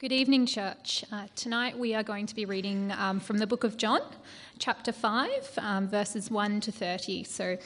Good 0.00 0.12
evening, 0.12 0.46
church. 0.46 1.04
Uh, 1.10 1.26
tonight 1.34 1.76
we 1.76 1.92
are 1.92 2.04
going 2.04 2.26
to 2.26 2.34
be 2.36 2.44
reading 2.44 2.92
um, 2.92 3.18
from 3.18 3.38
the 3.38 3.48
book 3.48 3.64
of 3.64 3.76
John, 3.76 4.00
chapter 4.60 4.92
5, 4.92 5.58
um, 5.58 5.88
verses 5.88 6.30
1 6.30 6.60
to 6.60 6.70
30. 6.70 7.24
So 7.24 7.58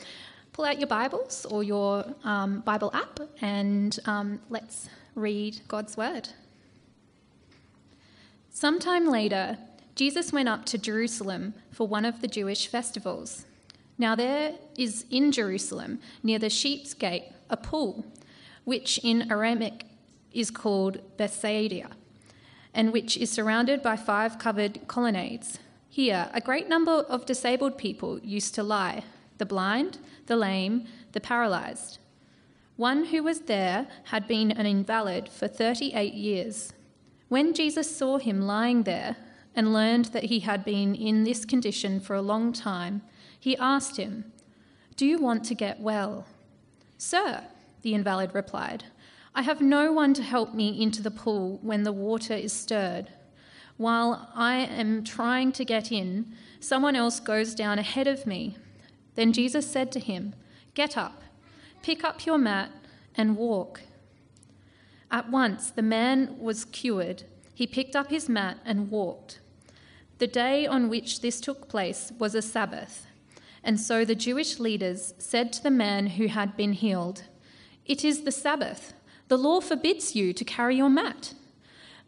pull 0.54 0.64
out 0.64 0.78
your 0.78 0.86
Bibles 0.86 1.44
or 1.44 1.62
your 1.62 2.06
um, 2.24 2.60
Bible 2.60 2.90
app 2.94 3.20
and 3.42 4.00
um, 4.06 4.40
let's 4.48 4.88
read 5.14 5.60
God's 5.68 5.94
word. 5.98 6.30
Sometime 8.48 9.06
later, 9.06 9.58
Jesus 9.94 10.32
went 10.32 10.48
up 10.48 10.64
to 10.66 10.78
Jerusalem 10.78 11.52
for 11.70 11.86
one 11.86 12.06
of 12.06 12.22
the 12.22 12.28
Jewish 12.28 12.66
festivals. 12.66 13.44
Now, 13.98 14.14
there 14.14 14.54
is 14.78 15.04
in 15.10 15.32
Jerusalem, 15.32 16.00
near 16.22 16.38
the 16.38 16.48
sheep's 16.48 16.94
gate, 16.94 17.24
a 17.50 17.58
pool, 17.58 18.06
which 18.64 18.98
in 19.04 19.30
Aramaic 19.30 19.84
is 20.32 20.50
called 20.50 20.98
Bethesda 21.18 21.90
and 22.74 22.92
which 22.92 23.16
is 23.16 23.30
surrounded 23.30 23.82
by 23.82 23.96
five 23.96 24.38
covered 24.38 24.86
colonnades. 24.88 25.58
Here, 25.88 26.30
a 26.32 26.40
great 26.40 26.68
number 26.68 26.92
of 26.92 27.26
disabled 27.26 27.76
people 27.76 28.18
used 28.20 28.54
to 28.54 28.62
lie 28.62 29.04
the 29.38 29.46
blind, 29.46 29.98
the 30.26 30.36
lame, 30.36 30.86
the 31.12 31.20
paralyzed. 31.20 31.98
One 32.76 33.06
who 33.06 33.22
was 33.22 33.40
there 33.42 33.88
had 34.04 34.26
been 34.26 34.52
an 34.52 34.66
invalid 34.66 35.28
for 35.28 35.48
38 35.48 36.14
years. 36.14 36.72
When 37.28 37.52
Jesus 37.52 37.94
saw 37.94 38.18
him 38.18 38.42
lying 38.42 38.84
there 38.84 39.16
and 39.54 39.72
learned 39.72 40.06
that 40.06 40.24
he 40.24 40.40
had 40.40 40.64
been 40.64 40.94
in 40.94 41.24
this 41.24 41.44
condition 41.44 42.00
for 42.00 42.14
a 42.14 42.22
long 42.22 42.52
time, 42.52 43.02
he 43.38 43.56
asked 43.56 43.96
him, 43.96 44.32
Do 44.96 45.06
you 45.06 45.18
want 45.18 45.44
to 45.44 45.54
get 45.54 45.80
well? 45.80 46.26
Sir, 46.96 47.44
the 47.82 47.94
invalid 47.94 48.34
replied, 48.34 48.84
I 49.34 49.42
have 49.42 49.60
no 49.60 49.92
one 49.92 50.12
to 50.14 50.22
help 50.22 50.54
me 50.54 50.80
into 50.80 51.02
the 51.02 51.10
pool 51.10 51.58
when 51.62 51.84
the 51.84 51.92
water 51.92 52.34
is 52.34 52.52
stirred. 52.52 53.08
While 53.78 54.30
I 54.34 54.56
am 54.56 55.04
trying 55.04 55.52
to 55.52 55.64
get 55.64 55.90
in, 55.90 56.34
someone 56.60 56.94
else 56.94 57.18
goes 57.18 57.54
down 57.54 57.78
ahead 57.78 58.06
of 58.06 58.26
me. 58.26 58.56
Then 59.14 59.32
Jesus 59.32 59.70
said 59.70 59.90
to 59.92 60.00
him, 60.00 60.34
Get 60.74 60.96
up, 60.98 61.22
pick 61.82 62.04
up 62.04 62.26
your 62.26 62.38
mat, 62.38 62.70
and 63.14 63.36
walk. 63.36 63.82
At 65.10 65.30
once 65.30 65.70
the 65.70 65.82
man 65.82 66.38
was 66.38 66.64
cured. 66.64 67.24
He 67.54 67.66
picked 67.66 67.96
up 67.96 68.08
his 68.08 68.28
mat 68.28 68.58
and 68.64 68.90
walked. 68.90 69.40
The 70.18 70.26
day 70.26 70.66
on 70.66 70.88
which 70.88 71.20
this 71.20 71.40
took 71.40 71.68
place 71.68 72.12
was 72.18 72.34
a 72.34 72.42
Sabbath. 72.42 73.06
And 73.64 73.80
so 73.80 74.04
the 74.04 74.14
Jewish 74.14 74.58
leaders 74.58 75.14
said 75.18 75.52
to 75.52 75.62
the 75.62 75.70
man 75.70 76.06
who 76.06 76.28
had 76.28 76.56
been 76.56 76.72
healed, 76.72 77.24
It 77.86 78.04
is 78.04 78.22
the 78.22 78.32
Sabbath. 78.32 78.94
The 79.32 79.38
law 79.38 79.62
forbids 79.62 80.14
you 80.14 80.34
to 80.34 80.44
carry 80.44 80.76
your 80.76 80.90
mat. 80.90 81.32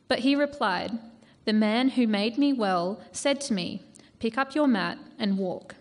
But 0.08 0.18
he 0.18 0.36
replied, 0.36 0.98
The 1.46 1.54
man 1.54 1.88
who 1.88 2.06
made 2.06 2.36
me 2.36 2.52
well 2.52 3.00
said 3.12 3.40
to 3.46 3.54
me, 3.54 3.82
Pick 4.18 4.36
up 4.36 4.54
your 4.54 4.66
mat 4.66 4.98
and 5.18 5.38
walk. 5.38 5.74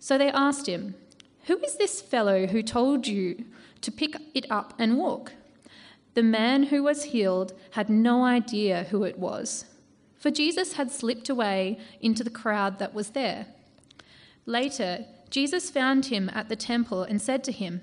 So 0.00 0.18
they 0.18 0.28
asked 0.28 0.66
him, 0.66 0.96
Who 1.44 1.58
is 1.58 1.76
this 1.76 2.02
fellow 2.02 2.48
who 2.48 2.64
told 2.64 3.06
you 3.06 3.44
to 3.80 3.92
pick 3.92 4.16
it 4.34 4.50
up 4.50 4.74
and 4.76 4.98
walk? 4.98 5.34
The 6.14 6.24
man 6.24 6.64
who 6.64 6.82
was 6.82 7.04
healed 7.04 7.52
had 7.70 7.88
no 7.88 8.24
idea 8.24 8.88
who 8.90 9.04
it 9.04 9.20
was, 9.20 9.66
for 10.18 10.32
Jesus 10.32 10.72
had 10.72 10.90
slipped 10.90 11.28
away 11.28 11.78
into 12.00 12.24
the 12.24 12.38
crowd 12.42 12.80
that 12.80 12.92
was 12.92 13.10
there. 13.10 13.46
Later, 14.46 15.04
Jesus 15.30 15.70
found 15.70 16.06
him 16.06 16.28
at 16.34 16.48
the 16.48 16.56
temple 16.56 17.04
and 17.04 17.22
said 17.22 17.44
to 17.44 17.52
him, 17.52 17.82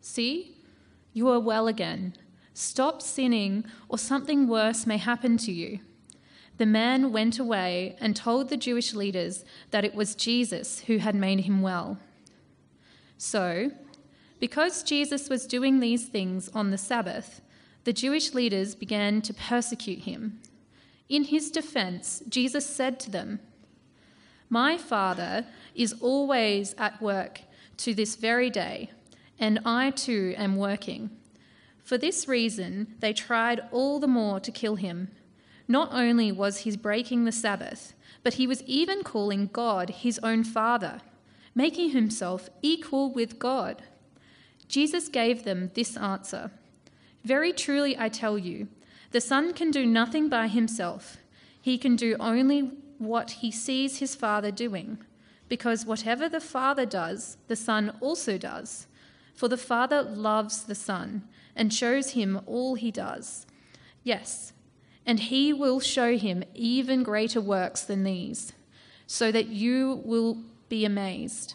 See, 0.00 0.56
you 1.12 1.28
are 1.28 1.38
well 1.38 1.68
again. 1.68 2.14
Stop 2.54 3.00
sinning, 3.00 3.64
or 3.88 3.98
something 3.98 4.46
worse 4.46 4.86
may 4.86 4.98
happen 4.98 5.36
to 5.38 5.52
you. 5.52 5.80
The 6.58 6.66
man 6.66 7.12
went 7.12 7.38
away 7.38 7.96
and 8.00 8.14
told 8.14 8.48
the 8.48 8.56
Jewish 8.56 8.94
leaders 8.94 9.44
that 9.70 9.84
it 9.84 9.94
was 9.94 10.14
Jesus 10.14 10.80
who 10.80 10.98
had 10.98 11.14
made 11.14 11.40
him 11.40 11.62
well. 11.62 11.98
So, 13.16 13.72
because 14.38 14.82
Jesus 14.82 15.30
was 15.30 15.46
doing 15.46 15.80
these 15.80 16.06
things 16.06 16.48
on 16.54 16.70
the 16.70 16.78
Sabbath, 16.78 17.40
the 17.84 17.92
Jewish 17.92 18.34
leaders 18.34 18.74
began 18.74 19.22
to 19.22 19.34
persecute 19.34 20.00
him. 20.00 20.40
In 21.08 21.24
his 21.24 21.50
defense, 21.50 22.22
Jesus 22.28 22.66
said 22.66 23.00
to 23.00 23.10
them, 23.10 23.40
My 24.48 24.76
Father 24.76 25.46
is 25.74 25.94
always 26.00 26.74
at 26.78 27.00
work 27.00 27.40
to 27.78 27.94
this 27.94 28.16
very 28.16 28.50
day, 28.50 28.90
and 29.38 29.58
I 29.64 29.90
too 29.90 30.34
am 30.36 30.56
working. 30.56 31.10
For 31.82 31.98
this 31.98 32.28
reason, 32.28 32.94
they 33.00 33.12
tried 33.12 33.60
all 33.70 33.98
the 33.98 34.06
more 34.06 34.40
to 34.40 34.50
kill 34.50 34.76
him. 34.76 35.10
Not 35.68 35.90
only 35.92 36.30
was 36.30 36.58
he 36.58 36.76
breaking 36.76 37.24
the 37.24 37.32
Sabbath, 37.32 37.94
but 38.22 38.34
he 38.34 38.46
was 38.46 38.62
even 38.64 39.02
calling 39.02 39.50
God 39.52 39.90
his 39.90 40.18
own 40.22 40.44
Father, 40.44 41.00
making 41.54 41.90
himself 41.90 42.48
equal 42.62 43.12
with 43.12 43.38
God. 43.38 43.82
Jesus 44.68 45.08
gave 45.08 45.44
them 45.44 45.70
this 45.74 45.96
answer 45.96 46.50
Very 47.24 47.52
truly, 47.52 47.98
I 47.98 48.08
tell 48.08 48.38
you, 48.38 48.68
the 49.10 49.20
Son 49.20 49.52
can 49.52 49.70
do 49.70 49.84
nothing 49.84 50.28
by 50.28 50.48
himself. 50.48 51.18
He 51.60 51.78
can 51.78 51.96
do 51.96 52.16
only 52.18 52.70
what 52.98 53.30
he 53.42 53.50
sees 53.50 53.98
his 53.98 54.14
Father 54.14 54.50
doing, 54.50 54.98
because 55.48 55.84
whatever 55.84 56.28
the 56.28 56.40
Father 56.40 56.86
does, 56.86 57.36
the 57.48 57.56
Son 57.56 57.96
also 58.00 58.38
does. 58.38 58.86
For 59.34 59.48
the 59.48 59.56
Father 59.56 60.02
loves 60.02 60.64
the 60.64 60.74
Son 60.74 61.22
and 61.56 61.72
shows 61.72 62.10
him 62.10 62.40
all 62.46 62.74
he 62.74 62.90
does. 62.90 63.46
Yes, 64.02 64.52
and 65.04 65.18
he 65.20 65.52
will 65.52 65.80
show 65.80 66.16
him 66.16 66.44
even 66.54 67.02
greater 67.02 67.40
works 67.40 67.82
than 67.82 68.04
these, 68.04 68.52
so 69.06 69.32
that 69.32 69.48
you 69.48 70.00
will 70.04 70.38
be 70.68 70.84
amazed. 70.84 71.54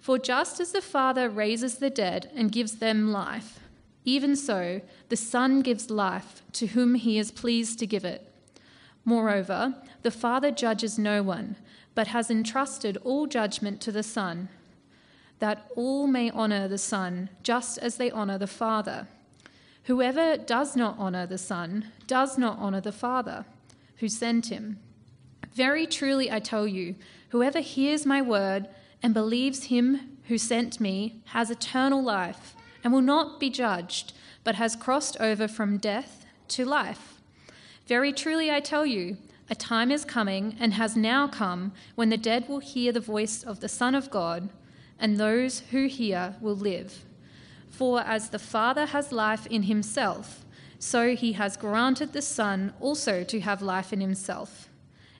For 0.00 0.18
just 0.18 0.60
as 0.60 0.72
the 0.72 0.80
Father 0.80 1.28
raises 1.28 1.76
the 1.76 1.90
dead 1.90 2.30
and 2.34 2.52
gives 2.52 2.76
them 2.76 3.12
life, 3.12 3.60
even 4.04 4.36
so 4.36 4.80
the 5.08 5.16
Son 5.16 5.60
gives 5.60 5.90
life 5.90 6.42
to 6.52 6.68
whom 6.68 6.94
he 6.94 7.18
is 7.18 7.30
pleased 7.30 7.78
to 7.80 7.86
give 7.86 8.04
it. 8.04 8.32
Moreover, 9.04 9.74
the 10.02 10.10
Father 10.10 10.50
judges 10.50 10.98
no 10.98 11.22
one, 11.22 11.56
but 11.94 12.08
has 12.08 12.30
entrusted 12.30 12.96
all 13.04 13.26
judgment 13.26 13.80
to 13.82 13.92
the 13.92 14.02
Son, 14.02 14.48
that 15.38 15.70
all 15.76 16.06
may 16.06 16.30
honour 16.30 16.68
the 16.68 16.78
Son 16.78 17.30
just 17.42 17.78
as 17.78 17.96
they 17.96 18.10
honour 18.10 18.38
the 18.38 18.46
Father. 18.46 19.06
Whoever 19.84 20.36
does 20.36 20.76
not 20.76 20.96
honor 20.98 21.26
the 21.26 21.38
Son 21.38 21.92
does 22.06 22.36
not 22.36 22.58
honor 22.58 22.80
the 22.80 22.92
Father 22.92 23.44
who 23.98 24.08
sent 24.08 24.46
him. 24.46 24.78
Very 25.52 25.86
truly 25.86 26.30
I 26.30 26.40
tell 26.40 26.66
you, 26.66 26.94
whoever 27.30 27.60
hears 27.60 28.06
my 28.06 28.22
word 28.22 28.68
and 29.02 29.14
believes 29.14 29.64
him 29.64 30.18
who 30.28 30.38
sent 30.38 30.80
me 30.80 31.22
has 31.26 31.50
eternal 31.50 32.02
life 32.02 32.54
and 32.84 32.92
will 32.92 33.00
not 33.00 33.40
be 33.40 33.50
judged, 33.50 34.12
but 34.44 34.56
has 34.56 34.76
crossed 34.76 35.16
over 35.20 35.48
from 35.48 35.78
death 35.78 36.26
to 36.48 36.64
life. 36.64 37.20
Very 37.86 38.12
truly 38.12 38.50
I 38.50 38.60
tell 38.60 38.86
you, 38.86 39.16
a 39.50 39.54
time 39.54 39.90
is 39.90 40.04
coming 40.04 40.56
and 40.60 40.74
has 40.74 40.94
now 40.94 41.26
come 41.26 41.72
when 41.94 42.10
the 42.10 42.16
dead 42.18 42.48
will 42.48 42.58
hear 42.58 42.92
the 42.92 43.00
voice 43.00 43.42
of 43.42 43.60
the 43.60 43.68
Son 43.68 43.94
of 43.94 44.10
God, 44.10 44.50
and 44.98 45.16
those 45.16 45.60
who 45.70 45.86
hear 45.86 46.36
will 46.40 46.56
live. 46.56 47.04
For 47.70 48.00
as 48.00 48.30
the 48.30 48.38
Father 48.38 48.86
has 48.86 49.12
life 49.12 49.46
in 49.46 49.64
himself, 49.64 50.44
so 50.78 51.14
he 51.14 51.32
has 51.32 51.56
granted 51.56 52.12
the 52.12 52.22
Son 52.22 52.72
also 52.80 53.24
to 53.24 53.40
have 53.40 53.62
life 53.62 53.92
in 53.92 54.00
himself. 54.00 54.68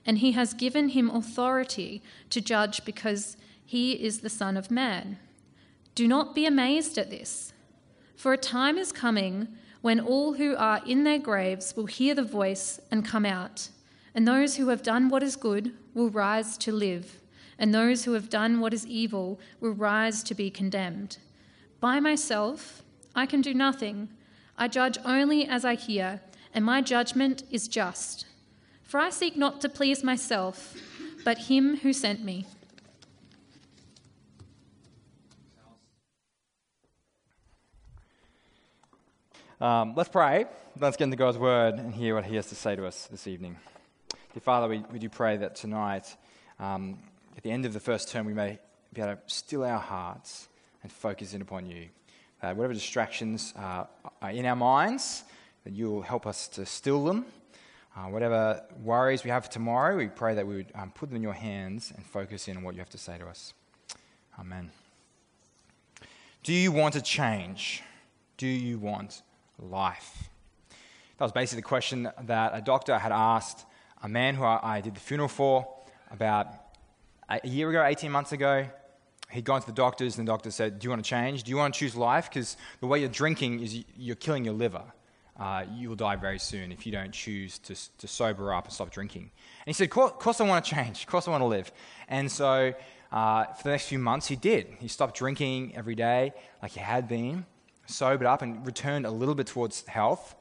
And 0.05 0.19
he 0.19 0.31
has 0.31 0.53
given 0.53 0.89
him 0.89 1.09
authority 1.09 2.01
to 2.29 2.41
judge 2.41 2.83
because 2.85 3.37
he 3.65 3.93
is 3.93 4.19
the 4.19 4.29
Son 4.29 4.57
of 4.57 4.71
Man. 4.71 5.19
Do 5.95 6.07
not 6.07 6.33
be 6.33 6.45
amazed 6.45 6.97
at 6.97 7.09
this, 7.09 7.53
for 8.15 8.33
a 8.33 8.37
time 8.37 8.77
is 8.77 8.91
coming 8.91 9.47
when 9.81 9.99
all 9.99 10.33
who 10.33 10.55
are 10.55 10.81
in 10.85 11.03
their 11.03 11.19
graves 11.19 11.75
will 11.75 11.85
hear 11.85 12.15
the 12.15 12.23
voice 12.23 12.79
and 12.91 13.05
come 13.05 13.25
out, 13.25 13.69
and 14.13 14.27
those 14.27 14.55
who 14.55 14.69
have 14.69 14.83
done 14.83 15.09
what 15.09 15.23
is 15.23 15.35
good 15.35 15.73
will 15.93 16.09
rise 16.09 16.57
to 16.57 16.71
live, 16.71 17.18
and 17.59 17.75
those 17.75 18.05
who 18.05 18.13
have 18.13 18.29
done 18.29 18.61
what 18.61 18.73
is 18.73 18.87
evil 18.87 19.39
will 19.59 19.73
rise 19.73 20.23
to 20.23 20.33
be 20.33 20.49
condemned. 20.49 21.17
By 21.79 21.99
myself, 21.99 22.81
I 23.13 23.25
can 23.25 23.41
do 23.41 23.53
nothing. 23.53 24.09
I 24.57 24.67
judge 24.67 24.97
only 25.05 25.45
as 25.45 25.65
I 25.65 25.75
hear, 25.75 26.21
and 26.53 26.65
my 26.65 26.81
judgment 26.81 27.43
is 27.51 27.67
just. 27.67 28.25
For 28.83 28.99
I 28.99 29.09
seek 29.11 29.37
not 29.37 29.61
to 29.61 29.69
please 29.69 30.03
myself, 30.03 30.75
but 31.23 31.37
him 31.37 31.77
who 31.77 31.93
sent 31.93 32.23
me. 32.23 32.45
Um, 39.61 39.93
let's 39.95 40.09
pray. 40.09 40.45
Let's 40.79 40.95
get 40.95 41.03
into 41.03 41.17
God's 41.17 41.37
word 41.37 41.75
and 41.75 41.93
hear 41.93 42.15
what 42.15 42.23
he 42.23 42.37
has 42.37 42.47
to 42.47 42.55
say 42.55 42.77
to 42.77 42.85
us 42.85 43.07
this 43.11 43.27
evening. 43.27 43.57
Dear 44.33 44.41
Father, 44.41 44.69
we, 44.69 44.83
we 44.91 44.99
do 44.99 45.09
pray 45.09 45.35
that 45.35 45.55
tonight, 45.55 46.15
um, 46.59 46.99
at 47.39 47.43
the 47.43 47.51
end 47.51 47.65
of 47.65 47.71
the 47.71 47.79
first 47.79 48.09
term, 48.09 48.25
we 48.25 48.33
may 48.33 48.59
be 48.93 48.99
able 48.99 49.15
to 49.15 49.19
still 49.27 49.63
our 49.63 49.79
hearts 49.79 50.49
and 50.83 50.91
focus 50.91 51.33
in 51.33 51.41
upon 51.41 51.65
you. 51.65 51.87
Uh, 52.41 52.53
whatever 52.53 52.73
distractions 52.73 53.53
uh, 53.57 53.85
are 54.21 54.31
in 54.31 54.45
our 54.45 54.57
minds, 54.57 55.23
that 55.63 55.71
you 55.71 55.89
will 55.89 56.01
help 56.01 56.27
us 56.27 56.49
to 56.49 56.65
still 56.65 57.05
them. 57.05 57.25
Uh, 57.95 58.07
whatever 58.07 58.61
worries 58.83 59.23
we 59.23 59.29
have 59.29 59.49
tomorrow, 59.49 59.95
we 59.95 60.07
pray 60.07 60.35
that 60.35 60.45
we 60.45 60.57
would 60.57 60.71
um, 60.75 60.91
put 60.91 61.07
them 61.07 61.15
in 61.15 61.23
your 61.23 61.31
hands 61.31 61.93
and 61.95 62.05
focus 62.05 62.49
in 62.49 62.57
on 62.57 62.63
what 62.63 62.75
you 62.75 62.81
have 62.81 62.89
to 62.89 62.97
say 62.97 63.17
to 63.17 63.25
us. 63.25 63.53
Amen. 64.37 64.69
Do 66.43 66.51
you 66.51 66.73
want 66.73 66.95
to 66.95 67.01
change? 67.01 67.83
Do 68.35 68.47
you 68.47 68.77
want 68.79 69.21
life? 69.57 70.27
That 71.17 71.23
was 71.23 71.31
basically 71.31 71.61
the 71.61 71.69
question 71.69 72.11
that 72.21 72.51
a 72.53 72.59
doctor 72.59 72.97
had 72.97 73.13
asked 73.13 73.65
a 74.03 74.09
man 74.09 74.35
who 74.35 74.43
I 74.43 74.81
did 74.81 74.95
the 74.95 74.99
funeral 74.99 75.29
for 75.29 75.65
about 76.11 76.68
a 77.29 77.47
year 77.47 77.69
ago, 77.69 77.83
18 77.83 78.11
months 78.11 78.31
ago. 78.31 78.67
He'd 79.31 79.45
gone 79.45 79.61
to 79.61 79.67
the 79.67 79.73
doctors, 79.73 80.17
and 80.17 80.27
the 80.27 80.31
doctor 80.31 80.49
said, 80.49 80.79
Do 80.79 80.85
you 80.85 80.89
want 80.89 81.03
to 81.03 81.09
change? 81.09 81.43
Do 81.43 81.51
you 81.51 81.57
want 81.57 81.73
to 81.73 81.79
choose 81.79 81.95
life? 81.95 82.29
Because 82.29 82.57
the 82.79 82.87
way 82.87 82.99
you're 82.99 83.09
drinking 83.09 83.59
is 83.59 83.83
you're 83.95 84.15
killing 84.15 84.43
your 84.43 84.55
liver. 84.55 84.83
Uh, 85.39 85.63
you 85.73 85.87
will 85.87 85.95
die 85.95 86.15
very 86.15 86.39
soon 86.39 86.71
if 86.71 86.85
you 86.85 86.91
don't 86.91 87.13
choose 87.13 87.59
to, 87.59 87.75
to 87.97 88.07
sober 88.07 88.53
up 88.53 88.65
and 88.65 88.73
stop 88.73 88.89
drinking. 88.89 89.21
And 89.21 89.67
he 89.67 89.73
said, 89.73 89.85
Of 89.85 90.19
course, 90.19 90.41
I 90.41 90.47
want 90.47 90.65
to 90.65 90.75
change. 90.75 91.01
Of 91.01 91.07
course, 91.07 91.27
I 91.27 91.31
want 91.31 91.41
to 91.41 91.47
live. 91.47 91.71
And 92.07 92.29
so 92.31 92.73
uh, 93.11 93.45
for 93.45 93.63
the 93.63 93.69
next 93.69 93.87
few 93.87 93.99
months, 93.99 94.27
he 94.27 94.35
did. 94.35 94.67
He 94.79 94.87
stopped 94.87 95.15
drinking 95.15 95.75
every 95.75 95.95
day 95.95 96.33
like 96.61 96.71
he 96.71 96.79
had 96.79 97.07
been, 97.07 97.45
sobered 97.85 98.27
up, 98.27 98.41
and 98.41 98.65
returned 98.65 99.05
a 99.05 99.11
little 99.11 99.35
bit 99.35 99.47
towards 99.47 99.85
health. 99.87 100.35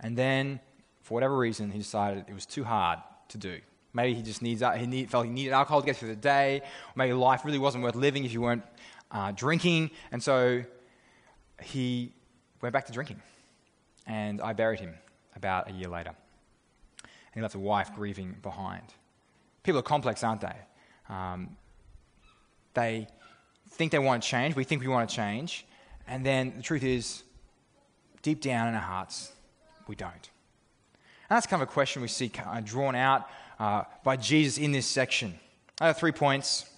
And 0.00 0.16
then, 0.16 0.60
for 1.02 1.14
whatever 1.14 1.36
reason, 1.36 1.70
he 1.70 1.78
decided 1.78 2.24
it 2.28 2.34
was 2.34 2.46
too 2.46 2.64
hard 2.64 3.00
to 3.28 3.38
do. 3.38 3.60
Maybe 3.94 4.14
he 4.14 4.22
just 4.22 4.42
needs, 4.42 4.62
he 4.76 4.86
need, 4.86 5.08
felt 5.08 5.24
he 5.24 5.30
needed 5.30 5.52
alcohol 5.52 5.80
to 5.80 5.86
get 5.86 5.96
through 5.96 6.08
the 6.08 6.16
day. 6.16 6.62
Maybe 6.96 7.12
life 7.12 7.44
really 7.44 7.58
wasn't 7.58 7.84
worth 7.84 7.94
living 7.94 8.24
if 8.24 8.32
you 8.32 8.40
weren't 8.40 8.64
uh, 9.12 9.30
drinking. 9.30 9.90
And 10.10 10.22
so 10.22 10.64
he 11.62 12.12
went 12.60 12.72
back 12.72 12.86
to 12.86 12.92
drinking. 12.92 13.22
And 14.06 14.40
I 14.40 14.52
buried 14.52 14.80
him 14.80 14.94
about 15.36 15.70
a 15.70 15.72
year 15.72 15.88
later. 15.88 16.10
And 16.10 17.34
he 17.34 17.40
left 17.40 17.54
a 17.54 17.60
wife 17.60 17.94
grieving 17.94 18.36
behind. 18.42 18.82
People 19.62 19.78
are 19.78 19.82
complex, 19.82 20.24
aren't 20.24 20.40
they? 20.40 20.56
Um, 21.08 21.56
they 22.74 23.06
think 23.70 23.92
they 23.92 23.98
want 23.98 24.22
to 24.22 24.28
change. 24.28 24.56
We 24.56 24.64
think 24.64 24.82
we 24.82 24.88
want 24.88 25.08
to 25.08 25.14
change. 25.14 25.64
And 26.08 26.26
then 26.26 26.54
the 26.56 26.62
truth 26.62 26.82
is, 26.82 27.22
deep 28.22 28.40
down 28.40 28.68
in 28.68 28.74
our 28.74 28.80
hearts, 28.80 29.32
we 29.86 29.94
don't. 29.94 30.12
And 30.12 31.36
that's 31.36 31.46
kind 31.46 31.62
of 31.62 31.68
a 31.68 31.72
question 31.72 32.02
we 32.02 32.08
see 32.08 32.30
uh, 32.44 32.60
drawn 32.60 32.94
out 32.94 33.28
uh, 33.58 33.84
by 34.02 34.16
Jesus 34.16 34.58
in 34.58 34.72
this 34.72 34.86
section. 34.86 35.38
I 35.80 35.88
have 35.88 35.98
three 35.98 36.12
points. 36.12 36.68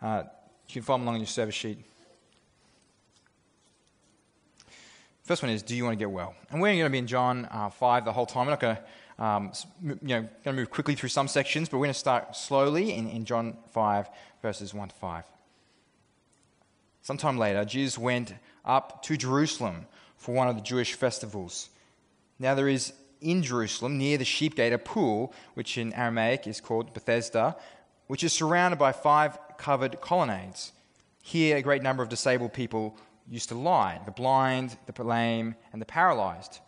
Uh, 0.00 0.24
you 0.68 0.74
can 0.74 0.82
follow 0.82 1.02
along 1.02 1.16
in 1.16 1.20
your 1.20 1.26
service 1.26 1.54
sheet. 1.54 1.78
First 5.24 5.42
one 5.42 5.50
is, 5.50 5.62
do 5.62 5.74
you 5.74 5.82
want 5.82 5.94
to 5.94 5.98
get 5.98 6.10
well? 6.10 6.34
And 6.50 6.60
we're 6.60 6.72
going 6.72 6.84
to 6.84 6.90
be 6.90 6.98
in 6.98 7.06
John 7.06 7.48
uh, 7.50 7.68
5 7.68 8.04
the 8.04 8.12
whole 8.12 8.26
time. 8.26 8.46
We're 8.46 8.52
not 8.52 8.60
going 8.60 8.76
to 8.76 8.82
um, 9.18 9.52
you 9.82 9.96
know, 10.02 10.20
going 10.20 10.28
to 10.44 10.52
move 10.52 10.70
quickly 10.70 10.94
through 10.94 11.08
some 11.08 11.28
sections, 11.28 11.68
but 11.68 11.78
we're 11.78 11.86
going 11.86 11.94
to 11.94 11.98
start 11.98 12.36
slowly 12.36 12.92
in, 12.92 13.08
in 13.08 13.24
John 13.24 13.56
5, 13.72 14.08
verses 14.42 14.74
1 14.74 14.88
to 14.88 14.94
5. 14.94 15.24
Sometime 17.02 17.38
later, 17.38 17.64
Jesus 17.64 17.96
went 17.96 18.34
up 18.64 19.02
to 19.04 19.16
Jerusalem 19.16 19.86
for 20.16 20.34
one 20.34 20.48
of 20.48 20.56
the 20.56 20.62
Jewish 20.62 20.94
festivals. 20.94 21.70
Now, 22.38 22.54
there 22.54 22.68
is 22.68 22.92
in 23.20 23.42
Jerusalem, 23.42 23.98
near 23.98 24.18
the 24.18 24.24
sheep 24.24 24.54
gate, 24.54 24.72
a 24.72 24.78
pool, 24.78 25.32
which 25.54 25.78
in 25.78 25.92
Aramaic 25.92 26.46
is 26.46 26.60
called 26.60 26.92
Bethesda, 26.94 27.56
which 28.06 28.22
is 28.22 28.32
surrounded 28.32 28.78
by 28.78 28.92
five 28.92 29.38
covered 29.56 30.00
colonnades. 30.00 30.72
Here, 31.22 31.56
a 31.56 31.62
great 31.62 31.82
number 31.82 32.02
of 32.02 32.08
disabled 32.08 32.52
people 32.52 32.96
used 33.28 33.48
to 33.48 33.54
lie 33.54 34.00
the 34.04 34.12
blind, 34.12 34.76
the 34.86 35.04
lame, 35.04 35.56
and 35.72 35.82
the 35.82 35.86
paralyzed 35.86 36.60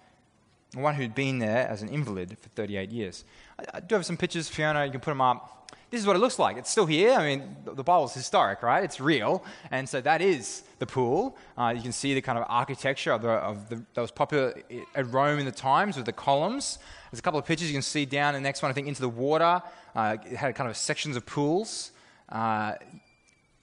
one 0.75 0.95
who'd 0.95 1.15
been 1.15 1.39
there 1.39 1.67
as 1.67 1.83
an 1.83 1.89
invalid 1.89 2.37
for 2.39 2.49
38 2.51 2.91
years. 2.91 3.25
I, 3.73 3.81
do 3.81 3.95
have 3.95 4.07
some 4.07 4.17
pictures, 4.17 4.49
Fiona, 4.49 4.85
you 4.85 4.91
can 4.91 5.01
put 5.01 5.11
them 5.11 5.21
up. 5.21 5.73
This 5.91 6.03
is 6.03 6.07
what 6.07 6.17
it 6.17 6.19
looks 6.19 6.39
like. 6.39 6.59
It's 6.59 6.71
still 6.71 6.85
here. 6.85 7.13
I 7.13 7.25
mean, 7.25 7.57
the, 7.65 7.83
Bible's 7.83 8.13
historic, 8.13 8.63
right? 8.63 8.85
It's 8.85 9.01
real. 9.01 9.43
And 9.71 9.89
so 9.89 10.03
that 10.03 10.21
is 10.21 10.63
the 10.79 10.87
pool. 10.87 11.35
Uh, 11.57 11.73
you 11.75 11.81
can 11.81 11.93
see 11.93 12.13
the 12.13 12.21
kind 12.21 12.39
of 12.39 12.45
architecture 12.47 13.13
of, 13.13 13.23
the, 13.23 13.31
of 13.31 13.69
the, 13.71 13.83
that 13.95 14.01
was 14.03 14.11
popular 14.11 14.55
at 14.95 15.11
Rome 15.11 15.39
in 15.39 15.47
the 15.47 15.53
times 15.53 15.97
with 15.97 16.05
the 16.05 16.13
columns. 16.13 16.79
There's 17.11 17.21
a 17.21 17.23
couple 17.23 17.41
of 17.41 17.47
pictures 17.47 17.69
you 17.69 17.75
can 17.75 17.81
see 17.83 18.05
down. 18.05 18.35
The 18.35 18.41
next 18.41 18.61
one, 18.61 18.71
I 18.71 18.75
think, 18.75 18.87
into 18.87 19.01
the 19.01 19.09
water. 19.09 19.63
Uh, 19.95 20.19
it 20.31 20.37
had 20.37 20.55
kind 20.55 20.69
of 20.69 20.77
sections 20.77 21.17
of 21.17 21.25
pools. 21.25 21.93
Uh, 22.29 22.75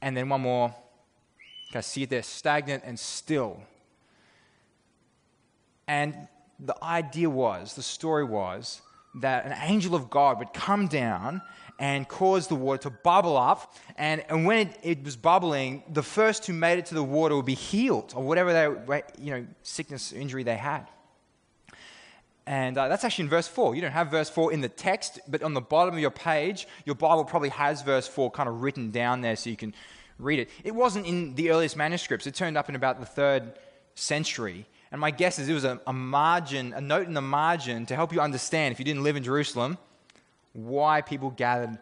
and 0.02 0.18
then 0.18 0.28
one 0.28 0.42
more. 0.42 0.74
You 1.68 1.72
can 1.74 1.84
see 1.84 2.04
it 2.04 2.10
there, 2.10 2.24
stagnant 2.24 2.84
and 2.86 3.00
still. 3.00 3.62
And 5.88 6.28
the 6.60 6.76
idea 6.84 7.30
was, 7.30 7.76
the 7.76 7.84
story 7.84 8.24
was, 8.24 8.82
that 9.16 9.46
an 9.46 9.56
angel 9.62 9.96
of 9.96 10.10
God 10.10 10.40
would 10.40 10.54
come 10.54 10.88
down 10.88 11.42
and 11.80 12.08
cause 12.08 12.48
the 12.48 12.56
water 12.56 12.84
to 12.84 12.90
bubble 12.90 13.38
up. 13.38 13.76
And, 13.98 14.24
and 14.30 14.46
when 14.46 14.68
it, 14.68 14.80
it, 14.84 15.04
was 15.04 15.16
bubbling, 15.16 15.84
the 15.92 16.04
first 16.04 16.46
who 16.46 16.54
made 16.54 16.80
it 16.80 16.86
to 16.88 16.96
the 16.96 17.04
water 17.04 17.36
would 17.36 17.46
be 17.46 17.56
healed 17.56 18.14
of 18.16 18.24
whatever 18.24 18.54
they, 18.54 19.04
you 19.20 19.32
know, 19.32 19.46
sickness, 19.64 20.12
injury 20.12 20.44
they 20.44 20.58
had. 20.58 20.88
And 22.48 22.78
uh, 22.78 22.88
that's 22.88 23.04
actually 23.04 23.24
in 23.24 23.30
verse 23.30 23.48
4. 23.48 23.76
You 23.76 23.82
don't 23.82 23.92
have 23.92 24.12
verse 24.12 24.30
4 24.30 24.54
in 24.54 24.62
the 24.62 24.70
text, 24.70 25.20
but 25.28 25.42
on 25.42 25.54
the 25.54 25.62
bottom 25.62 25.96
of 25.96 26.00
your 26.00 26.12
page, 26.12 26.68
your 26.86 26.96
Bible 26.96 27.26
probably 27.26 27.50
has 27.50 27.82
verse 27.82 28.08
4 28.08 28.32
kind 28.32 28.48
of 28.48 28.62
written 28.62 28.92
down 28.92 29.22
there 29.22 29.36
so 29.36 29.50
you 29.50 29.58
can 29.58 29.74
read 30.20 30.40
it. 30.40 30.50
It 30.64 30.76
wasn't 30.76 31.08
in 31.08 31.36
the 31.36 31.50
earliest 31.52 31.76
manuscripts, 31.76 32.28
it 32.28 32.36
turned 32.36 32.58
up 32.58 32.70
in 32.70 32.76
about 32.76 33.00
the 33.00 33.06
third 33.06 33.54
century. 33.96 34.68
And 34.92 35.02
my 35.02 35.12
guess 35.12 35.40
is 35.40 35.50
it 35.50 35.54
was 35.54 35.66
a, 35.66 35.80
a 35.88 35.94
margin, 35.94 36.74
a 36.74 36.82
note 36.82 37.08
in 37.08 37.14
the 37.14 37.22
margin 37.22 37.86
to 37.88 37.96
help 37.96 38.14
you 38.14 38.22
understand, 38.22 38.72
if 38.72 38.80
you 38.80 38.86
didn't 38.86 39.04
live 39.04 39.16
in 39.16 39.24
Jerusalem, 39.24 39.78
why 40.54 41.02
people 41.02 41.32
gathered 41.32 41.78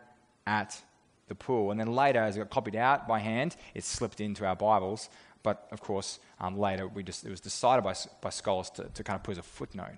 at 0.47 0.81
the 1.27 1.35
pool. 1.35 1.71
And 1.71 1.79
then 1.79 1.93
later, 1.93 2.19
as 2.19 2.35
it 2.35 2.39
got 2.39 2.49
copied 2.49 2.75
out 2.75 3.07
by 3.07 3.19
hand, 3.19 3.55
it 3.73 3.83
slipped 3.83 4.19
into 4.19 4.45
our 4.45 4.55
Bibles. 4.55 5.09
But 5.43 5.67
of 5.71 5.81
course, 5.81 6.19
um, 6.39 6.57
later 6.57 6.87
we 6.87 7.03
just, 7.03 7.25
it 7.25 7.29
was 7.29 7.41
decided 7.41 7.83
by, 7.83 7.93
by 8.21 8.29
scholars 8.29 8.69
to, 8.71 8.85
to 8.85 9.03
kind 9.03 9.15
of 9.15 9.23
put 9.23 9.33
as 9.33 9.37
a 9.37 9.43
footnote. 9.43 9.97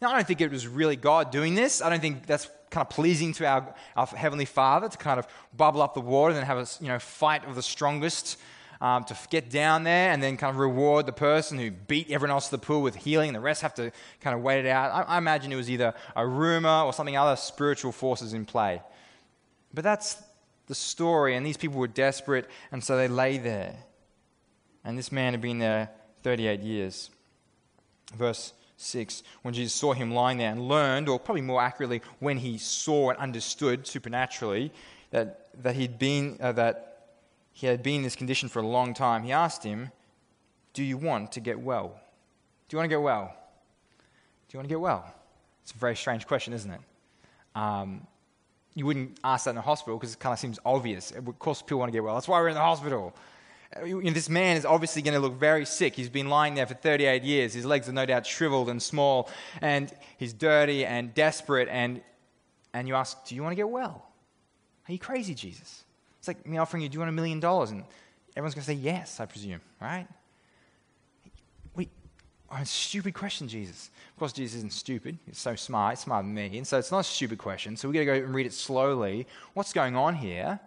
Now, 0.00 0.10
I 0.10 0.14
don't 0.14 0.26
think 0.26 0.40
it 0.40 0.50
was 0.50 0.66
really 0.66 0.96
God 0.96 1.30
doing 1.30 1.54
this. 1.54 1.82
I 1.82 1.90
don't 1.90 2.00
think 2.00 2.26
that's 2.26 2.48
kind 2.70 2.84
of 2.84 2.90
pleasing 2.90 3.32
to 3.34 3.46
our, 3.46 3.74
our 3.96 4.06
Heavenly 4.06 4.44
Father 4.44 4.88
to 4.88 4.98
kind 4.98 5.18
of 5.18 5.26
bubble 5.56 5.82
up 5.82 5.94
the 5.94 6.00
water 6.00 6.34
and 6.34 6.44
have 6.44 6.58
a 6.58 6.66
you 6.80 6.88
know, 6.88 6.98
fight 6.98 7.44
of 7.44 7.54
the 7.54 7.62
strongest 7.62 8.38
um, 8.80 9.04
to 9.04 9.16
get 9.30 9.50
down 9.50 9.84
there 9.84 10.10
and 10.10 10.22
then 10.22 10.36
kind 10.36 10.50
of 10.50 10.58
reward 10.58 11.06
the 11.06 11.12
person 11.12 11.58
who 11.58 11.70
beat 11.70 12.10
everyone 12.10 12.32
else 12.32 12.46
to 12.46 12.52
the 12.52 12.58
pool 12.58 12.82
with 12.82 12.96
healing. 12.96 13.32
The 13.32 13.40
rest 13.40 13.62
have 13.62 13.74
to 13.74 13.92
kind 14.20 14.36
of 14.36 14.42
wait 14.42 14.64
it 14.64 14.68
out. 14.68 14.92
I, 14.92 15.14
I 15.14 15.18
imagine 15.18 15.52
it 15.52 15.56
was 15.56 15.70
either 15.70 15.94
a 16.16 16.26
rumor 16.26 16.82
or 16.82 16.92
something 16.92 17.16
other 17.16 17.36
spiritual 17.36 17.92
forces 17.92 18.32
in 18.32 18.44
play. 18.44 18.82
But 19.72 19.84
that's 19.84 20.22
the 20.66 20.74
story, 20.74 21.36
and 21.36 21.44
these 21.44 21.56
people 21.56 21.78
were 21.78 21.88
desperate, 21.88 22.48
and 22.72 22.82
so 22.82 22.96
they 22.96 23.08
lay 23.08 23.38
there. 23.38 23.76
And 24.84 24.98
this 24.98 25.12
man 25.12 25.32
had 25.32 25.40
been 25.40 25.58
there 25.58 25.90
38 26.22 26.60
years. 26.60 27.10
Verse 28.14 28.52
6 28.76 29.22
When 29.42 29.54
Jesus 29.54 29.72
saw 29.72 29.92
him 29.92 30.12
lying 30.12 30.38
there 30.38 30.50
and 30.50 30.68
learned, 30.68 31.08
or 31.08 31.18
probably 31.18 31.42
more 31.42 31.62
accurately, 31.62 32.02
when 32.18 32.38
he 32.38 32.58
saw 32.58 33.10
and 33.10 33.18
understood 33.18 33.86
supernaturally 33.86 34.72
that, 35.10 35.48
that 35.62 35.74
he'd 35.74 35.98
been, 35.98 36.38
uh, 36.40 36.52
that 36.52 36.93
he 37.54 37.68
had 37.68 37.82
been 37.82 37.96
in 37.96 38.02
this 38.02 38.16
condition 38.16 38.48
for 38.48 38.58
a 38.58 38.66
long 38.66 38.92
time, 38.94 39.22
he 39.22 39.32
asked 39.32 39.62
him, 39.62 39.92
Do 40.74 40.82
you 40.82 40.98
want 40.98 41.32
to 41.32 41.40
get 41.40 41.58
well? 41.58 42.00
Do 42.68 42.74
you 42.74 42.78
want 42.78 42.90
to 42.90 42.94
get 42.94 43.00
well? 43.00 43.34
Do 44.48 44.56
you 44.56 44.58
want 44.58 44.68
to 44.68 44.72
get 44.72 44.80
well? 44.80 45.14
It's 45.62 45.72
a 45.72 45.76
very 45.78 45.94
strange 45.94 46.26
question, 46.26 46.52
isn't 46.52 46.70
it? 46.70 46.80
Um, 47.54 48.06
you 48.74 48.84
wouldn't 48.84 49.20
ask 49.22 49.44
that 49.44 49.52
in 49.52 49.56
a 49.56 49.62
hospital 49.62 49.96
because 49.96 50.14
it 50.14 50.18
kind 50.18 50.32
of 50.32 50.40
seems 50.40 50.58
obvious. 50.64 51.12
Of 51.12 51.38
course, 51.38 51.62
people 51.62 51.78
want 51.78 51.92
to 51.92 51.96
get 51.96 52.02
well. 52.02 52.14
That's 52.14 52.26
why 52.26 52.40
we're 52.40 52.48
in 52.48 52.54
the 52.54 52.60
hospital. 52.60 53.14
You 53.86 54.02
know, 54.02 54.10
this 54.10 54.28
man 54.28 54.56
is 54.56 54.66
obviously 54.66 55.02
going 55.02 55.14
to 55.14 55.20
look 55.20 55.38
very 55.38 55.64
sick. 55.64 55.94
He's 55.94 56.08
been 56.08 56.28
lying 56.28 56.56
there 56.56 56.66
for 56.66 56.74
38 56.74 57.22
years. 57.22 57.54
His 57.54 57.64
legs 57.64 57.88
are 57.88 57.92
no 57.92 58.04
doubt 58.04 58.26
shriveled 58.26 58.68
and 58.68 58.82
small, 58.82 59.30
and 59.60 59.92
he's 60.18 60.32
dirty 60.32 60.84
and 60.84 61.14
desperate. 61.14 61.68
And, 61.70 62.02
and 62.72 62.88
you 62.88 62.96
ask, 62.96 63.24
Do 63.26 63.36
you 63.36 63.42
want 63.44 63.52
to 63.52 63.56
get 63.56 63.68
well? 63.68 64.08
Are 64.88 64.92
you 64.92 64.98
crazy, 64.98 65.34
Jesus? 65.34 65.84
It's 66.24 66.28
like 66.28 66.46
me 66.46 66.56
offering 66.56 66.82
you, 66.82 66.88
do 66.88 66.94
you 66.94 67.00
want 67.00 67.10
a 67.10 67.12
million 67.12 67.38
dollars? 67.38 67.70
And 67.70 67.84
everyone's 68.34 68.54
going 68.54 68.62
to 68.62 68.70
say 68.70 68.72
yes, 68.72 69.20
I 69.20 69.26
presume, 69.26 69.60
right? 69.78 70.06
Wait, 71.76 71.90
oh, 72.50 72.56
a 72.56 72.64
stupid 72.64 73.12
question, 73.12 73.46
Jesus. 73.46 73.90
Of 74.14 74.18
course, 74.18 74.32
Jesus 74.32 74.56
isn't 74.56 74.72
stupid. 74.72 75.18
He's 75.26 75.36
so 75.36 75.54
smart. 75.54 75.98
He's 75.98 76.04
smarter 76.04 76.26
than 76.26 76.32
me. 76.32 76.56
And 76.56 76.66
so 76.66 76.78
it's 76.78 76.90
not 76.90 77.00
a 77.00 77.04
stupid 77.04 77.36
question. 77.36 77.76
So 77.76 77.88
we've 77.88 77.94
got 77.94 78.10
to 78.10 78.20
go 78.20 78.24
and 78.24 78.34
read 78.34 78.46
it 78.46 78.54
slowly. 78.54 79.26
What's 79.52 79.74
going 79.74 79.96
on 79.96 80.14
here? 80.14 80.58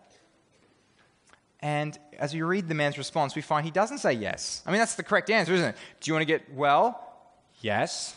And 1.62 1.98
as 2.20 2.36
we 2.36 2.44
read 2.44 2.68
the 2.68 2.76
man's 2.76 3.00
response, 3.00 3.36
we 3.36 3.42
find 3.42 3.66
he 3.66 3.72
doesn't 3.72 3.98
say 3.98 4.14
yes. 4.14 4.62
I 4.64 4.70
mean, 4.70 4.78
that's 4.78 4.94
the 4.94 5.02
correct 5.02 5.32
answer, 5.32 5.56
isn't 5.56 5.70
it? 5.70 5.76
Do 6.02 6.10
you 6.10 6.14
want 6.14 6.22
to 6.22 6.28
get 6.28 6.54
well? 6.54 7.34
Yes. 7.62 8.16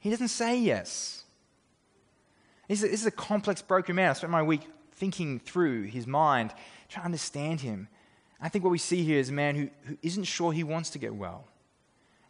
He 0.00 0.10
doesn't 0.10 0.26
say 0.26 0.58
yes. 0.58 1.22
This 2.66 2.82
is 2.82 3.06
a 3.06 3.12
complex, 3.12 3.62
broken 3.62 3.94
man. 3.94 4.10
I 4.10 4.14
spent 4.14 4.32
my 4.32 4.42
week 4.42 4.62
thinking 4.92 5.38
through 5.38 5.84
his 5.84 6.06
mind 6.06 6.52
try 6.88 7.00
to 7.02 7.06
understand 7.06 7.60
him. 7.60 7.88
I 8.40 8.48
think 8.48 8.64
what 8.64 8.70
we 8.70 8.78
see 8.78 9.02
here 9.04 9.18
is 9.18 9.28
a 9.28 9.32
man 9.32 9.54
who, 9.54 9.68
who 9.84 9.96
isn't 10.02 10.24
sure 10.24 10.52
he 10.52 10.64
wants 10.64 10.90
to 10.90 10.98
get 10.98 11.14
well. 11.14 11.46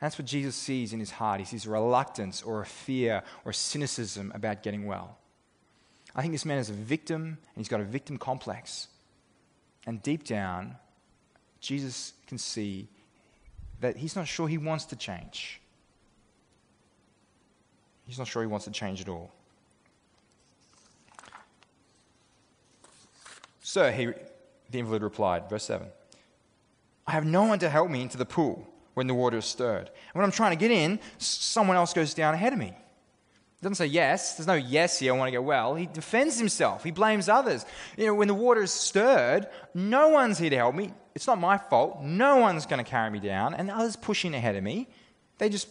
That's 0.01 0.19
what 0.19 0.27
Jesus 0.27 0.57
sees 0.57 0.93
in 0.93 1.01
his 1.01 1.11
heart. 1.11 1.41
He 1.41 1.47
sees 1.47 1.67
a 1.67 1.71
reluctance 1.71 2.43
or 2.43 2.63
a 2.63 2.67
fear 2.67 3.23
or 3.45 3.51
a 3.51 3.55
cynicism 3.55 4.33
about 4.35 4.63
getting 4.63 4.87
well. 4.87 5.19
I 6.15 6.23
think 6.23 6.33
this 6.33 6.45
man 6.45 6.59
is 6.59 6.71
a 6.71 6.75
victim 6.75 7.23
and 7.23 7.57
he's 7.57 7.69
got 7.69 7.81
a 7.81 7.85
victim 7.85 8.17
complex. 8.17 8.89
And 9.87 10.03
deep 10.03 10.25
down, 10.25 10.77
Jesus 11.61 12.15
can 12.27 12.39
see 12.39 12.89
that 13.81 13.97
he's 13.97 14.17
not 14.17 14.27
sure 14.27 14.49
he 14.49 14.59
wants 14.59 14.87
to 14.87 14.97
change. 14.97 15.61
He's 18.07 18.19
not 18.19 18.27
sure 18.27 18.43
he 18.43 18.49
wants 18.49 18.65
to 18.65 18.73
change 18.73 19.01
at 19.01 19.09
all. 19.09 19.33
Sir, 23.71 23.93
he, 23.93 24.07
the 24.69 24.81
invalid 24.81 25.01
replied, 25.01 25.49
verse 25.49 25.63
7 25.63 25.87
I 27.07 27.13
have 27.13 27.25
no 27.25 27.45
one 27.45 27.61
to 27.61 27.71
help 27.71 27.89
me 27.89 28.03
into 28.03 28.19
the 28.19 28.25
pool 28.27 28.67
when 28.95 29.07
the 29.07 29.15
water 29.15 29.37
is 29.37 29.45
stirred. 29.45 29.87
And 29.87 30.15
when 30.15 30.25
I'm 30.25 30.33
trying 30.33 30.51
to 30.51 30.57
get 30.57 30.73
in, 30.73 30.99
someone 31.19 31.77
else 31.77 31.93
goes 31.93 32.13
down 32.13 32.35
ahead 32.35 32.53
of 32.53 32.59
me. 32.59 32.73
He 32.75 33.63
doesn't 33.63 33.77
say 33.77 33.87
yes. 33.87 34.35
There's 34.35 34.49
no 34.49 34.55
yes 34.55 34.99
here, 34.99 35.15
I 35.15 35.17
want 35.17 35.29
to 35.29 35.31
get 35.31 35.45
well. 35.45 35.77
He 35.77 35.87
defends 35.87 36.37
himself. 36.37 36.83
He 36.83 36.91
blames 36.91 37.29
others. 37.29 37.65
You 37.97 38.07
know, 38.07 38.15
when 38.15 38.27
the 38.27 38.35
water 38.35 38.61
is 38.61 38.73
stirred, 38.73 39.47
no 39.73 40.09
one's 40.09 40.39
here 40.39 40.51
to 40.51 40.57
help 40.57 40.75
me. 40.75 40.93
It's 41.15 41.29
not 41.29 41.39
my 41.39 41.57
fault. 41.57 42.03
No 42.03 42.39
one's 42.39 42.67
going 42.67 42.85
to 42.85 42.91
carry 42.91 43.11
me 43.11 43.21
down. 43.21 43.55
And 43.55 43.71
others 43.71 43.95
pushing 43.95 44.35
ahead 44.35 44.57
of 44.57 44.65
me. 44.65 44.89
They 45.39 45.49
just 45.49 45.69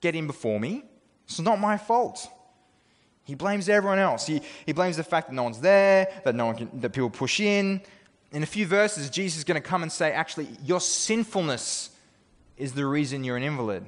get 0.00 0.16
in 0.16 0.26
before 0.26 0.58
me. 0.58 0.86
It's 1.26 1.38
not 1.38 1.60
my 1.60 1.76
fault. 1.76 2.28
He 3.24 3.34
blames 3.34 3.68
everyone 3.68 3.98
else. 3.98 4.26
He, 4.26 4.42
he 4.66 4.72
blames 4.72 4.96
the 4.96 5.04
fact 5.04 5.28
that 5.28 5.34
no 5.34 5.44
one's 5.44 5.60
there, 5.60 6.08
that 6.24 6.34
no 6.34 6.46
one 6.46 6.56
can, 6.56 6.80
that 6.80 6.90
people 6.90 7.10
push 7.10 7.40
in. 7.40 7.80
In 8.32 8.42
a 8.42 8.46
few 8.46 8.66
verses, 8.66 9.10
Jesus 9.10 9.38
is 9.38 9.44
going 9.44 9.60
to 9.60 9.66
come 9.66 9.82
and 9.82 9.92
say, 9.92 10.12
actually, 10.12 10.48
your 10.64 10.80
sinfulness 10.80 11.90
is 12.56 12.72
the 12.72 12.86
reason 12.86 13.22
you're 13.24 13.36
an 13.36 13.42
invalid, 13.42 13.84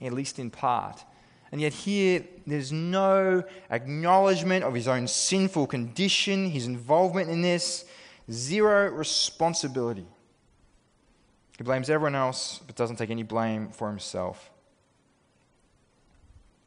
at 0.00 0.12
least 0.12 0.38
in 0.38 0.50
part. 0.50 1.04
And 1.50 1.60
yet, 1.60 1.74
here, 1.74 2.24
there's 2.46 2.72
no 2.72 3.44
acknowledgement 3.70 4.64
of 4.64 4.72
his 4.72 4.88
own 4.88 5.06
sinful 5.06 5.66
condition, 5.66 6.48
his 6.48 6.66
involvement 6.66 7.28
in 7.28 7.42
this, 7.42 7.84
zero 8.30 8.88
responsibility. 8.90 10.06
He 11.58 11.64
blames 11.64 11.90
everyone 11.90 12.14
else, 12.14 12.60
but 12.66 12.74
doesn't 12.74 12.96
take 12.96 13.10
any 13.10 13.22
blame 13.22 13.68
for 13.68 13.88
himself. 13.88 14.50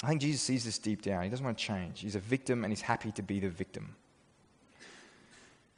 I 0.04 0.08
think 0.08 0.22
Jesus 0.22 0.42
sees 0.42 0.66
this 0.66 0.78
deep 0.78 1.02
down. 1.02 1.24
He 1.24 1.30
doesn't 1.30 1.46
want 1.46 1.58
to 1.58 1.64
change. 1.64 2.02
He's 2.02 2.16
a 2.16 2.20
victim 2.20 2.64
and 2.64 2.72
he's 2.72 2.82
happy 2.82 3.12
to 3.14 3.24
be 3.24 3.40
the 3.40 3.50
victim. 3.50 3.96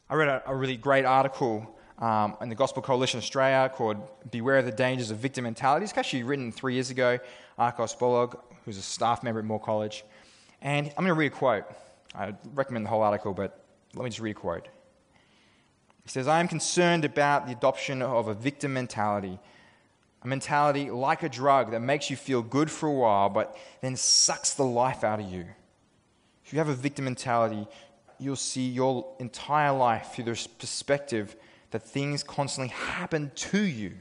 I 0.09 0.15
read 0.15 0.27
a, 0.27 0.43
a 0.47 0.55
really 0.55 0.77
great 0.77 1.05
article 1.05 1.77
um, 1.99 2.37
in 2.41 2.49
the 2.49 2.55
Gospel 2.55 2.81
Coalition 2.81 3.17
Australia 3.17 3.69
called 3.73 3.97
Beware 4.31 4.57
of 4.57 4.65
the 4.65 4.71
Dangers 4.71 5.11
of 5.11 5.17
Victim 5.17 5.43
Mentality. 5.43 5.83
It's 5.83 5.97
actually 5.97 6.23
written 6.23 6.51
three 6.51 6.73
years 6.73 6.89
ago. 6.89 7.19
Akos 7.59 7.97
Balogh, 7.97 8.39
who's 8.65 8.77
a 8.77 8.81
staff 8.81 9.23
member 9.23 9.39
at 9.39 9.45
Moore 9.45 9.59
College. 9.59 10.03
And 10.61 10.87
I'm 10.89 11.03
going 11.03 11.07
to 11.07 11.13
read 11.13 11.31
a 11.31 11.35
quote. 11.35 11.65
I 12.15 12.33
recommend 12.53 12.85
the 12.85 12.89
whole 12.89 13.01
article, 13.01 13.33
but 13.33 13.63
let 13.95 14.03
me 14.03 14.09
just 14.09 14.21
read 14.21 14.31
a 14.31 14.39
quote. 14.39 14.67
He 16.03 16.09
says, 16.09 16.27
I 16.27 16.39
am 16.39 16.47
concerned 16.47 17.03
about 17.03 17.47
the 17.47 17.51
adoption 17.51 18.01
of 18.01 18.27
a 18.27 18.33
victim 18.33 18.73
mentality 18.73 19.39
a 20.27 20.29
mentality 20.29 20.91
like 20.91 21.23
a 21.23 21.29
drug 21.29 21.71
that 21.71 21.79
makes 21.79 22.09
you 22.09 22.17
feel 22.17 22.41
good 22.41 22.69
for 22.69 22.87
a 22.87 22.93
while, 22.93 23.29
but 23.29 23.57
then 23.79 23.95
sucks 23.95 24.53
the 24.55 24.63
life 24.63 25.05
out 25.05 25.21
of 25.21 25.31
you. 25.31 25.45
If 26.43 26.51
you 26.51 26.59
have 26.59 26.67
a 26.67 26.73
victim 26.73 27.05
mentality, 27.05 27.65
you'll 28.19 28.35
see 28.35 28.67
your 28.67 29.15
entire 29.19 29.71
life 29.71 30.11
through 30.13 30.25
the 30.25 30.47
perspective 30.59 31.37
that 31.71 31.81
things 31.81 32.23
constantly 32.23 32.73
happen 32.73 33.31
to 33.35 33.61
you. 33.61 33.93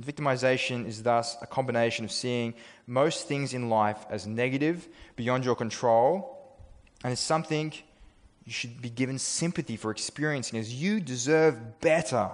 Victimization 0.00 0.86
is 0.86 1.02
thus 1.02 1.36
a 1.42 1.46
combination 1.46 2.04
of 2.04 2.12
seeing 2.12 2.54
most 2.86 3.26
things 3.26 3.52
in 3.52 3.68
life 3.68 4.06
as 4.10 4.28
negative, 4.28 4.88
beyond 5.16 5.44
your 5.44 5.56
control, 5.56 6.56
and 7.02 7.12
as 7.12 7.18
something 7.18 7.72
you 8.44 8.52
should 8.52 8.80
be 8.80 8.90
given 8.90 9.18
sympathy 9.18 9.76
for 9.76 9.90
experiencing, 9.90 10.56
as 10.56 10.72
you 10.72 11.00
deserve 11.00 11.80
better 11.80 12.30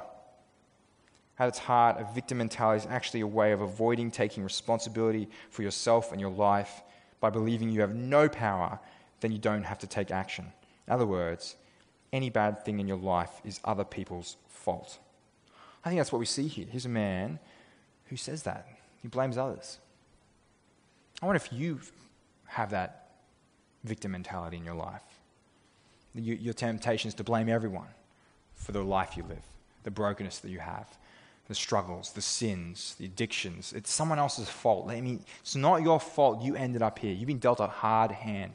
at 1.41 1.49
its 1.49 1.59
heart, 1.59 1.97
a 1.99 2.05
victim 2.15 2.37
mentality 2.37 2.85
is 2.85 2.91
actually 2.91 3.23
a 3.23 3.27
way 3.27 3.53
of 3.53 3.63
avoiding 3.63 4.11
taking 4.11 4.45
responsibility 4.45 5.27
for 5.49 5.63
yourself 5.63 6.13
and 6.13 6.21
your 6.21 6.31
life 6.31 6.83
by 7.19 7.31
believing 7.31 7.71
you 7.71 7.81
have 7.81 7.95
no 7.95 8.29
power, 8.29 8.79
then 9.21 9.33
you 9.33 9.39
don't 9.39 9.63
have 9.63 9.79
to 9.79 9.87
take 9.87 10.11
action. 10.11 10.53
In 10.87 10.93
other 10.93 11.07
words, 11.07 11.57
any 12.13 12.29
bad 12.29 12.63
thing 12.63 12.79
in 12.79 12.87
your 12.87 12.99
life 12.99 13.41
is 13.43 13.59
other 13.65 13.85
people's 13.85 14.37
fault. 14.49 14.99
I 15.83 15.89
think 15.89 15.99
that's 15.99 16.13
what 16.13 16.19
we 16.19 16.27
see 16.27 16.47
here. 16.47 16.67
Here's 16.71 16.85
a 16.85 16.91
man 16.91 17.39
who 18.07 18.17
says 18.17 18.43
that. 18.43 18.69
He 19.01 19.09
blames 19.09 19.39
others. 19.39 19.79
I 21.23 21.27
wonder 21.27 21.37
if 21.43 21.51
you 21.51 21.81
have 22.49 22.71
that 22.71 23.13
victim 23.83 24.13
mentality 24.13 24.59
in 24.59 24.65
your 24.67 24.75
life. 24.75 25.05
Your 26.15 26.53
temptation 26.53 27.09
is 27.09 27.15
to 27.15 27.25
blame 27.25 27.49
everyone 27.49 27.89
for 28.55 28.73
the 28.73 28.83
life 28.83 29.17
you 29.17 29.23
live, 29.23 29.45
the 29.85 29.91
brokenness 29.91 30.41
that 30.41 30.51
you 30.51 30.59
have 30.59 30.99
the 31.51 31.55
struggles, 31.57 32.13
the 32.13 32.23
sins, 32.23 32.95
the 33.01 33.05
addictions. 33.07 33.73
It's 33.73 33.93
someone 33.93 34.21
else's 34.21 34.49
fault. 34.49 34.89
I 34.89 35.01
mean, 35.01 35.25
it's 35.41 35.57
not 35.57 35.83
your 35.83 35.99
fault 35.99 36.43
you 36.43 36.55
ended 36.55 36.81
up 36.81 37.01
here. 37.01 37.13
You've 37.13 37.27
been 37.27 37.41
dealt 37.41 37.59
a 37.59 37.67
hard 37.67 38.13
hand. 38.13 38.53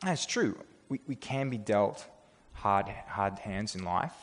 That's 0.00 0.24
true. 0.24 0.56
We, 0.88 1.00
we 1.08 1.16
can 1.16 1.50
be 1.50 1.58
dealt 1.58 2.06
hard, 2.52 2.86
hard 3.08 3.40
hands 3.40 3.74
in 3.74 3.82
life. 3.82 4.14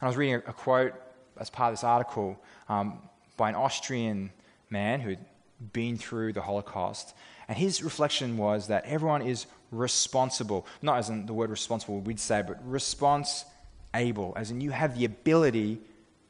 And 0.00 0.06
I 0.06 0.06
was 0.06 0.16
reading 0.16 0.36
a, 0.36 0.50
a 0.50 0.52
quote 0.52 0.94
as 1.36 1.50
part 1.50 1.72
of 1.72 1.72
this 1.72 1.82
article 1.82 2.40
um, 2.68 3.00
by 3.36 3.48
an 3.48 3.56
Austrian 3.56 4.30
man 4.70 5.00
who 5.00 5.10
had 5.10 5.24
been 5.72 5.98
through 5.98 6.34
the 6.34 6.42
Holocaust. 6.42 7.16
And 7.48 7.58
his 7.58 7.82
reflection 7.82 8.36
was 8.36 8.68
that 8.68 8.84
everyone 8.84 9.22
is 9.22 9.46
responsible, 9.72 10.68
not 10.82 10.98
as 10.98 11.10
in 11.10 11.26
the 11.26 11.34
word 11.34 11.50
responsible 11.50 11.98
we'd 11.98 12.20
say, 12.20 12.44
but 12.46 12.64
response 12.64 13.44
able, 13.92 14.34
as 14.36 14.52
in 14.52 14.60
you 14.60 14.70
have 14.70 14.96
the 14.96 15.04
ability 15.04 15.80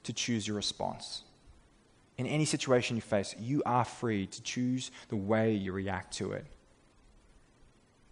to 0.05 0.13
choose 0.13 0.47
your 0.47 0.57
response. 0.57 1.23
In 2.17 2.27
any 2.27 2.45
situation 2.45 2.97
you 2.97 3.03
face, 3.03 3.35
you 3.41 3.63
are 3.67 3.85
free 3.85 4.27
to 4.27 4.43
choose 4.43 4.91
the 5.09 5.17
way 5.17 5.53
you 5.53 5.73
react 5.73 6.15
to 6.19 6.33
it. 6.33 6.47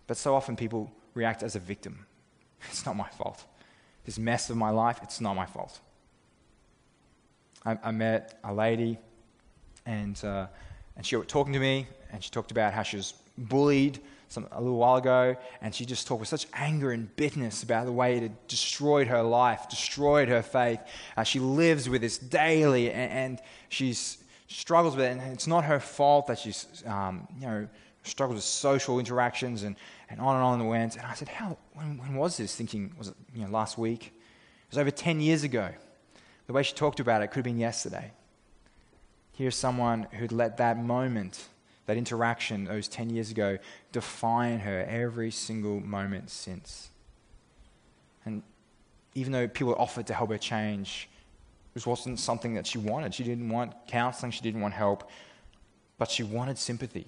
But 0.07 0.17
so 0.17 0.35
often 0.35 0.57
people 0.57 0.93
react 1.15 1.43
as 1.43 1.57
a 1.57 1.61
victim. 1.61 2.07
It's 2.71 2.87
not 2.87 2.97
my 2.97 3.09
fault. 3.09 3.45
This 4.05 4.19
mess 4.19 4.51
of 4.51 4.57
my 4.57 4.71
life, 4.71 5.01
it's 5.03 5.21
not 5.21 5.35
my 5.35 5.47
fault. 5.47 5.81
I, 7.65 7.79
I 7.83 7.91
met 7.91 8.39
a 8.45 8.53
lady, 8.53 8.99
and, 9.87 10.23
uh, 10.25 10.47
and 10.97 11.05
she 11.05 11.17
was 11.17 11.27
talking 11.27 11.53
to 11.53 11.59
me, 11.59 11.87
and 12.13 12.23
she 12.23 12.31
talked 12.31 12.51
about 12.51 12.73
how 12.73 12.83
she 12.83 12.97
was 12.97 13.15
bullied 13.39 14.01
some, 14.29 14.47
a 14.53 14.61
little 14.61 14.79
while 14.79 14.97
ago, 14.97 15.37
and 15.61 15.75
she 15.75 15.85
just 15.85 16.07
talked 16.07 16.21
with 16.21 16.29
such 16.29 16.47
anger 16.55 16.91
and 16.91 17.15
bitterness 17.17 17.63
about 17.63 17.87
the 17.87 17.93
way 17.93 18.17
it 18.17 18.23
had 18.23 18.47
destroyed 18.49 19.07
her 19.07 19.23
life, 19.23 19.69
destroyed 19.69 20.29
her 20.29 20.43
faith. 20.43 20.81
Uh, 21.17 21.23
she 21.23 21.39
lives 21.39 21.89
with 21.89 22.01
this 22.01 22.19
daily, 22.19 22.91
and, 22.91 23.13
and 23.13 23.43
she 23.69 23.93
struggles 24.49 24.97
with 24.97 25.05
it, 25.05 25.11
and 25.11 25.33
it's 25.33 25.47
not 25.47 25.65
her 25.65 25.81
fault 25.81 26.27
that 26.27 26.39
she's, 26.39 26.83
um, 26.87 27.27
you 27.39 27.47
know, 27.47 27.69
struggles 28.05 28.37
with 28.37 28.45
social 28.45 28.99
interactions 28.99 29.63
and, 29.63 29.77
and 30.11 30.21
on 30.21 30.37
and 30.37 30.45
on 30.45 30.61
and 30.61 30.69
went. 30.69 30.97
And 30.97 31.07
I 31.07 31.15
said, 31.15 31.29
how, 31.29 31.57
when, 31.75 31.99
when 31.99 32.15
was 32.15 32.37
this? 32.37 32.55
Thinking, 32.55 32.93
was 32.99 33.09
it, 33.09 33.15
you 33.35 33.45
know, 33.45 33.51
last 33.51 33.79
week? 33.79 34.07
It 34.07 34.71
was 34.71 34.79
over 34.79 34.91
10 34.91 35.21
years 35.21 35.45
ago. 35.45 35.71
The 36.47 36.53
way 36.53 36.63
she 36.63 36.75
talked 36.75 37.01
about 37.01 37.23
it 37.23 37.29
could 37.29 37.37
have 37.37 37.45
been 37.45 37.59
yesterday. 37.59 38.13
Here's 39.33 39.57
someone 39.57 40.09
who'd 40.13 40.33
let 40.33 40.57
that 40.57 40.83
moment 40.83 41.49
that 41.87 41.97
interaction 41.97 42.65
those 42.65 42.89
10 42.89 43.11
years 43.11 43.31
ago 43.31 43.59
define 43.91 44.61
her 44.61 44.87
every 44.89 45.31
single 45.31 45.81
moment 45.81 46.31
since. 46.31 46.91
And 48.25 48.43
even 49.15 49.33
though 49.33 49.49
people 49.49 49.75
offered 49.77 50.07
to 50.07 50.15
help 50.15 50.31
her 50.31 50.39
change, 50.39 51.09
this 51.75 51.87
wasn't 51.87 52.21
something 52.21 52.55
that 52.55 52.67
she 52.67 52.79
wanted. 52.79 53.15
She 53.15 53.25
didn't 53.25 53.49
want 53.49 53.75
counseling, 53.87 54.31
she 54.31 54.43
didn't 54.43 54.61
want 54.61 54.75
help, 54.75 55.11
but 55.99 56.11
she 56.11 56.23
wanted 56.23 56.59
sympathy 56.59 57.07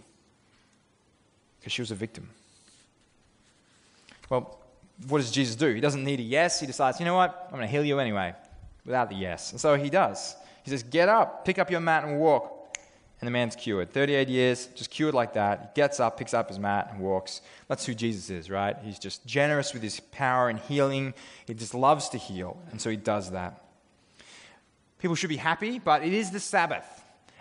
because 1.58 1.72
she 1.72 1.82
was 1.82 1.90
a 1.90 1.94
victim. 1.94 2.28
Well, 4.28 4.58
what 5.08 5.18
does 5.18 5.30
Jesus 5.30 5.54
do? 5.56 5.72
He 5.72 5.80
doesn't 5.80 6.04
need 6.04 6.20
a 6.20 6.22
yes. 6.22 6.60
He 6.60 6.66
decides, 6.66 6.98
you 6.98 7.04
know 7.04 7.14
what? 7.14 7.46
I'm 7.46 7.56
going 7.56 7.62
to 7.62 7.68
heal 7.68 7.84
you 7.84 7.98
anyway, 7.98 8.34
without 8.84 9.08
the 9.10 9.16
yes. 9.16 9.52
And 9.52 9.60
so 9.60 9.76
he 9.76 9.90
does. 9.90 10.36
He 10.62 10.70
says, 10.70 10.82
Get 10.82 11.08
up, 11.08 11.44
pick 11.44 11.58
up 11.58 11.70
your 11.70 11.80
mat, 11.80 12.04
and 12.04 12.18
walk 12.18 12.53
and 13.24 13.26
the 13.26 13.38
man's 13.38 13.56
cured. 13.56 13.90
38 13.90 14.28
years, 14.28 14.66
just 14.74 14.90
cured 14.90 15.14
like 15.14 15.32
that. 15.32 15.60
He 15.60 15.80
gets 15.80 15.98
up, 15.98 16.18
picks 16.18 16.34
up 16.34 16.50
his 16.50 16.58
mat, 16.58 16.90
and 16.92 17.00
walks. 17.00 17.40
That's 17.68 17.86
who 17.86 17.94
Jesus 17.94 18.28
is, 18.28 18.50
right? 18.50 18.76
He's 18.84 18.98
just 18.98 19.24
generous 19.24 19.72
with 19.72 19.82
his 19.82 19.98
power 19.98 20.50
and 20.50 20.58
healing. 20.58 21.14
He 21.46 21.54
just 21.54 21.72
loves 21.72 22.10
to 22.10 22.18
heal, 22.18 22.58
and 22.70 22.78
so 22.82 22.90
he 22.90 22.98
does 22.98 23.30
that. 23.30 23.64
People 24.98 25.14
should 25.16 25.30
be 25.30 25.38
happy, 25.38 25.78
but 25.78 26.04
it 26.04 26.12
is 26.12 26.32
the 26.32 26.40
Sabbath. 26.40 26.84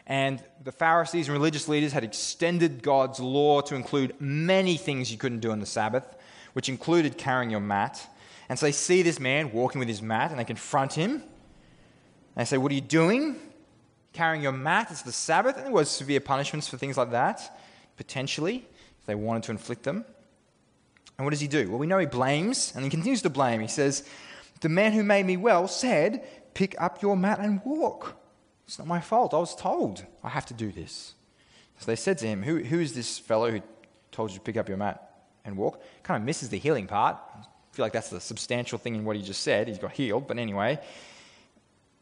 And 0.08 0.42
the 0.64 0.72
Pharisees 0.72 1.28
and 1.28 1.34
religious 1.34 1.68
leaders 1.68 1.92
had 1.92 2.06
extended 2.06 2.82
God's 2.82 3.20
law 3.20 3.60
to 3.60 3.76
include 3.76 4.16
many 4.22 4.78
things 4.78 5.12
you 5.12 5.18
couldn't 5.18 5.42
do 5.42 5.52
on 5.52 5.60
the 5.60 5.66
Sabbath, 5.66 6.06
which 6.54 6.70
included 6.70 7.18
carrying 7.18 7.52
your 7.52 7.60
mat. 7.60 8.10
And 8.48 8.58
so 8.58 8.68
they 8.68 8.72
see 8.72 9.02
this 9.02 9.20
man 9.20 9.52
walking 9.52 9.80
with 9.80 9.90
his 9.90 10.02
mat 10.02 10.32
and 10.32 10.40
they 10.40 10.46
confront 10.46 10.94
him. 10.94 11.12
And 11.12 11.22
they 12.38 12.46
say, 12.46 12.58
What 12.58 12.72
are 12.72 12.76
you 12.76 12.82
doing? 12.82 13.36
Carrying 14.14 14.42
your 14.42 14.52
mat. 14.52 14.88
It's 14.92 15.02
the 15.02 15.12
Sabbath. 15.12 15.58
And 15.58 15.66
there 15.66 15.74
was 15.74 15.90
severe 15.90 16.20
punishments 16.20 16.68
for 16.68 16.78
things 16.78 16.98
like 16.98 17.12
that, 17.12 17.60
potentially, 17.98 18.66
if 19.00 19.06
they 19.06 19.16
wanted 19.16 19.44
to 19.44 19.52
inflict 19.52 19.84
them. 19.84 20.06
And 21.18 21.26
what 21.26 21.32
does 21.32 21.42
he 21.42 21.48
do? 21.48 21.70
Well, 21.70 21.80
we 21.80 21.88
know 21.88 21.98
he 21.98 22.06
blames, 22.06 22.74
and 22.76 22.84
he 22.84 22.90
continues 22.90 23.22
to 23.24 23.30
blame. 23.30 23.62
He 23.62 23.68
says, 23.68 24.08
The 24.62 24.70
man 24.70 24.94
who 24.94 25.04
made 25.04 25.26
me 25.26 25.38
well 25.38 25.68
said, 25.68 26.24
Pick 26.54 26.80
up 26.80 27.02
your 27.02 27.18
mat 27.18 27.40
and 27.40 27.62
walk. 27.66 28.16
It's 28.68 28.80
not 28.80 28.88
my 28.88 29.02
fault. 29.02 29.34
I 29.34 29.38
was 29.38 29.56
told 29.56 30.06
I 30.24 30.30
have 30.30 30.46
to 30.48 30.54
do 30.54 30.72
this. 30.72 31.14
So 31.80 31.88
they 31.88 31.96
said 31.96 32.18
to 32.20 32.28
him, 32.28 32.44
Who, 32.44 32.64
who 32.64 32.80
is 32.80 32.94
this 32.94 33.20
fellow 33.20 33.52
who 33.52 33.62
told 34.12 34.32
you 34.32 34.38
to 34.38 34.44
pick 34.44 34.58
up 34.58 34.68
your 34.68 34.78
mat 34.78 35.26
and 35.44 35.58
walk? 35.58 35.82
Kind 36.04 36.22
of 36.22 36.26
misses 36.26 36.50
the 36.50 36.58
healing 36.58 36.88
part. 36.88 37.18
I 37.36 37.76
feel 37.76 37.86
like 37.86 37.94
that's 37.94 38.10
the 38.10 38.22
substantial 38.22 38.78
thing 38.78 38.96
in 38.96 39.06
what 39.06 39.16
he 39.16 39.22
just 39.22 39.42
said. 39.42 39.68
He's 39.68 39.80
got 39.80 39.92
healed. 39.92 40.28
But 40.28 40.38
anyway, 40.38 40.80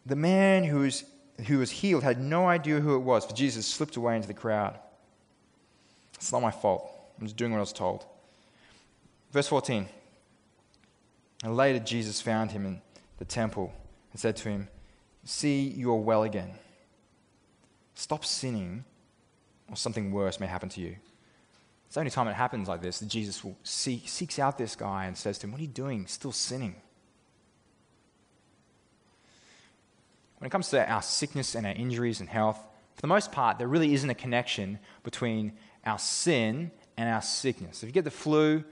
the 0.05 0.15
man 0.15 0.63
who 0.63 0.79
was, 0.79 1.03
who 1.47 1.59
was 1.59 1.71
healed 1.71 2.03
had 2.03 2.19
no 2.19 2.47
idea 2.47 2.79
who 2.79 2.95
it 2.95 2.99
was, 2.99 3.25
for 3.25 3.33
Jesus 3.33 3.65
slipped 3.65 3.95
away 3.95 4.15
into 4.15 4.27
the 4.27 4.33
crowd. 4.33 4.77
It's 6.15 6.31
not 6.31 6.41
my 6.41 6.51
fault. 6.51 6.89
I'm 7.19 7.25
just 7.25 7.37
doing 7.37 7.51
what 7.51 7.57
I 7.57 7.61
was 7.61 7.73
told. 7.73 8.05
Verse 9.31 9.47
14. 9.47 9.87
And 11.43 11.57
later 11.57 11.79
Jesus 11.79 12.21
found 12.21 12.51
him 12.51 12.65
in 12.65 12.81
the 13.17 13.25
temple 13.25 13.73
and 14.11 14.19
said 14.19 14.35
to 14.37 14.49
him, 14.49 14.67
See, 15.23 15.61
you 15.61 15.91
are 15.91 15.99
well 15.99 16.23
again. 16.23 16.51
Stop 17.95 18.25
sinning, 18.25 18.83
or 19.69 19.75
something 19.75 20.11
worse 20.11 20.39
may 20.39 20.47
happen 20.47 20.69
to 20.69 20.81
you. 20.81 20.95
It's 21.85 21.95
the 21.95 21.99
only 21.99 22.11
time 22.11 22.27
it 22.27 22.33
happens 22.33 22.67
like 22.67 22.81
this 22.81 22.99
that 22.99 23.09
Jesus 23.09 23.43
will 23.43 23.57
seek, 23.63 24.07
seeks 24.07 24.39
out 24.39 24.57
this 24.57 24.75
guy 24.75 25.05
and 25.05 25.17
says 25.17 25.37
to 25.39 25.47
him, 25.47 25.51
What 25.51 25.59
are 25.59 25.63
you 25.63 25.67
doing? 25.67 26.07
Still 26.07 26.31
sinning. 26.31 26.75
When 30.41 30.47
it 30.47 30.49
comes 30.49 30.69
to 30.69 30.91
our 30.91 31.03
sickness 31.03 31.53
and 31.53 31.67
our 31.67 31.73
injuries 31.73 32.19
and 32.19 32.27
health, 32.27 32.57
for 32.95 33.01
the 33.01 33.07
most 33.07 33.31
part, 33.31 33.59
there 33.59 33.67
really 33.67 33.93
isn't 33.93 34.09
a 34.09 34.15
connection 34.15 34.79
between 35.03 35.53
our 35.85 35.99
sin 35.99 36.71
and 36.97 37.07
our 37.07 37.21
sickness. 37.21 37.83
If 37.83 37.89
you 37.89 37.93
get 37.93 38.05
the 38.05 38.09
flu, 38.09 38.63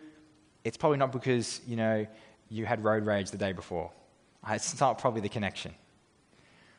it's 0.64 0.78
probably 0.78 0.98
not 0.98 1.12
because, 1.12 1.62
you 1.68 1.76
know, 1.76 2.08
you 2.50 2.66
had 2.66 2.84
road 2.84 3.06
rage 3.06 3.30
the 3.30 3.38
day 3.38 3.52
before. 3.52 3.92
Uh, 4.44 4.54
it's 4.54 4.80
not 4.80 4.98
probably 4.98 5.22
the 5.22 5.30
connection. 5.30 5.76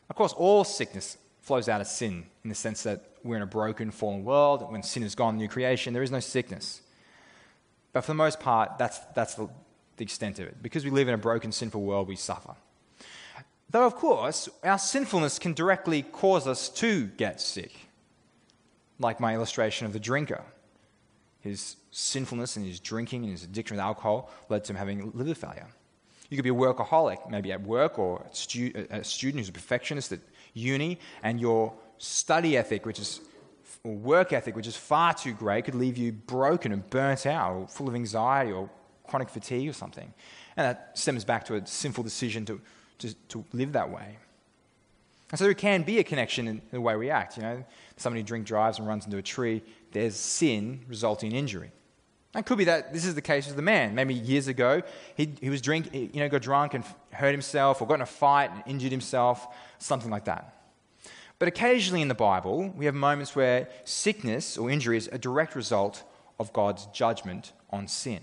Of 0.08 0.16
course, 0.16 0.32
all 0.32 0.64
sickness 0.64 1.18
flows 1.40 1.68
out 1.68 1.80
of 1.80 1.86
sin 1.86 2.26
in 2.42 2.50
the 2.50 2.56
sense 2.56 2.82
that 2.82 3.10
we're 3.22 3.36
in 3.36 3.42
a 3.42 3.46
broken, 3.46 3.92
fallen 3.92 4.24
world. 4.24 4.72
When 4.72 4.82
sin 4.82 5.04
is 5.04 5.14
gone, 5.14 5.36
new 5.36 5.46
creation, 5.46 5.94
there 5.94 6.02
is 6.02 6.10
no 6.10 6.18
sickness. 6.18 6.82
But 7.92 8.00
for 8.00 8.10
the 8.10 8.16
most 8.16 8.40
part, 8.40 8.76
that's, 8.76 8.98
that's 9.14 9.36
the, 9.36 9.48
the 9.98 10.02
extent 10.02 10.40
of 10.40 10.48
it. 10.48 10.60
Because 10.60 10.84
we 10.84 10.90
live 10.90 11.06
in 11.06 11.14
a 11.14 11.18
broken, 11.18 11.52
sinful 11.52 11.80
world, 11.80 12.08
we 12.08 12.16
suffer. 12.16 12.56
Though, 13.70 13.86
of 13.86 13.94
course, 13.94 14.48
our 14.64 14.78
sinfulness 14.78 15.38
can 15.38 15.52
directly 15.52 16.02
cause 16.02 16.46
us 16.46 16.68
to 16.70 17.06
get 17.06 17.40
sick. 17.40 17.72
Like 18.98 19.20
my 19.20 19.34
illustration 19.34 19.86
of 19.86 19.92
the 19.92 20.00
drinker. 20.00 20.42
His 21.40 21.76
sinfulness 21.90 22.56
and 22.56 22.66
his 22.66 22.80
drinking 22.80 23.22
and 23.22 23.32
his 23.32 23.44
addiction 23.44 23.76
with 23.76 23.82
alcohol 23.82 24.30
led 24.48 24.64
to 24.64 24.72
him 24.72 24.76
having 24.76 25.12
liver 25.14 25.34
failure. 25.34 25.68
You 26.28 26.36
could 26.36 26.44
be 26.44 26.50
a 26.50 26.54
workaholic, 26.54 27.30
maybe 27.30 27.52
at 27.52 27.62
work, 27.62 27.98
or 27.98 28.26
a, 28.30 28.34
stu- 28.34 28.86
a 28.90 29.02
student 29.02 29.40
who's 29.40 29.48
a 29.48 29.52
perfectionist 29.52 30.12
at 30.12 30.20
uni, 30.52 30.98
and 31.22 31.40
your 31.40 31.72
study 31.98 32.56
ethic, 32.56 32.84
which 32.86 32.98
is 32.98 33.20
or 33.82 33.94
work 33.94 34.32
ethic, 34.32 34.54
which 34.56 34.66
is 34.66 34.76
far 34.76 35.14
too 35.14 35.32
great, 35.32 35.64
could 35.64 35.74
leave 35.74 35.96
you 35.96 36.12
broken 36.12 36.72
and 36.72 36.88
burnt 36.90 37.24
out, 37.24 37.54
or 37.54 37.68
full 37.68 37.88
of 37.88 37.94
anxiety 37.94 38.52
or 38.52 38.68
chronic 39.06 39.28
fatigue 39.28 39.68
or 39.68 39.72
something. 39.72 40.12
And 40.56 40.66
that 40.66 40.98
stems 40.98 41.24
back 41.24 41.44
to 41.46 41.54
a 41.54 41.66
sinful 41.66 42.04
decision 42.04 42.44
to, 42.46 42.60
to, 43.00 43.14
to 43.28 43.44
live 43.52 43.72
that 43.72 43.90
way. 43.90 44.18
And 45.30 45.38
so 45.38 45.44
there 45.44 45.54
can 45.54 45.82
be 45.82 45.98
a 45.98 46.04
connection 46.04 46.48
in 46.48 46.62
the 46.70 46.80
way 46.80 46.96
we 46.96 47.10
act. 47.10 47.36
You 47.36 47.42
know, 47.42 47.64
somebody 47.96 48.22
drink 48.22 48.46
drives 48.46 48.78
and 48.78 48.88
runs 48.88 49.04
into 49.04 49.16
a 49.16 49.22
tree. 49.22 49.62
There's 49.92 50.16
sin 50.16 50.84
resulting 50.88 51.32
in 51.32 51.38
injury. 51.38 51.70
It 52.34 52.46
could 52.46 52.58
be 52.58 52.64
that 52.64 52.92
this 52.92 53.04
is 53.04 53.14
the 53.14 53.22
case 53.22 53.46
with 53.46 53.56
the 53.56 53.62
man. 53.62 53.94
Maybe 53.94 54.14
years 54.14 54.46
ago, 54.46 54.82
he, 55.16 55.34
he 55.40 55.50
was 55.50 55.60
drink, 55.60 55.92
you 55.92 56.10
know, 56.14 56.28
got 56.28 56.42
drunk 56.42 56.74
and 56.74 56.84
hurt 57.12 57.32
himself, 57.32 57.80
or 57.80 57.88
got 57.88 57.94
in 57.94 58.02
a 58.02 58.06
fight 58.06 58.50
and 58.52 58.62
injured 58.66 58.92
himself, 58.92 59.48
something 59.78 60.10
like 60.10 60.26
that. 60.26 60.56
But 61.40 61.48
occasionally 61.48 62.02
in 62.02 62.08
the 62.08 62.14
Bible, 62.14 62.72
we 62.76 62.84
have 62.84 62.94
moments 62.94 63.34
where 63.34 63.68
sickness 63.84 64.56
or 64.56 64.70
injury 64.70 64.96
is 64.96 65.08
a 65.10 65.18
direct 65.18 65.56
result 65.56 66.04
of 66.38 66.52
God's 66.52 66.86
judgment 66.86 67.52
on 67.70 67.88
sin. 67.88 68.20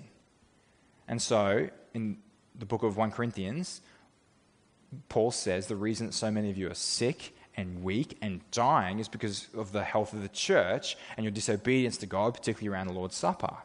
And 1.07 1.21
so, 1.21 1.69
in 1.93 2.17
the 2.57 2.65
book 2.65 2.83
of 2.83 2.95
1 2.95 3.11
Corinthians, 3.11 3.81
Paul 5.10 5.32
says 5.32 5.67
the 5.67 5.76
reason 5.76 6.08
that 6.08 6.13
so 6.13 6.32
many 6.32 6.50
of 6.50 6.58
you 6.58 6.69
are 6.69 6.76
sick 6.76 7.36
and 7.56 7.84
weak 7.84 8.17
and 8.21 8.39
dying 8.52 9.00
is 9.00 9.08
because 9.08 9.47
of 9.56 9.71
the 9.71 9.84
health 9.84 10.13
of 10.13 10.21
the 10.21 10.30
church 10.30 10.95
and 11.17 11.23
your 11.23 11.32
disobedience 11.32 11.97
to 11.97 12.06
God, 12.06 12.34
particularly 12.34 12.73
around 12.73 12.88
the 12.88 12.93
Lord's 12.93 13.15
Supper. 13.15 13.58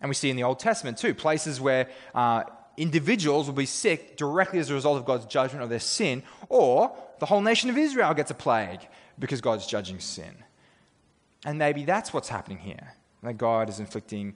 And 0.00 0.08
we 0.08 0.14
see 0.14 0.30
in 0.30 0.36
the 0.36 0.42
Old 0.42 0.58
Testament 0.58 0.98
too, 0.98 1.14
places 1.14 1.60
where 1.60 1.88
uh, 2.14 2.44
individuals 2.76 3.46
will 3.46 3.54
be 3.54 3.66
sick 3.66 4.16
directly 4.16 4.58
as 4.58 4.70
a 4.70 4.74
result 4.74 4.98
of 4.98 5.04
God's 5.04 5.26
judgment 5.26 5.62
of 5.62 5.70
their 5.70 5.80
sin, 5.80 6.22
or 6.48 6.94
the 7.18 7.26
whole 7.26 7.40
nation 7.40 7.70
of 7.70 7.78
Israel 7.78 8.12
gets 8.14 8.30
a 8.30 8.34
plague 8.34 8.80
because 9.18 9.40
God's 9.40 9.66
judging 9.66 10.00
sin. 10.00 10.34
And 11.44 11.58
maybe 11.58 11.84
that's 11.84 12.12
what's 12.12 12.28
happening 12.28 12.58
here 12.58 12.94
that 13.22 13.34
God 13.34 13.68
is 13.68 13.78
inflicting 13.78 14.34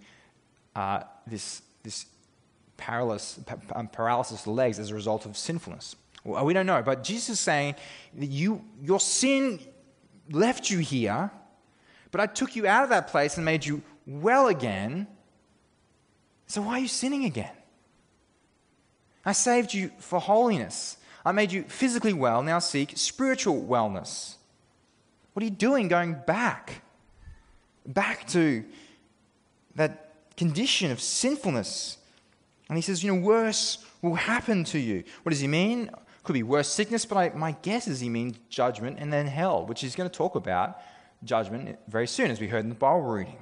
uh, 0.75 1.03
this, 1.27 1.63
this 1.83 2.07
paralysis, 2.77 3.45
um, 3.75 3.89
paralysis 3.89 4.41
of 4.41 4.45
the 4.45 4.51
legs 4.51 4.79
as 4.79 4.91
a 4.91 4.95
result 4.95 5.27
of 5.27 5.37
sinfulness. 5.37 5.97
We 6.25 6.53
don't 6.53 6.67
know, 6.67 6.83
but 6.83 7.05
Jesus 7.05 7.31
is 7.31 7.41
saying 7.41 7.77
that 8.15 8.27
you, 8.27 8.65
your 8.83 8.99
sin 8.99 9.61
left 10.31 10.71
you 10.71 10.81
here, 10.81 11.31
but 12.11 12.21
I 12.21 12.27
took 12.27 12.57
you 12.57 12.67
out 12.67 12.83
of 12.83 12.91
that 12.91 13.07
place 13.09 13.37
and 13.37 13.45
made 13.45 13.65
you 13.65 13.83
well 14.07 14.49
again 14.49 15.07
so 16.47 16.63
why 16.63 16.75
are 16.75 16.79
you 16.79 16.89
sinning 16.89 17.25
again? 17.25 17.51
I 19.25 19.33
saved 19.33 19.75
you 19.75 19.91
for 19.99 20.21
holiness. 20.21 20.97
I 21.25 21.33
made 21.33 21.51
you 21.51 21.65
physically 21.65 22.13
well. 22.13 22.43
Now 22.43 22.61
seek 22.61 22.93
spiritual 22.97 23.61
wellness. 23.63 24.37
What 25.33 25.43
are 25.43 25.45
you 25.45 25.51
doing 25.51 25.89
going 25.89 26.17
back? 26.27 26.83
Back 27.85 28.27
to 28.29 28.65
that 29.75 30.37
condition 30.37 30.93
of 30.93 31.01
sinfulness. 31.01 31.99
And 32.69 32.77
he 32.77 32.83
says, 32.83 33.03
you 33.03 33.15
know, 33.15 33.21
worse 33.21 33.85
will 34.03 34.15
happen 34.15 34.65
to 34.65 34.79
you. 34.79 35.05
What 35.23 35.31
does 35.31 35.41
he 35.41 35.49
mean? 35.49 35.91
Could 36.25 36.33
be 36.33 36.43
worse 36.43 36.69
sickness, 36.69 37.05
but 37.05 37.17
I, 37.17 37.29
my 37.31 37.57
guess 37.63 37.87
is 37.87 38.01
he 38.01 38.09
means 38.09 38.37
judgment 38.49 38.99
and 38.99 39.13
then 39.13 39.27
hell, 39.27 39.65
which 39.65 39.81
he's 39.81 39.95
going 39.95 40.11
to 40.11 40.17
talk 40.17 40.35
about 40.35 40.81
judgment 41.23 41.79
very 41.87 42.07
soon, 42.07 42.31
as 42.31 42.41
we 42.41 42.49
heard 42.49 42.65
in 42.65 42.69
the 42.69 42.75
Bible 42.75 43.03
reading. 43.03 43.39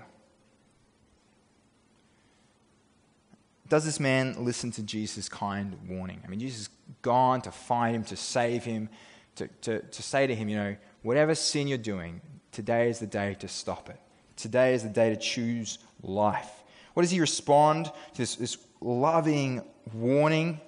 does 3.69 3.85
this 3.85 3.99
man 3.99 4.37
listen 4.39 4.71
to 4.73 4.83
Jesus' 4.83 5.29
kind 5.29 5.77
warning? 5.89 6.21
I 6.25 6.29
mean, 6.29 6.39
Jesus 6.39 6.69
gone 7.03 7.41
to 7.43 7.51
find 7.51 7.97
him, 7.97 8.05
to 8.05 8.17
save 8.17 8.65
him, 8.65 8.89
to, 9.37 9.49
to, 9.63 9.81
to 9.81 10.03
say 10.03 10.27
to 10.27 10.35
him, 10.35 10.49
you 10.49 10.57
know, 10.57 10.77
whatever 11.03 11.35
sin 11.35 11.67
you're 11.67 11.79
doing, 11.79 12.21
today 12.53 12.89
is 12.89 12.99
the 12.99 13.07
day 13.07 13.35
to 13.41 13.49
stop 13.49 13.89
it. 13.89 13.99
Today 14.37 14.75
is 14.75 14.83
the 14.83 14.89
day 14.89 15.11
to 15.11 15.17
choose 15.17 15.79
life. 16.03 16.63
What 16.93 17.03
does 17.03 17.11
he 17.11 17.21
respond 17.21 17.87
to 17.87 18.19
this, 18.19 18.37
this 18.37 18.57
loving 18.85 19.63
warning? 19.93 20.61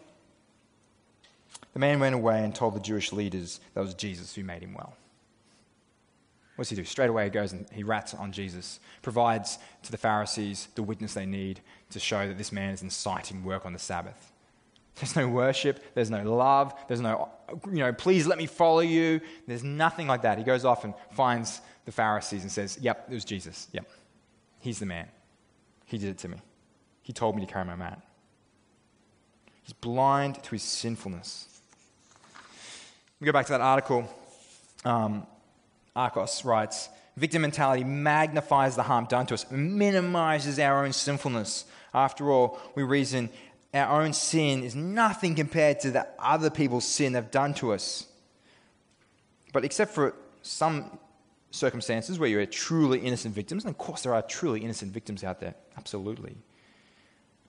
The 1.73 1.79
man 1.79 2.01
went 2.01 2.15
away 2.15 2.43
and 2.43 2.55
told 2.55 2.75
the 2.75 2.81
Jewish 2.81 3.13
leaders 3.13 3.61
that 3.75 3.83
was 3.83 3.95
Jesus 3.95 4.35
who 4.35 4.43
made 4.43 4.63
him 4.63 4.75
well. 4.75 4.97
What 6.57 6.63
does 6.63 6.71
he 6.71 6.77
do? 6.77 6.85
Straight 6.85 7.11
away 7.11 7.25
he 7.25 7.31
goes 7.31 7.53
and 7.53 7.69
he 7.71 7.83
rats 7.83 8.15
on 8.15 8.33
Jesus, 8.33 8.81
provides 9.03 9.59
to 9.83 9.91
the 9.91 9.99
Pharisees 9.99 10.69
the 10.75 10.83
witness 10.83 11.13
they 11.13 11.27
need 11.27 11.61
to 11.91 12.01
show 12.01 12.27
that 12.27 12.39
this 12.39 12.51
man 12.51 12.73
is 12.73 12.83
inciting 12.83 13.45
work 13.45 13.67
on 13.67 13.75
the 13.75 13.79
Sabbath. 13.79 14.33
There's 14.95 15.15
no 15.15 15.29
worship, 15.29 15.85
there's 15.95 16.11
no 16.11 16.23
love, 16.23 16.73
there's 16.89 17.03
no, 17.03 17.29
you 17.67 17.81
know, 17.81 17.93
please 17.93 18.27
let 18.27 18.39
me 18.39 18.47
follow 18.47 18.81
you. 18.81 19.21
There's 19.47 19.63
nothing 19.63 20.07
like 20.07 20.23
that. 20.23 20.39
He 20.39 20.45
goes 20.45 20.65
off 20.65 20.85
and 20.85 20.95
finds 21.11 21.61
the 21.85 21.93
Pharisees 21.93 22.41
and 22.41 22.51
says, 22.51 22.79
Yep, 22.81 23.09
it 23.11 23.15
was 23.15 23.27
Jesus. 23.27 23.69
Yep, 23.73 23.87
he's 24.61 24.79
the 24.79 24.87
man. 24.87 25.09
He 25.85 25.99
did 25.99 26.09
it 26.09 26.19
to 26.19 26.29
me. 26.29 26.39
He 27.07 27.13
told 27.13 27.37
me 27.37 27.47
to 27.47 27.53
carry 27.53 27.65
my 27.65 27.77
mat. 27.77 28.03
He's 29.63 29.73
blind 29.73 30.43
to 30.43 30.51
his 30.51 30.65
sinfulness. 30.65 31.47
We 33.21 33.27
go 33.27 33.33
back 33.33 33.47
to 33.47 33.53
that 33.53 33.61
article. 33.61 34.13
Um, 34.85 35.25
Akos 35.95 36.45
writes 36.45 36.89
Victim 37.17 37.43
mentality 37.43 37.85
magnifies 37.85 38.75
the 38.75 38.83
harm 38.83 39.05
done 39.05 39.25
to 39.27 39.35
us, 39.35 39.49
minimizes 39.53 40.59
our 40.59 40.85
own 40.85 40.93
sinfulness. 40.93 41.67
After 41.95 42.29
all, 42.33 42.59
we 42.75 42.83
reason 42.83 43.31
our 43.73 44.03
own 44.03 44.13
sin 44.13 44.65
is 44.65 44.75
nothing 44.75 45.37
compared 45.37 45.79
to 45.81 45.93
the 45.93 46.09
other 46.19 46.51
people's 46.51 46.85
sin 46.85 47.13
they've 47.13 47.31
done 47.31 47.55
to 47.55 47.73
us. 47.73 48.09
But 49.53 49.65
except 49.65 49.95
for 49.95 50.17
some 50.43 50.99
circumstances 51.53 52.19
where 52.19 52.29
you're 52.29 52.47
truly 52.47 52.99
innocent 52.99 53.33
victims, 53.33 53.65
and 53.65 53.71
of 53.71 53.79
course 53.79 54.03
there 54.03 54.13
are 54.13 54.23
truly 54.23 54.65
innocent 54.65 54.93
victims 54.93 55.23
out 55.23 55.39
there, 55.39 55.55
absolutely. 55.79 56.37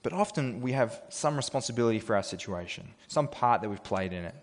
But 0.02 0.12
often 0.12 0.60
we 0.60 0.72
have 0.72 1.02
some 1.08 1.36
responsibility 1.36 1.98
for 1.98 2.14
our 2.14 2.22
situation, 2.22 2.94
some 3.08 3.28
part 3.28 3.62
that 3.62 3.68
we've 3.68 3.82
played 3.82 4.12
in 4.12 4.24
it. 4.24 4.34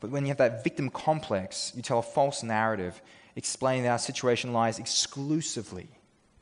But 0.00 0.10
when 0.10 0.24
you 0.24 0.28
have 0.28 0.38
that 0.38 0.64
victim 0.64 0.90
complex, 0.90 1.72
you 1.74 1.82
tell 1.82 2.00
a 2.00 2.02
false 2.02 2.42
narrative 2.42 3.00
explaining 3.36 3.84
that 3.84 3.90
our 3.90 3.98
situation 3.98 4.52
lies 4.52 4.78
exclusively 4.78 5.88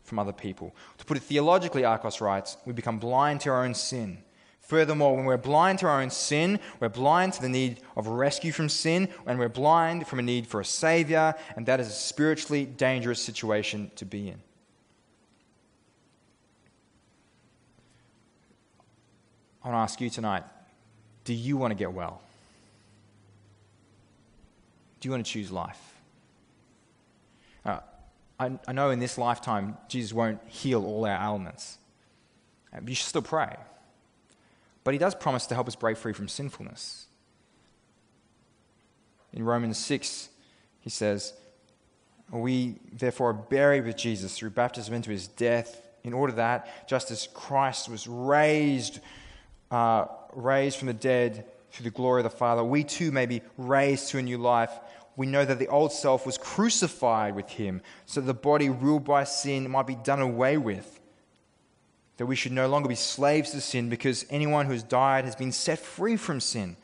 from 0.02 0.18
other 0.18 0.32
people. 0.32 0.74
To 0.98 1.04
put 1.04 1.16
it 1.16 1.22
theologically, 1.22 1.82
Akos 1.82 2.20
writes, 2.20 2.56
we 2.64 2.72
become 2.72 2.98
blind 2.98 3.40
to 3.42 3.50
our 3.50 3.64
own 3.64 3.74
sin. 3.74 4.18
Furthermore, 4.60 5.14
when 5.14 5.26
we're 5.26 5.37
blind 5.37 5.78
to 5.80 5.87
our 5.87 6.00
own 6.00 6.10
sin, 6.10 6.58
we're 6.80 6.88
blind 6.88 7.34
to 7.34 7.42
the 7.42 7.48
need 7.48 7.80
of 7.96 8.06
rescue 8.06 8.50
from 8.50 8.70
sin, 8.70 9.08
and 9.26 9.38
we're 9.38 9.48
blind 9.48 10.06
from 10.06 10.18
a 10.18 10.22
need 10.22 10.46
for 10.46 10.60
a 10.60 10.64
Savior, 10.64 11.34
and 11.54 11.66
that 11.66 11.80
is 11.80 11.88
a 11.88 11.92
spiritually 11.92 12.64
dangerous 12.64 13.20
situation 13.20 13.90
to 13.96 14.06
be 14.06 14.28
in. 14.28 14.40
I 19.64 19.68
want 19.68 19.79
to 19.79 19.92
ask 19.92 20.00
you 20.00 20.11
tonight 20.11 20.44
do 21.24 21.33
you 21.33 21.57
want 21.57 21.70
to 21.70 21.74
get 21.74 21.92
well? 21.92 22.20
Do 25.00 25.09
you 25.09 25.11
want 25.11 25.24
to 25.24 25.33
choose 25.33 25.50
life? 25.50 25.81
Uh, 27.64 27.81
I, 28.38 28.59
I 28.68 28.72
know 28.72 28.90
in 28.90 28.98
this 28.98 29.16
lifetime, 29.16 29.79
Jesus 29.88 30.12
won't 30.12 30.40
heal 30.48 30.85
all 30.85 31.07
our 31.07 31.16
ailments. 31.16 31.79
Uh, 32.74 32.81
you 32.87 32.94
should 32.94 33.07
still 33.07 33.22
pray. 33.22 33.57
But 34.83 34.92
he 34.92 34.98
does 34.98 35.14
promise 35.14 35.46
to 35.46 35.55
help 35.55 35.66
us 35.66 35.77
break 35.77 35.96
free 35.96 36.12
from 36.12 36.29
sinfulness. 36.29 37.07
In 39.33 39.44
Romans 39.44 39.79
6, 39.79 40.29
he 40.81 40.90
says, 40.90 41.33
We 42.31 42.77
therefore 42.92 43.31
are 43.31 43.35
buried 43.35 43.87
with 43.87 43.96
Jesus 43.96 44.37
through 44.37 44.50
baptism 44.50 44.92
into 44.92 45.11
his 45.11 45.27
death, 45.27 45.81
in 46.03 46.12
order 46.12 46.35
that, 46.35 46.87
just 46.87 47.11
as 47.11 47.29
Christ 47.33 47.88
was 47.88 48.07
raised 48.07 49.00
uh, 49.74 50.06
raised 50.34 50.78
from 50.78 50.87
the 50.87 50.94
dead 50.94 51.44
through 51.72 51.82
the 51.82 51.90
glory 51.90 52.20
of 52.20 52.30
the 52.30 52.30
Father, 52.30 52.62
we 52.62 52.84
too 52.84 53.10
may 53.10 53.26
be 53.26 53.42
raised 53.58 54.08
to 54.10 54.18
a 54.18 54.22
new 54.22 54.38
life. 54.38 54.70
We 55.16 55.26
know 55.26 55.44
that 55.44 55.58
the 55.58 55.66
old 55.66 55.90
self 55.90 56.24
was 56.24 56.38
crucified 56.38 57.34
with 57.34 57.48
him, 57.50 57.82
so 58.06 58.20
that 58.20 58.26
the 58.26 58.34
body 58.34 58.70
ruled 58.70 59.04
by 59.04 59.24
sin 59.24 59.68
might 59.68 59.88
be 59.88 59.96
done 59.96 60.20
away 60.20 60.58
with. 60.58 61.00
That 62.18 62.26
we 62.26 62.37
should 62.37 62.52
no 62.52 62.68
longer 62.68 62.88
be 62.88 62.94
slaves 62.94 63.50
to 63.50 63.60
sin 63.60 63.88
because 63.88 64.24
anyone 64.30 64.66
who 64.66 64.72
has 64.72 64.84
died 64.84 65.24
has 65.24 65.34
been 65.34 65.50
set 65.50 65.80
free 65.80 66.16
from 66.16 66.38
sin. 66.38 66.76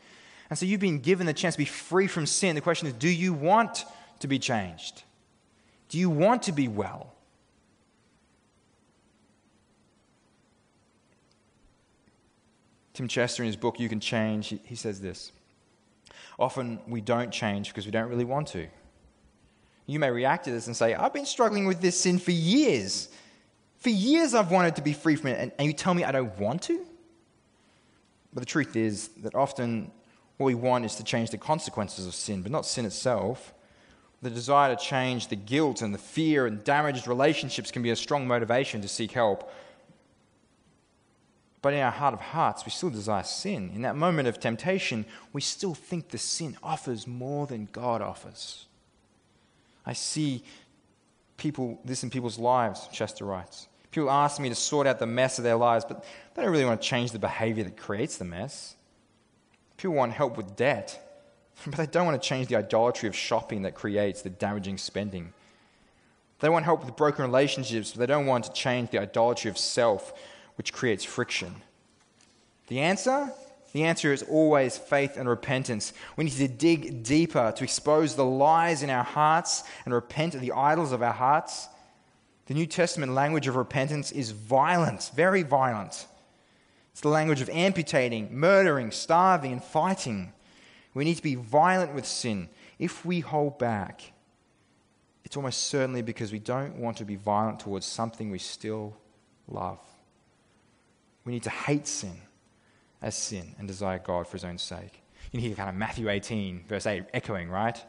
And 0.49 0.59
so 0.59 0.65
you've 0.65 0.81
been 0.81 0.99
given 0.99 1.25
the 1.25 1.33
chance 1.33 1.55
to 1.55 1.59
be 1.59 1.65
free 1.65 2.07
from 2.07 2.25
sin. 2.25 2.55
The 2.55 2.61
question 2.61 2.89
is 2.89 2.93
do 2.93 3.07
you 3.07 3.33
want 3.33 3.85
to 4.19 4.27
be 4.27 4.37
changed? 4.37 5.03
Do 5.87 5.97
you 5.97 6.09
want 6.09 6.43
to 6.43 6.51
be 6.51 6.67
well? 6.67 7.13
Tim 13.01 13.07
Chester, 13.07 13.41
in 13.41 13.47
his 13.47 13.55
book, 13.55 13.79
You 13.79 13.89
Can 13.89 13.99
Change, 13.99 14.53
he, 14.63 14.75
says 14.75 15.01
this 15.01 15.31
Often 16.37 16.81
we 16.87 17.01
don't 17.01 17.31
change 17.31 17.69
because 17.69 17.87
we 17.87 17.91
don't 17.91 18.07
really 18.09 18.25
want 18.25 18.49
to. 18.49 18.67
You 19.87 19.97
may 19.97 20.11
react 20.11 20.45
to 20.45 20.51
this 20.51 20.67
and 20.67 20.77
say, 20.77 20.93
I've 20.93 21.11
been 21.11 21.25
struggling 21.25 21.65
with 21.65 21.81
this 21.81 21.99
sin 21.99 22.19
for 22.19 22.29
years. 22.29 23.09
For 23.79 23.89
years 23.89 24.35
I've 24.35 24.51
wanted 24.51 24.75
to 24.75 24.83
be 24.83 24.93
free 24.93 25.15
from 25.15 25.31
it, 25.31 25.39
and, 25.39 25.51
and 25.57 25.65
you 25.65 25.73
tell 25.73 25.95
me 25.95 26.03
I 26.03 26.11
don't 26.11 26.37
want 26.37 26.61
to? 26.63 26.85
But 28.35 28.41
the 28.41 28.45
truth 28.45 28.75
is 28.75 29.07
that 29.23 29.33
often 29.33 29.91
what 30.37 30.45
we 30.45 30.53
want 30.53 30.85
is 30.85 30.93
to 30.97 31.03
change 31.03 31.31
the 31.31 31.39
consequences 31.39 32.05
of 32.05 32.13
sin, 32.13 32.43
but 32.43 32.51
not 32.51 32.67
sin 32.67 32.85
itself. 32.85 33.51
The 34.21 34.29
desire 34.29 34.75
to 34.75 34.79
change 34.79 35.29
the 35.29 35.35
guilt 35.35 35.81
and 35.81 35.91
the 35.91 35.97
fear 35.97 36.45
and 36.45 36.63
damaged 36.63 37.07
relationships 37.07 37.71
can 37.71 37.81
be 37.81 37.89
a 37.89 37.95
strong 37.95 38.27
motivation 38.27 38.79
to 38.83 38.87
seek 38.87 39.13
help. 39.13 39.51
But 41.61 41.73
in 41.73 41.79
our 41.81 41.91
heart 41.91 42.13
of 42.13 42.19
hearts, 42.19 42.65
we 42.65 42.71
still 42.71 42.89
desire 42.89 43.23
sin. 43.23 43.71
In 43.75 43.83
that 43.83 43.95
moment 43.95 44.27
of 44.27 44.39
temptation, 44.39 45.05
we 45.31 45.41
still 45.41 45.75
think 45.75 46.09
the 46.09 46.17
sin 46.17 46.57
offers 46.63 47.05
more 47.05 47.45
than 47.45 47.69
God 47.71 48.01
offers. 48.01 48.65
I 49.85 49.93
see 49.93 50.43
people, 51.37 51.79
this 51.85 52.03
in 52.03 52.09
people's 52.09 52.39
lives, 52.39 52.87
Chester 52.91 53.25
writes. 53.25 53.67
People 53.91 54.09
ask 54.09 54.39
me 54.39 54.49
to 54.49 54.55
sort 54.55 54.87
out 54.87 54.99
the 54.99 55.05
mess 55.05 55.37
of 55.37 55.43
their 55.43 55.55
lives, 55.55 55.85
but 55.85 56.03
they 56.33 56.41
don't 56.41 56.51
really 56.51 56.65
want 56.65 56.81
to 56.81 56.87
change 56.87 57.11
the 57.11 57.19
behavior 57.19 57.63
that 57.63 57.77
creates 57.77 58.17
the 58.17 58.25
mess. 58.25 58.75
People 59.77 59.95
want 59.95 60.13
help 60.13 60.37
with 60.37 60.55
debt, 60.55 61.21
but 61.65 61.75
they 61.75 61.87
don't 61.87 62.05
want 62.05 62.21
to 62.21 62.27
change 62.27 62.47
the 62.47 62.55
idolatry 62.55 63.07
of 63.07 63.15
shopping 63.15 63.63
that 63.63 63.75
creates 63.75 64.21
the 64.21 64.29
damaging 64.29 64.77
spending. 64.77 65.33
They 66.39 66.49
want 66.49 66.65
help 66.65 66.83
with 66.83 66.95
broken 66.95 67.23
relationships, 67.23 67.91
but 67.91 67.99
they 67.99 68.05
don't 68.07 68.25
want 68.25 68.45
to 68.45 68.53
change 68.53 68.89
the 68.89 68.99
idolatry 68.99 69.51
of 69.51 69.57
self 69.57 70.13
which 70.55 70.73
creates 70.73 71.03
friction? 71.03 71.55
The 72.67 72.79
answer? 72.79 73.31
The 73.73 73.83
answer 73.83 74.11
is 74.11 74.23
always 74.23 74.77
faith 74.77 75.17
and 75.17 75.29
repentance. 75.29 75.93
We 76.17 76.25
need 76.25 76.33
to 76.33 76.47
dig 76.47 77.03
deeper 77.03 77.53
to 77.55 77.63
expose 77.63 78.15
the 78.15 78.25
lies 78.25 78.83
in 78.83 78.89
our 78.89 79.03
hearts 79.03 79.63
and 79.85 79.93
repent 79.93 80.35
of 80.35 80.41
the 80.41 80.51
idols 80.51 80.91
of 80.91 81.01
our 81.01 81.13
hearts. 81.13 81.67
The 82.47 82.53
New 82.53 82.65
Testament 82.65 83.13
language 83.13 83.47
of 83.47 83.55
repentance 83.55 84.11
is 84.11 84.31
violent, 84.31 85.11
very 85.15 85.43
violent. 85.43 86.05
It's 86.91 87.01
the 87.01 87.07
language 87.07 87.39
of 87.39 87.49
amputating, 87.49 88.37
murdering, 88.37 88.91
starving, 88.91 89.53
and 89.53 89.63
fighting. 89.63 90.33
We 90.93 91.05
need 91.05 91.15
to 91.15 91.23
be 91.23 91.35
violent 91.35 91.93
with 91.93 92.05
sin. 92.05 92.49
If 92.77 93.05
we 93.05 93.21
hold 93.21 93.57
back, 93.57 94.11
it's 95.23 95.37
almost 95.37 95.67
certainly 95.67 96.01
because 96.01 96.33
we 96.33 96.39
don't 96.39 96.75
want 96.75 96.97
to 96.97 97.05
be 97.05 97.15
violent 97.15 97.61
towards 97.61 97.85
something 97.85 98.29
we 98.29 98.39
still 98.39 98.97
love. 99.47 99.79
We 101.25 101.33
need 101.33 101.43
to 101.43 101.49
hate 101.49 101.87
sin 101.87 102.17
as 103.01 103.15
sin 103.15 103.55
and 103.57 103.67
desire 103.67 103.99
God 103.99 104.27
for 104.27 104.33
his 104.33 104.43
own 104.43 104.57
sake. 104.57 105.01
You 105.31 105.39
hear 105.39 105.55
kind 105.55 105.69
of 105.69 105.75
Matthew 105.75 106.09
18, 106.09 106.65
verse 106.67 106.85
8, 106.85 107.03
echoing, 107.13 107.49
right? 107.49 107.81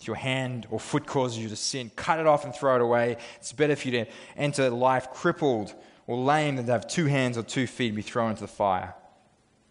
If 0.00 0.06
your 0.06 0.16
hand 0.16 0.66
or 0.70 0.78
foot 0.78 1.06
causes 1.06 1.38
you 1.38 1.48
to 1.48 1.56
sin, 1.56 1.90
cut 1.96 2.20
it 2.20 2.26
off 2.26 2.44
and 2.44 2.54
throw 2.54 2.76
it 2.76 2.82
away. 2.82 3.16
It's 3.36 3.52
better 3.52 3.76
for 3.76 3.88
you 3.88 4.04
to 4.04 4.10
enter 4.36 4.70
life 4.70 5.10
crippled 5.10 5.74
or 6.06 6.16
lame 6.16 6.56
than 6.56 6.66
to 6.66 6.72
have 6.72 6.86
two 6.86 7.06
hands 7.06 7.36
or 7.36 7.42
two 7.42 7.66
feet 7.66 7.88
and 7.88 7.96
be 7.96 8.02
thrown 8.02 8.30
into 8.30 8.42
the 8.42 8.48
fire, 8.48 8.94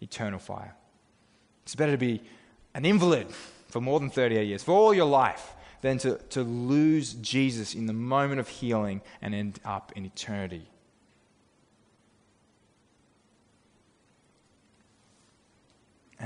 eternal 0.00 0.38
fire. 0.38 0.74
It's 1.64 1.74
better 1.74 1.92
to 1.92 1.98
be 1.98 2.22
an 2.74 2.84
invalid 2.84 3.28
for 3.68 3.80
more 3.80 3.98
than 4.00 4.10
38 4.10 4.46
years, 4.46 4.62
for 4.62 4.72
all 4.72 4.94
your 4.94 5.06
life, 5.06 5.54
than 5.80 5.98
to, 5.98 6.16
to 6.30 6.42
lose 6.42 7.14
Jesus 7.14 7.74
in 7.74 7.86
the 7.86 7.92
moment 7.92 8.40
of 8.40 8.48
healing 8.48 9.00
and 9.22 9.34
end 9.34 9.60
up 9.64 9.92
in 9.96 10.04
eternity 10.04 10.68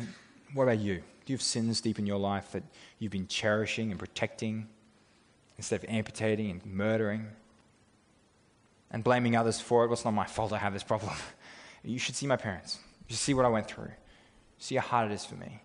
And 0.03 0.57
what 0.57 0.65
about 0.65 0.81
you? 0.81 0.97
Do 0.97 1.33
you 1.33 1.37
have 1.37 1.43
sins 1.43 1.81
deep 1.81 1.99
in 1.99 2.07
your 2.07 2.19
life 2.19 2.53
that 2.53 2.65
you've 2.99 3.13
been 3.13 3.27
cherishing 3.27 3.91
and 3.91 3.99
protecting 3.99 4.69
instead 5.57 5.83
of 5.83 5.89
amputating 5.89 6.51
and 6.51 6.67
murdering 6.67 7.29
and 8.91 9.05
blaming 9.05 9.37
others 9.37 9.61
for 9.61 9.85
it? 9.85 9.87
Well, 9.87 9.95
it's 9.95 10.05
not 10.05 10.15
my 10.15 10.27
fault 10.27 10.53
I 10.53 10.59
have 10.59 10.73
this 10.73 10.83
problem. 10.83 11.13
you 11.85 11.99
should 11.99 12.17
see 12.17 12.27
my 12.27 12.37
parents. 12.37 12.79
You 13.09 13.15
should 13.15 13.23
see 13.23 13.35
what 13.35 13.45
I 13.45 13.49
went 13.49 13.69
through. 13.69 13.91
See 14.59 14.75
how 14.77 14.83
hard 14.83 15.11
it 15.11 15.15
is 15.15 15.25
for 15.25 15.37
me. 15.37 15.63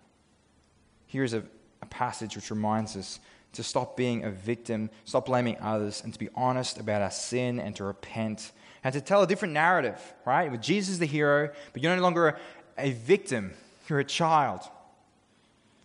Here's 1.06 1.34
a, 1.34 1.42
a 1.82 1.86
passage 1.86 2.36
which 2.36 2.50
reminds 2.50 2.96
us 2.96 3.20
to 3.54 3.62
stop 3.62 3.96
being 3.96 4.24
a 4.24 4.30
victim, 4.30 4.90
stop 5.04 5.26
blaming 5.26 5.56
others, 5.60 6.02
and 6.04 6.12
to 6.12 6.18
be 6.18 6.28
honest 6.34 6.78
about 6.78 7.02
our 7.02 7.10
sin 7.10 7.58
and 7.58 7.74
to 7.76 7.84
repent 7.84 8.52
and 8.84 8.92
to 8.92 9.00
tell 9.00 9.22
a 9.22 9.26
different 9.26 9.54
narrative, 9.54 10.00
right? 10.24 10.50
With 10.50 10.62
Jesus 10.62 10.98
the 10.98 11.06
hero, 11.06 11.50
but 11.72 11.82
you're 11.82 11.96
no 11.96 12.02
longer 12.02 12.28
a, 12.76 12.88
a 12.88 12.92
victim 12.92 13.54
you're 13.88 14.00
a 14.00 14.04
child 14.04 14.60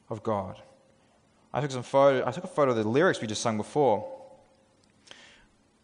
of 0.09 0.23
God. 0.23 0.61
I 1.53 1.61
took 1.61 1.71
some 1.71 1.83
photo, 1.83 2.27
I 2.27 2.31
took 2.31 2.43
a 2.43 2.47
photo 2.47 2.71
of 2.71 2.77
the 2.77 2.87
lyrics 2.87 3.21
we 3.21 3.27
just 3.27 3.41
sung 3.41 3.57
before. 3.57 4.09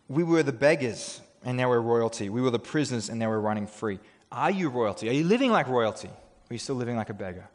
We 0.07 0.23
were 0.23 0.43
the 0.43 0.51
beggars 0.51 1.21
and 1.43 1.57
now 1.57 1.69
we're 1.69 1.79
royalty. 1.79 2.29
We 2.29 2.41
were 2.41 2.49
the 2.49 2.59
prisoners 2.59 3.09
and 3.09 3.19
now 3.19 3.29
we're 3.29 3.39
running 3.39 3.67
free. 3.67 3.99
Are 4.31 4.51
you 4.51 4.69
royalty? 4.69 5.09
Are 5.09 5.13
you 5.13 5.23
living 5.23 5.51
like 5.51 5.67
royalty? 5.67 6.07
Or 6.07 6.51
are 6.51 6.53
you 6.53 6.59
still 6.59 6.75
living 6.75 6.95
like 6.95 7.09
a 7.09 7.13
beggar? 7.13 7.47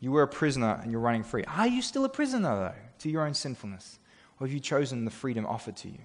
You 0.00 0.12
were 0.12 0.22
a 0.22 0.28
prisoner 0.28 0.80
and 0.82 0.90
you're 0.90 1.00
running 1.00 1.22
free. 1.22 1.44
Are 1.44 1.66
you 1.66 1.80
still 1.80 2.04
a 2.04 2.08
prisoner, 2.08 2.54
though, 2.56 2.74
to 3.00 3.10
your 3.10 3.26
own 3.26 3.34
sinfulness? 3.34 3.98
Or 4.38 4.46
have 4.46 4.52
you 4.52 4.60
chosen 4.60 5.04
the 5.04 5.10
freedom 5.10 5.46
offered 5.46 5.76
to 5.78 5.88
you? 5.88 5.98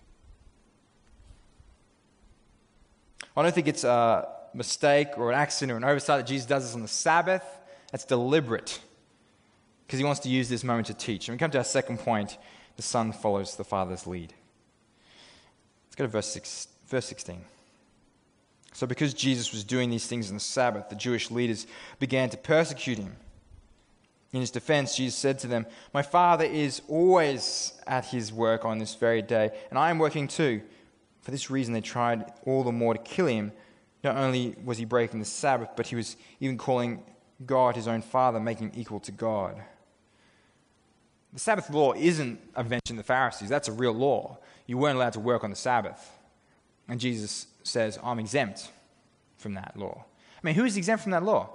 I 3.36 3.42
don't 3.42 3.54
think 3.54 3.68
it's 3.68 3.84
uh, 3.84 4.26
mistake 4.54 5.18
or 5.18 5.32
an 5.32 5.38
accident 5.38 5.74
or 5.74 5.78
an 5.78 5.84
oversight 5.84 6.20
that 6.20 6.28
Jesus 6.28 6.46
does 6.46 6.66
this 6.66 6.76
on 6.76 6.82
the 6.82 6.88
Sabbath. 6.88 7.44
That's 7.92 8.06
deliberate 8.06 8.80
because 9.86 10.00
he 10.00 10.06
wants 10.06 10.22
to 10.22 10.30
use 10.30 10.50
this 10.50 10.64
moment 10.64 10.88
to 10.88 10.94
teach. 10.94 11.28
And 11.28 11.36
we 11.36 11.40
come 11.40 11.52
to 11.52 11.58
our 11.58 11.64
second 11.64 12.00
point 12.00 12.38
the 12.76 12.84
Son 12.84 13.12
follows 13.12 13.56
the 13.56 13.64
Father's 13.64 14.08
lead. 14.08 14.34
Let's 15.88 15.96
go 15.96 16.06
to 16.06 16.08
verse, 16.08 16.28
six, 16.28 16.68
verse 16.88 17.08
16. 17.08 17.44
So, 18.72 18.88
because 18.88 19.14
Jesus 19.14 19.52
was 19.52 19.64
doing 19.64 19.90
these 19.90 20.08
things 20.08 20.30
on 20.30 20.36
the 20.36 20.40
Sabbath, 20.40 20.90
the 20.90 20.96
Jewish 20.96 21.32
leaders 21.32 21.68
began 22.00 22.30
to 22.30 22.38
persecute 22.38 22.98
him. 22.98 23.18
In 24.32 24.42
his 24.42 24.52
defense, 24.52 24.96
Jesus 24.96 25.16
said 25.16 25.40
to 25.40 25.48
them, 25.48 25.66
My 25.94 26.04
Father 26.04 26.46
is 26.46 26.82
always 26.88 27.74
at 27.88 28.06
his 28.06 28.32
work 28.32 28.64
on 28.64 28.78
this 28.78 28.96
very 28.96 29.22
day, 29.22 29.50
and 29.70 29.80
I 29.80 29.90
am 29.90 29.98
working 29.98 30.28
too. 30.28 30.62
For 31.22 31.32
this 31.32 31.50
reason, 31.50 31.74
they 31.74 31.82
tried 31.82 32.32
all 32.46 32.64
the 32.64 32.72
more 32.72 32.94
to 32.94 33.00
kill 33.00 33.26
him 33.26 33.52
not 34.04 34.16
only 34.16 34.56
was 34.64 34.78
he 34.78 34.86
breaking 34.86 35.20
the 35.20 35.26
Sabbath, 35.26 35.70
but 35.76 35.88
he 35.88 35.96
was 35.96 36.16
even 36.40 36.58
calling 36.58 37.04
God 37.46 37.76
his 37.76 37.88
own 37.88 38.02
Father, 38.02 38.40
making 38.40 38.72
him 38.72 38.80
equal 38.80 39.00
to 39.02 39.12
God. 39.12 39.62
The 41.34 41.40
Sabbath 41.40 41.70
law 41.70 41.94
isn't 41.94 42.40
a 42.56 42.62
invention 42.62 42.98
of 42.98 42.98
the 42.98 43.04
Pharisees, 43.04 43.50
that's 43.50 43.68
a 43.68 43.74
real 43.74 43.94
law. 43.94 44.38
You 44.66 44.78
weren't 44.78 44.96
allowed 44.96 45.14
to 45.14 45.20
work 45.20 45.44
on 45.44 45.50
the 45.50 45.56
Sabbath. 45.56 46.12
And 46.88 47.00
Jesus 47.00 47.48
says, 47.64 48.00
I'm 48.04 48.20
exempt 48.20 48.72
from 49.38 49.54
that 49.54 49.78
law. 49.78 50.06
I 50.42 50.46
mean, 50.46 50.56
who 50.56 50.66
is 50.66 50.76
exempt 50.76 51.04
from 51.04 51.12
that 51.12 51.24
law? 51.24 51.50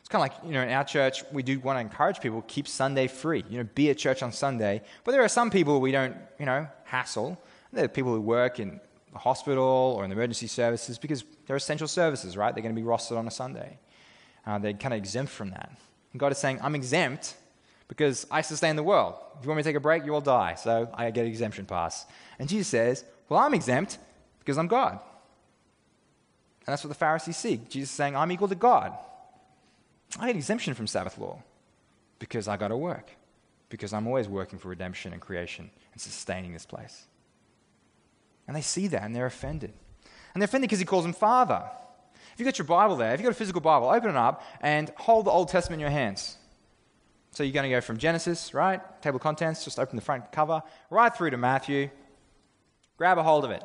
It's 0.00 0.08
kind 0.08 0.24
of 0.24 0.34
like, 0.34 0.46
you 0.46 0.52
know, 0.52 0.62
in 0.62 0.70
our 0.70 0.84
church, 0.84 1.24
we 1.30 1.42
do 1.42 1.60
want 1.60 1.76
to 1.76 1.80
encourage 1.80 2.20
people 2.20 2.40
to 2.40 2.46
keep 2.46 2.66
Sunday 2.66 3.06
free. 3.06 3.44
You 3.48 3.58
know, 3.58 3.68
be 3.74 3.90
at 3.90 3.98
church 3.98 4.22
on 4.22 4.32
Sunday. 4.32 4.82
But 5.04 5.12
there 5.12 5.22
are 5.22 5.28
some 5.28 5.50
people 5.50 5.80
we 5.80 5.92
don't, 5.92 6.16
you 6.38 6.46
know, 6.46 6.66
hassle. 6.84 7.38
There 7.72 7.84
are 7.84 7.88
people 7.88 8.12
who 8.12 8.20
work 8.20 8.60
in 8.60 8.80
the 9.12 9.18
hospital 9.18 9.94
or 9.96 10.04
in 10.04 10.10
the 10.10 10.16
emergency 10.16 10.46
services 10.46 10.98
because 10.98 11.24
they're 11.46 11.56
essential 11.56 11.88
services, 11.88 12.36
right? 12.36 12.54
They're 12.54 12.62
going 12.62 12.74
to 12.74 12.80
be 12.80 12.86
rostered 12.86 13.18
on 13.18 13.26
a 13.26 13.30
Sunday. 13.30 13.78
Uh, 14.46 14.58
they're 14.58 14.72
kind 14.72 14.94
of 14.94 14.98
exempt 14.98 15.32
from 15.32 15.50
that. 15.50 15.70
And 16.12 16.20
God 16.20 16.32
is 16.32 16.38
saying, 16.38 16.58
I'm 16.62 16.74
exempt 16.74 17.34
because 17.88 18.26
I 18.30 18.40
sustain 18.40 18.76
the 18.76 18.82
world. 18.82 19.14
If 19.38 19.44
you 19.44 19.48
want 19.48 19.58
me 19.58 19.62
to 19.62 19.68
take 19.68 19.76
a 19.76 19.80
break, 19.80 20.04
you 20.04 20.14
all 20.14 20.20
die. 20.20 20.54
So 20.54 20.88
I 20.94 21.10
get 21.10 21.24
an 21.24 21.30
exemption 21.30 21.66
pass. 21.66 22.06
And 22.38 22.48
Jesus 22.48 22.68
says, 22.68 23.04
Well, 23.28 23.40
I'm 23.40 23.54
exempt 23.54 23.98
because 24.38 24.58
I'm 24.58 24.66
God. 24.66 24.92
And 26.66 26.72
that's 26.72 26.84
what 26.84 26.88
the 26.88 26.94
Pharisees 26.94 27.36
see. 27.36 27.60
Jesus 27.68 27.90
saying, 27.90 28.16
I'm 28.16 28.30
equal 28.32 28.48
to 28.48 28.54
God. 28.54 28.96
I 30.18 30.26
get 30.26 30.36
exemption 30.36 30.74
from 30.74 30.86
Sabbath 30.86 31.18
law 31.18 31.42
because 32.18 32.46
I 32.46 32.56
got 32.56 32.68
to 32.68 32.76
work, 32.76 33.10
because 33.68 33.92
I'm 33.92 34.06
always 34.06 34.28
working 34.28 34.58
for 34.58 34.68
redemption 34.68 35.12
and 35.12 35.20
creation 35.20 35.70
and 35.92 36.00
sustaining 36.00 36.52
this 36.52 36.66
place. 36.66 37.06
And 38.52 38.56
they 38.58 38.60
see 38.60 38.86
that 38.88 39.02
and 39.02 39.16
they're 39.16 39.24
offended. 39.24 39.72
And 40.34 40.42
they're 40.42 40.44
offended 40.44 40.68
because 40.68 40.78
he 40.78 40.84
calls 40.84 41.06
him 41.06 41.14
Father. 41.14 41.62
If 42.34 42.38
you've 42.38 42.44
got 42.44 42.58
your 42.58 42.66
Bible 42.66 42.96
there, 42.96 43.14
if 43.14 43.18
you've 43.18 43.24
got 43.24 43.30
a 43.30 43.34
physical 43.34 43.62
Bible, 43.62 43.88
open 43.88 44.10
it 44.10 44.16
up 44.16 44.42
and 44.60 44.92
hold 44.98 45.24
the 45.24 45.30
Old 45.30 45.48
Testament 45.48 45.78
in 45.78 45.80
your 45.80 45.88
hands. 45.88 46.36
So 47.30 47.44
you're 47.44 47.54
going 47.54 47.70
to 47.70 47.74
go 47.74 47.80
from 47.80 47.96
Genesis, 47.96 48.52
right? 48.52 48.82
Table 49.00 49.16
of 49.16 49.22
contents, 49.22 49.64
just 49.64 49.78
open 49.78 49.96
the 49.96 50.02
front 50.02 50.30
cover, 50.32 50.62
right 50.90 51.16
through 51.16 51.30
to 51.30 51.38
Matthew. 51.38 51.88
Grab 52.98 53.16
a 53.16 53.22
hold 53.22 53.46
of 53.46 53.52
it. 53.52 53.64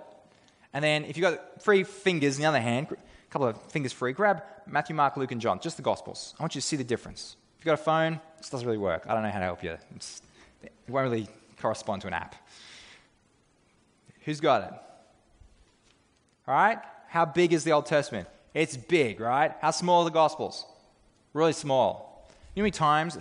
And 0.72 0.82
then 0.82 1.04
if 1.04 1.18
you've 1.18 1.24
got 1.24 1.62
three 1.62 1.84
fingers 1.84 2.38
in 2.38 2.44
the 2.44 2.48
other 2.48 2.62
hand, 2.62 2.88
a 2.90 2.96
couple 3.30 3.50
of 3.50 3.62
fingers 3.64 3.92
free, 3.92 4.14
grab 4.14 4.42
Matthew, 4.68 4.96
Mark, 4.96 5.18
Luke, 5.18 5.34
and 5.34 5.42
John, 5.42 5.60
just 5.60 5.76
the 5.76 5.84
Gospels. 5.84 6.34
I 6.40 6.44
want 6.44 6.56
you 6.56 6.62
to 6.62 6.68
see 6.68 6.78
the 6.78 6.86
difference. 6.86 7.36
If 7.60 7.66
you've 7.66 7.72
got 7.76 7.82
a 7.82 7.84
phone, 7.84 8.22
this 8.38 8.50
doesn't 8.50 8.66
really 8.66 8.78
work. 8.78 9.04
I 9.06 9.14
don't 9.14 9.24
know 9.24 9.32
how 9.32 9.40
to 9.40 9.46
help 9.46 9.66
you. 9.66 9.76
It's, 9.98 10.22
it 10.64 10.72
won't 10.88 11.12
really 11.12 11.28
correspond 11.60 12.04
to 12.04 12.08
an 12.08 12.14
app. 12.14 12.36
Who's 14.28 14.42
got 14.42 14.62
it? 14.64 14.74
All 16.50 16.54
right? 16.54 16.80
How 17.08 17.24
big 17.24 17.54
is 17.54 17.64
the 17.64 17.72
Old 17.72 17.86
Testament? 17.86 18.28
It's 18.54 18.76
big, 18.76 19.22
right? 19.22 19.54
How 19.62 19.72
small 19.72 20.00
are 20.02 20.04
the 20.04 20.12
Gospels? 20.12 20.66
Really 21.34 21.54
small. 21.54 22.28
You 22.54 22.62
know 22.62 22.64
how 22.64 22.66
many 22.66 22.72
times 22.72 23.18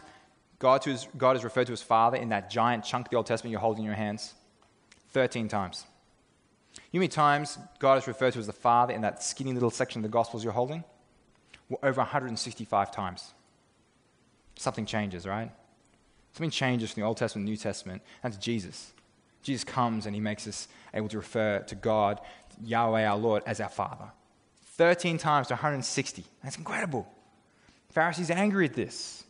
God, 0.59 0.83
his, 0.83 1.07
God 1.17 1.37
is 1.37 1.45
referred 1.45 1.69
to 1.69 1.73
as 1.73 1.81
Father 1.81 2.17
in 2.17 2.31
that 2.31 2.51
giant 2.51 2.85
chunk 2.85 3.07
of 3.07 3.11
the 3.13 3.17
Old 3.19 3.27
Testament 3.27 3.53
you're 3.53 3.61
holding 3.61 3.85
in 3.85 3.87
your 3.87 3.95
hands? 3.95 4.35
13 5.11 5.47
times. 5.47 5.87
You 6.91 6.99
know 6.99 7.03
how 7.03 7.05
many 7.05 7.09
times 7.09 7.59
God 7.79 7.99
is 7.99 8.09
referred 8.09 8.33
to 8.33 8.41
as 8.41 8.49
the 8.49 8.53
Father 8.53 8.93
in 8.93 9.03
that 9.03 9.23
skinny 9.23 9.53
little 9.53 9.71
section 9.71 10.01
of 10.01 10.03
the 10.03 10.09
Gospels 10.09 10.43
you're 10.43 10.53
holding? 10.53 10.83
Well, 11.69 11.79
over 11.85 12.01
165 12.01 12.91
times. 12.91 13.33
Something 14.57 14.87
changes, 14.87 15.25
right? 15.25 15.53
Something 16.33 16.51
changes 16.51 16.91
from 16.91 17.03
the 17.03 17.07
Old 17.07 17.17
Testament 17.17 17.47
to 17.47 17.51
the 17.51 17.53
New 17.53 17.57
Testament. 17.57 18.03
That's 18.25 18.37
Jesus. 18.39 18.93
Jesus 19.47 19.63
comes 19.63 20.07
and 20.07 20.15
he 20.15 20.21
makes 20.21 20.49
us 20.49 20.67
able 20.93 21.09
to 21.09 21.19
refer 21.19 21.61
to 21.61 21.75
God, 21.77 22.21
Yahweh 22.65 23.05
our 23.07 23.17
Lord, 23.17 23.45
as 23.47 23.61
our 23.61 23.69
Father. 23.69 24.07
13 24.73 25.19
times 25.19 25.47
to 25.47 25.55
160. 25.55 26.25
That's 26.43 26.59
incredible. 26.59 27.07
Pharisees 27.91 28.29
angry 28.29 28.65
at 28.67 28.75
this. 28.75 29.23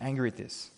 Angry 0.00 0.28
at 0.28 0.36
this. 0.36 0.70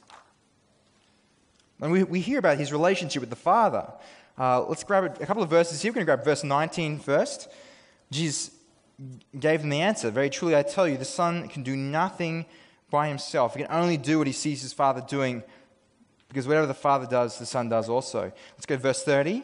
And 1.81 1.90
we, 1.90 2.05
we 2.05 2.20
hear 2.20 2.38
about 2.38 2.57
his 2.57 2.70
relationship 2.70 3.20
with 3.20 3.31
the 3.31 3.37
Father. 3.37 3.92
Uh, 4.38 4.62
let's 4.62 4.85
grab 4.85 5.05
a, 5.05 5.22
a 5.22 5.26
couple 5.26 5.42
of 5.42 5.50
verses 5.50 5.83
here. 5.83 5.90
We're 5.90 5.96
going 5.96 6.07
to 6.07 6.14
grab 6.14 6.24
verse 6.24 6.44
19 6.44 7.00
first. 7.00 7.48
Jesus 8.12 8.52
gave 9.38 9.61
them 9.61 9.70
the 9.70 9.81
answer. 9.81 10.11
Very 10.11 10.31
truly, 10.31 10.55
I 10.55 10.62
tell 10.62 10.87
you, 10.87 10.96
the 10.96 11.05
Son 11.05 11.48
can 11.48 11.64
do 11.64 11.76
nothing 11.76 12.46
by 12.90 13.09
himself. 13.09 13.55
He 13.55 13.62
can 13.62 13.72
only 13.72 13.96
do 13.96 14.18
what 14.18 14.29
he 14.29 14.33
sees 14.33 14.62
his 14.62 14.72
Father 14.72 15.05
doing, 15.07 15.42
because 16.28 16.46
whatever 16.46 16.66
the 16.66 16.74
Father 16.74 17.06
does, 17.06 17.38
the 17.38 17.46
Son 17.46 17.68
does 17.68 17.88
also. 17.88 18.32
Let's 18.54 18.66
go 18.66 18.76
to 18.76 18.82
verse 18.82 19.02
30. 19.04 19.42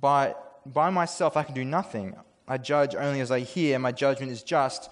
By, 0.00 0.34
by 0.66 0.90
myself, 0.90 1.36
I 1.36 1.42
can 1.42 1.54
do 1.54 1.64
nothing. 1.64 2.14
I 2.48 2.58
judge 2.58 2.94
only 2.94 3.20
as 3.20 3.30
I 3.30 3.40
hear. 3.40 3.74
and 3.74 3.82
My 3.82 3.92
judgment 3.92 4.32
is 4.32 4.42
just, 4.42 4.90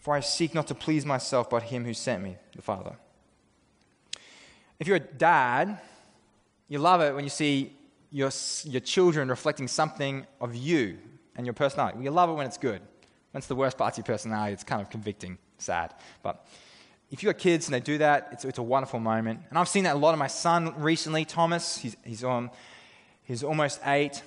for 0.00 0.14
I 0.14 0.20
seek 0.20 0.54
not 0.54 0.66
to 0.68 0.74
please 0.74 1.06
myself, 1.06 1.48
but 1.48 1.62
him 1.62 1.84
who 1.84 1.94
sent 1.94 2.22
me, 2.22 2.36
the 2.54 2.62
Father. 2.62 2.96
If 4.78 4.86
you're 4.86 4.96
a 4.96 5.00
dad, 5.00 5.78
you 6.68 6.78
love 6.78 7.00
it 7.00 7.14
when 7.14 7.24
you 7.24 7.30
see 7.30 7.72
your, 8.10 8.30
your 8.64 8.80
children 8.80 9.28
reflecting 9.28 9.68
something 9.68 10.26
of 10.40 10.54
you 10.54 10.98
and 11.36 11.46
your 11.46 11.54
personality. 11.54 11.98
You 12.02 12.10
love 12.10 12.30
it 12.30 12.34
when 12.34 12.46
it's 12.46 12.58
good. 12.58 12.80
When 13.32 13.38
it's 13.38 13.46
the 13.46 13.54
worst 13.54 13.78
parts 13.78 13.98
of 13.98 14.06
your 14.06 14.14
personality, 14.14 14.52
it's 14.52 14.64
kind 14.64 14.82
of 14.82 14.90
convicting, 14.90 15.38
sad. 15.58 15.94
But 16.22 16.44
if 17.10 17.22
you've 17.22 17.32
got 17.32 17.40
kids 17.40 17.66
and 17.66 17.74
they 17.74 17.80
do 17.80 17.98
that, 17.98 18.28
it's, 18.32 18.44
it's 18.44 18.58
a 18.58 18.62
wonderful 18.62 19.00
moment. 19.00 19.40
And 19.50 19.58
I've 19.58 19.68
seen 19.68 19.84
that 19.84 19.96
a 19.96 19.98
lot 19.98 20.12
of 20.12 20.18
my 20.18 20.28
son 20.28 20.80
recently, 20.80 21.24
Thomas. 21.24 21.76
He's, 21.76 21.96
he's, 22.04 22.22
um, 22.22 22.50
he's 23.24 23.42
almost 23.42 23.80
eight. 23.84 24.22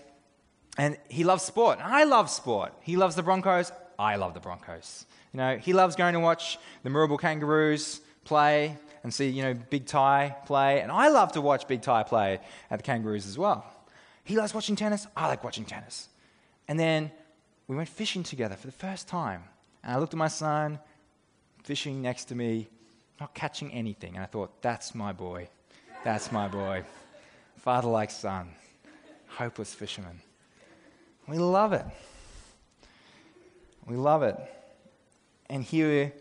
And 0.77 0.97
he 1.07 1.23
loves 1.23 1.43
sport. 1.43 1.79
I 1.81 2.03
love 2.03 2.29
sport. 2.29 2.73
He 2.81 2.97
loves 2.97 3.15
the 3.15 3.23
Broncos. 3.23 3.71
I 3.97 4.15
love 4.17 4.33
the 4.33 4.39
Broncos. 4.39 5.05
You 5.31 5.37
know, 5.37 5.57
he 5.57 5.71
loves 5.71 5.95
going 5.95 6.13
to 6.13 6.19
watch 6.19 6.57
the 6.83 6.89
Mirrabul 6.89 7.19
Kangaroos 7.19 8.01
play 8.25 8.77
and 9.03 9.13
see, 9.13 9.29
you 9.29 9.43
know, 9.43 9.53
Big 9.53 9.85
Ty 9.85 10.35
play. 10.45 10.81
And 10.81 10.91
I 10.91 11.09
love 11.09 11.33
to 11.33 11.41
watch 11.41 11.67
Big 11.67 11.81
Ty 11.81 12.03
play 12.03 12.39
at 12.69 12.79
the 12.79 12.83
Kangaroos 12.83 13.27
as 13.27 13.37
well. 13.37 13.65
He 14.23 14.35
likes 14.35 14.53
watching 14.53 14.75
tennis. 14.75 15.07
I 15.15 15.27
like 15.27 15.43
watching 15.43 15.65
tennis. 15.65 16.09
And 16.67 16.79
then 16.79 17.11
we 17.67 17.75
went 17.75 17.89
fishing 17.89 18.23
together 18.23 18.55
for 18.55 18.67
the 18.67 18.73
first 18.73 19.07
time. 19.07 19.43
And 19.83 19.93
I 19.93 19.99
looked 19.99 20.13
at 20.13 20.17
my 20.17 20.27
son 20.27 20.79
fishing 21.63 22.01
next 22.01 22.25
to 22.25 22.35
me, 22.35 22.69
not 23.19 23.33
catching 23.33 23.71
anything. 23.71 24.15
And 24.15 24.23
I 24.23 24.27
thought, 24.27 24.61
that's 24.61 24.93
my 24.93 25.11
boy. 25.11 25.49
That's 26.03 26.31
my 26.31 26.47
boy. 26.47 26.83
Father 27.57 27.87
like 27.87 28.11
son. 28.11 28.49
Hopeless 29.27 29.73
fisherman. 29.73 30.21
We 31.27 31.37
love 31.37 31.73
it. 31.73 31.85
We 33.87 33.95
love 33.95 34.23
it. 34.23 34.37
And 35.49 35.63
here 35.63 36.13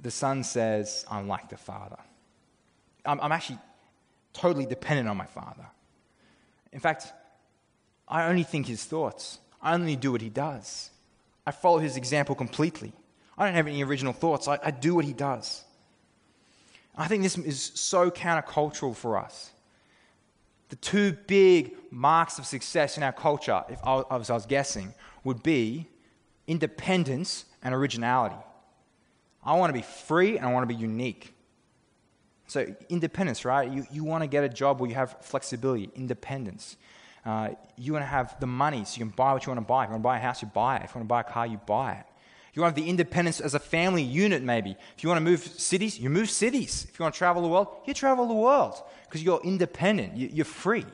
the 0.00 0.10
son 0.10 0.44
says, 0.44 1.04
I'm 1.10 1.28
like 1.28 1.48
the 1.48 1.56
father. 1.56 1.98
I'm, 3.06 3.20
I'm 3.20 3.32
actually 3.32 3.58
totally 4.32 4.66
dependent 4.66 5.08
on 5.08 5.16
my 5.16 5.26
father. 5.26 5.66
In 6.72 6.80
fact, 6.80 7.12
I 8.08 8.24
only 8.26 8.42
think 8.42 8.66
his 8.66 8.84
thoughts. 8.84 9.38
I 9.62 9.74
only 9.74 9.96
do 9.96 10.12
what 10.12 10.20
he 10.20 10.28
does. 10.28 10.90
I 11.46 11.52
follow 11.52 11.78
his 11.78 11.96
example 11.96 12.34
completely. 12.34 12.92
I 13.36 13.46
don't 13.46 13.54
have 13.54 13.66
any 13.66 13.82
original 13.82 14.12
thoughts. 14.12 14.48
I, 14.48 14.58
I 14.62 14.70
do 14.70 14.94
what 14.94 15.04
he 15.04 15.12
does. 15.12 15.64
I 16.96 17.08
think 17.08 17.22
this 17.22 17.36
is 17.36 17.72
so 17.74 18.10
countercultural 18.10 18.94
for 18.94 19.18
us. 19.18 19.50
The 20.68 20.76
two 20.76 21.12
big 21.26 21.74
marks 21.90 22.38
of 22.38 22.46
success 22.46 22.96
in 22.96 23.02
our 23.02 23.12
culture, 23.12 23.62
if 23.68 23.78
I, 23.84 24.02
as 24.10 24.30
I 24.30 24.34
was 24.34 24.46
guessing, 24.46 24.94
would 25.24 25.42
be 25.42 25.86
independence 26.46 27.44
and 27.62 27.74
originality. 27.74 28.36
I 29.44 29.56
want 29.56 29.70
to 29.70 29.74
be 29.74 29.84
free 29.84 30.36
and 30.36 30.46
I 30.46 30.52
want 30.52 30.68
to 30.68 30.74
be 30.74 30.80
unique. 30.80 31.34
So, 32.46 32.66
independence, 32.88 33.44
right? 33.44 33.70
You, 33.70 33.86
you 33.90 34.04
want 34.04 34.22
to 34.22 34.28
get 34.28 34.44
a 34.44 34.48
job 34.48 34.80
where 34.80 34.88
you 34.88 34.96
have 34.96 35.16
flexibility, 35.22 35.90
independence. 35.94 36.76
Uh, 37.24 37.50
you 37.76 37.92
want 37.92 38.02
to 38.02 38.08
have 38.08 38.38
the 38.38 38.46
money 38.46 38.84
so 38.84 38.98
you 38.98 39.06
can 39.06 39.14
buy 39.14 39.32
what 39.32 39.46
you 39.46 39.50
want 39.50 39.60
to 39.60 39.66
buy. 39.66 39.84
If 39.84 39.88
you 39.88 39.92
want 39.92 40.02
to 40.02 40.04
buy 40.04 40.18
a 40.18 40.20
house, 40.20 40.42
you 40.42 40.48
buy 40.48 40.76
it. 40.76 40.84
If 40.84 40.90
you 40.90 40.98
want 40.98 41.08
to 41.08 41.08
buy 41.08 41.20
a 41.20 41.24
car, 41.24 41.46
you 41.46 41.58
buy 41.58 41.92
it. 41.94 42.06
You 42.54 42.62
want 42.62 42.74
to 42.74 42.80
have 42.80 42.86
the 42.86 42.90
independence 42.90 43.40
as 43.40 43.54
a 43.54 43.58
family 43.58 44.02
unit, 44.02 44.42
maybe. 44.42 44.76
If 44.96 45.02
you 45.02 45.08
want 45.08 45.18
to 45.18 45.24
move 45.24 45.40
cities, 45.40 45.98
you 45.98 46.08
move 46.08 46.30
cities. 46.30 46.86
If 46.88 46.98
you 46.98 47.02
want 47.02 47.14
to 47.14 47.18
travel 47.18 47.42
the 47.42 47.48
world, 47.48 47.66
you 47.84 47.94
travel 47.94 48.28
the 48.28 48.34
world 48.34 48.80
because 49.04 49.24
you're 49.24 49.40
independent, 49.42 50.16
you're 50.16 50.44
free. 50.44 50.84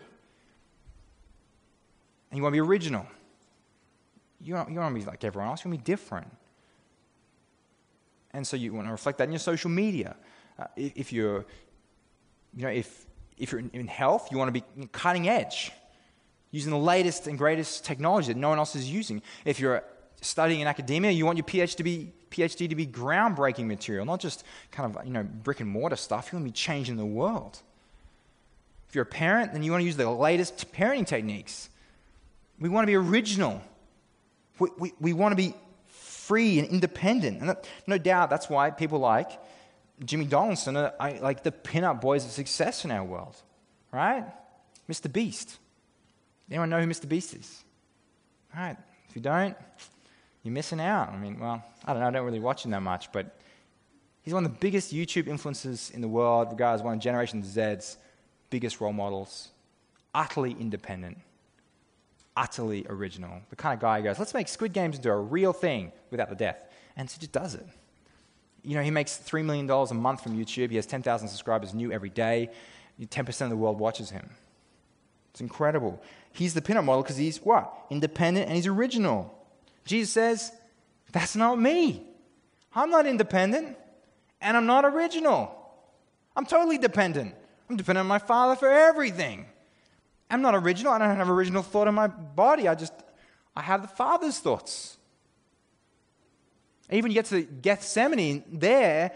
And 2.30 2.36
you 2.38 2.42
want 2.42 2.54
to 2.54 2.62
be 2.62 2.66
original. 2.66 3.06
You 4.40 4.54
don't, 4.54 4.70
you 4.70 4.76
don't 4.76 4.84
want 4.84 4.94
to 4.96 5.00
be 5.00 5.06
like 5.06 5.22
everyone 5.22 5.50
else, 5.50 5.62
you 5.62 5.70
want 5.70 5.80
to 5.80 5.84
be 5.84 5.92
different. 5.92 6.34
And 8.32 8.46
so 8.46 8.56
you 8.56 8.72
want 8.72 8.86
to 8.86 8.92
reflect 8.92 9.18
that 9.18 9.24
in 9.24 9.32
your 9.32 9.38
social 9.38 9.70
media. 9.70 10.16
Uh, 10.58 10.64
if 10.76 11.12
you're, 11.12 11.44
you 12.56 12.62
know, 12.62 12.70
if, 12.70 13.06
if 13.36 13.52
you're 13.52 13.60
in 13.60 13.86
health, 13.86 14.28
you 14.30 14.38
want 14.38 14.54
to 14.54 14.60
be 14.60 14.88
cutting 14.92 15.28
edge 15.28 15.72
using 16.52 16.70
the 16.70 16.78
latest 16.78 17.26
and 17.26 17.36
greatest 17.36 17.84
technology 17.84 18.32
that 18.32 18.38
no 18.38 18.48
one 18.48 18.58
else 18.58 18.74
is 18.74 18.90
using. 18.90 19.20
If 19.44 19.60
you're 19.60 19.84
studying 20.20 20.60
in 20.60 20.66
academia, 20.66 21.10
you 21.10 21.26
want 21.26 21.38
your 21.38 21.44
PhD 21.44 21.76
to 21.76 21.82
be, 21.82 22.12
PhD 22.30 22.68
to 22.68 22.74
be 22.74 22.86
groundbreaking 22.86 23.66
material, 23.66 24.04
not 24.04 24.20
just 24.20 24.44
kind 24.70 24.94
of 24.94 25.04
you 25.04 25.12
know 25.12 25.22
brick 25.22 25.60
and 25.60 25.68
mortar 25.68 25.96
stuff. 25.96 26.30
You 26.32 26.36
want 26.38 26.46
to 26.46 26.52
be 26.52 26.56
changing 26.56 26.96
the 26.96 27.04
world. 27.04 27.60
If 28.88 28.94
you're 28.94 29.02
a 29.02 29.06
parent, 29.06 29.52
then 29.52 29.62
you 29.62 29.70
want 29.70 29.82
to 29.82 29.86
use 29.86 29.96
the 29.96 30.10
latest 30.10 30.72
parenting 30.72 31.06
techniques. 31.06 31.68
We 32.58 32.68
want 32.68 32.84
to 32.84 32.86
be 32.86 32.96
original. 32.96 33.62
We, 34.58 34.68
we, 34.78 34.92
we 35.00 35.12
want 35.12 35.32
to 35.32 35.36
be 35.36 35.54
free 35.86 36.58
and 36.58 36.68
independent. 36.68 37.40
And 37.40 37.48
that, 37.50 37.68
no 37.86 37.98
doubt 37.98 38.30
that's 38.30 38.50
why 38.50 38.70
people 38.70 38.98
like 38.98 39.30
Jimmy 40.04 40.24
Donaldson 40.24 40.76
are 40.76 40.92
like 41.20 41.42
the 41.42 41.52
pin-up 41.52 42.00
boys 42.00 42.24
of 42.24 42.30
success 42.30 42.84
in 42.84 42.90
our 42.90 43.04
world, 43.04 43.36
right? 43.92 44.24
Mr. 44.88 45.12
Beast. 45.12 45.58
Anyone 46.50 46.70
know 46.70 46.80
who 46.80 46.86
Mr. 46.86 47.08
Beast 47.08 47.34
is? 47.34 47.64
All 48.56 48.62
right. 48.62 48.76
If 49.08 49.16
you 49.16 49.22
don't, 49.22 49.56
you're 50.42 50.52
missing 50.52 50.80
out. 50.80 51.10
I 51.10 51.16
mean, 51.16 51.38
well, 51.38 51.62
I 51.84 51.92
don't 51.92 52.00
know. 52.00 52.08
I 52.08 52.10
don't 52.10 52.24
really 52.24 52.40
watch 52.40 52.64
him 52.64 52.70
that 52.70 52.82
much, 52.82 53.12
but 53.12 53.36
he's 54.22 54.34
one 54.34 54.44
of 54.44 54.52
the 54.52 54.58
biggest 54.58 54.92
YouTube 54.92 55.24
influencers 55.24 55.92
in 55.92 56.00
the 56.00 56.08
world, 56.08 56.48
regarded 56.50 56.80
as 56.80 56.82
one 56.82 56.94
of 56.94 57.00
Generation 57.00 57.42
Z's 57.44 57.96
biggest 58.48 58.80
role 58.80 58.92
models. 58.92 59.48
Utterly 60.12 60.56
independent, 60.58 61.18
utterly 62.36 62.84
original. 62.88 63.40
The 63.50 63.56
kind 63.56 63.74
of 63.74 63.80
guy 63.80 63.98
who 63.98 64.04
goes, 64.04 64.18
let's 64.18 64.34
make 64.34 64.48
Squid 64.48 64.72
Games 64.72 64.96
into 64.96 65.10
a 65.10 65.16
real 65.16 65.52
thing 65.52 65.92
without 66.10 66.28
the 66.28 66.34
death. 66.34 66.64
And 66.96 67.08
so 67.08 67.14
he 67.14 67.20
just 67.20 67.32
does 67.32 67.54
it. 67.54 67.66
You 68.64 68.74
know, 68.74 68.82
he 68.82 68.90
makes 68.90 69.18
$3 69.18 69.44
million 69.44 69.70
a 69.70 69.94
month 69.94 70.22
from 70.22 70.36
YouTube. 70.36 70.70
He 70.70 70.76
has 70.76 70.86
10,000 70.86 71.28
subscribers 71.28 71.72
new 71.74 71.92
every 71.92 72.10
day. 72.10 72.50
10% 73.00 73.40
of 73.40 73.50
the 73.50 73.56
world 73.56 73.78
watches 73.78 74.10
him. 74.10 74.28
It's 75.30 75.40
incredible. 75.40 76.02
He's 76.32 76.54
the 76.54 76.60
pinup 76.60 76.84
model 76.84 77.02
because 77.02 77.16
he's 77.16 77.38
what? 77.38 77.72
Independent 77.88 78.46
and 78.46 78.56
he's 78.56 78.66
original. 78.66 79.32
Jesus 79.90 80.12
says, 80.12 80.52
That's 81.10 81.34
not 81.34 81.60
me. 81.60 82.06
I'm 82.72 82.90
not 82.90 83.06
independent 83.06 83.76
and 84.40 84.56
I'm 84.56 84.66
not 84.66 84.84
original. 84.84 85.52
I'm 86.36 86.46
totally 86.46 86.78
dependent. 86.78 87.34
I'm 87.68 87.76
dependent 87.76 88.04
on 88.04 88.06
my 88.06 88.20
Father 88.20 88.54
for 88.54 88.70
everything. 88.70 89.46
I'm 90.30 90.42
not 90.42 90.54
original. 90.54 90.92
I 90.92 90.98
don't 90.98 91.16
have 91.16 91.28
original 91.28 91.64
thought 91.64 91.88
in 91.88 91.94
my 91.94 92.06
body. 92.06 92.68
I 92.68 92.76
just, 92.76 92.92
I 93.56 93.62
have 93.62 93.82
the 93.82 93.88
Father's 93.88 94.38
thoughts. 94.38 94.96
Even 96.92 97.10
you 97.10 97.16
get 97.16 97.26
to 97.26 97.42
Gethsemane, 97.42 98.44
there, 98.52 99.10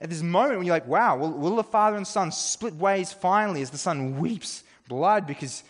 at 0.00 0.10
this 0.10 0.22
moment 0.22 0.58
when 0.58 0.66
you're 0.66 0.76
like, 0.76 0.86
wow, 0.86 1.16
will, 1.16 1.32
will 1.32 1.56
the 1.56 1.64
Father 1.64 1.96
and 1.96 2.06
Son 2.06 2.30
split 2.30 2.74
ways 2.74 3.12
finally 3.12 3.62
as 3.62 3.70
the 3.70 3.78
Son 3.78 4.20
weeps 4.20 4.62
blood 4.86 5.26
because 5.26 5.64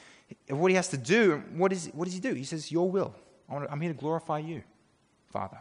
of 0.50 0.58
what 0.58 0.70
he 0.70 0.74
has 0.74 0.88
to 0.88 0.98
do? 0.98 1.42
What, 1.56 1.72
is, 1.72 1.86
what 1.94 2.04
does 2.04 2.12
he 2.12 2.20
do? 2.20 2.34
He 2.34 2.44
says, 2.44 2.70
Your 2.70 2.90
will. 2.90 3.14
I'm 3.50 3.80
here 3.80 3.92
to 3.92 3.98
glorify 3.98 4.38
you, 4.38 4.62
Father. 5.32 5.58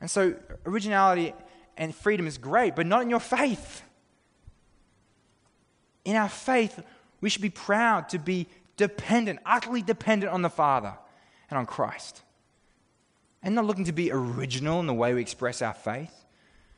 And 0.00 0.10
so, 0.10 0.34
originality 0.66 1.34
and 1.76 1.94
freedom 1.94 2.26
is 2.26 2.38
great, 2.38 2.74
but 2.74 2.86
not 2.86 3.02
in 3.02 3.10
your 3.10 3.20
faith. 3.20 3.82
In 6.04 6.16
our 6.16 6.28
faith, 6.28 6.82
we 7.20 7.28
should 7.28 7.42
be 7.42 7.50
proud 7.50 8.08
to 8.08 8.18
be 8.18 8.48
dependent, 8.76 9.38
utterly 9.46 9.82
dependent 9.82 10.32
on 10.32 10.42
the 10.42 10.50
Father 10.50 10.94
and 11.50 11.58
on 11.58 11.66
Christ. 11.66 12.22
And 13.42 13.54
not 13.54 13.66
looking 13.66 13.84
to 13.84 13.92
be 13.92 14.10
original 14.10 14.80
in 14.80 14.86
the 14.86 14.94
way 14.94 15.14
we 15.14 15.20
express 15.20 15.62
our 15.62 15.74
faith, 15.74 16.24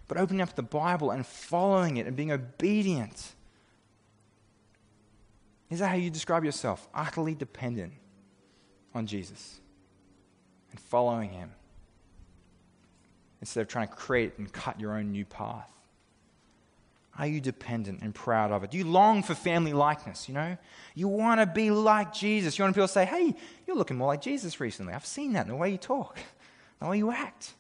but 0.09 0.19
opening 0.19 0.43
up 0.43 0.55
the 0.55 0.63
Bible 0.63 1.11
and 1.11 1.25
following 1.27 1.97
it 1.97 2.07
and 2.07 2.17
being 2.17 2.33
obedient. 2.33 3.33
Is 5.71 5.79
that 5.79 5.89
how 5.89 5.97
you 5.97 6.11
describe 6.11 6.45
yourself? 6.45 6.87
Utterly 6.95 7.35
dependent 7.35 7.95
on 8.95 9.07
Jesus 9.07 9.61
and 10.71 10.81
following 10.81 11.31
Him 11.31 11.51
instead 13.41 13.61
of 13.61 13.69
trying 13.69 13.89
to 13.89 13.95
create 13.95 14.39
and 14.39 14.53
cut 14.53 14.81
your 14.81 14.93
own 14.93 15.13
new 15.13 15.25
path. 15.25 15.71
Are 17.19 17.27
you 17.27 17.41
dependent 17.41 18.01
and 18.03 18.15
proud 18.15 18.51
of 18.51 18.65
it? 18.65 18.71
Do 18.73 18.79
you 18.79 18.85
long 18.85 19.23
for 19.23 19.35
family 19.35 19.73
likeness? 19.73 20.29
You 20.29 20.35
know, 20.35 20.57
you 20.95 21.07
want 21.07 21.41
to 21.41 21.47
be 21.47 21.71
like 21.71 22.13
Jesus. 22.13 22.59
You 22.59 22.65
want 22.65 22.75
people 22.75 22.89
to 22.89 22.93
say, 22.93 23.05
"Hey, 23.05 23.35
you're 23.67 23.77
looking 23.77 23.97
more 23.97 24.09
like 24.09 24.21
Jesus 24.21 24.59
recently." 24.59 24.93
I've 24.93 25.07
seen 25.07 25.35
that 25.35 25.43
in 25.43 25.49
the 25.49 25.57
way 25.57 25.71
you 25.71 25.79
talk, 25.79 26.19
the 26.81 26.89
way 26.89 26.99
you 26.99 27.13
act. 27.13 27.55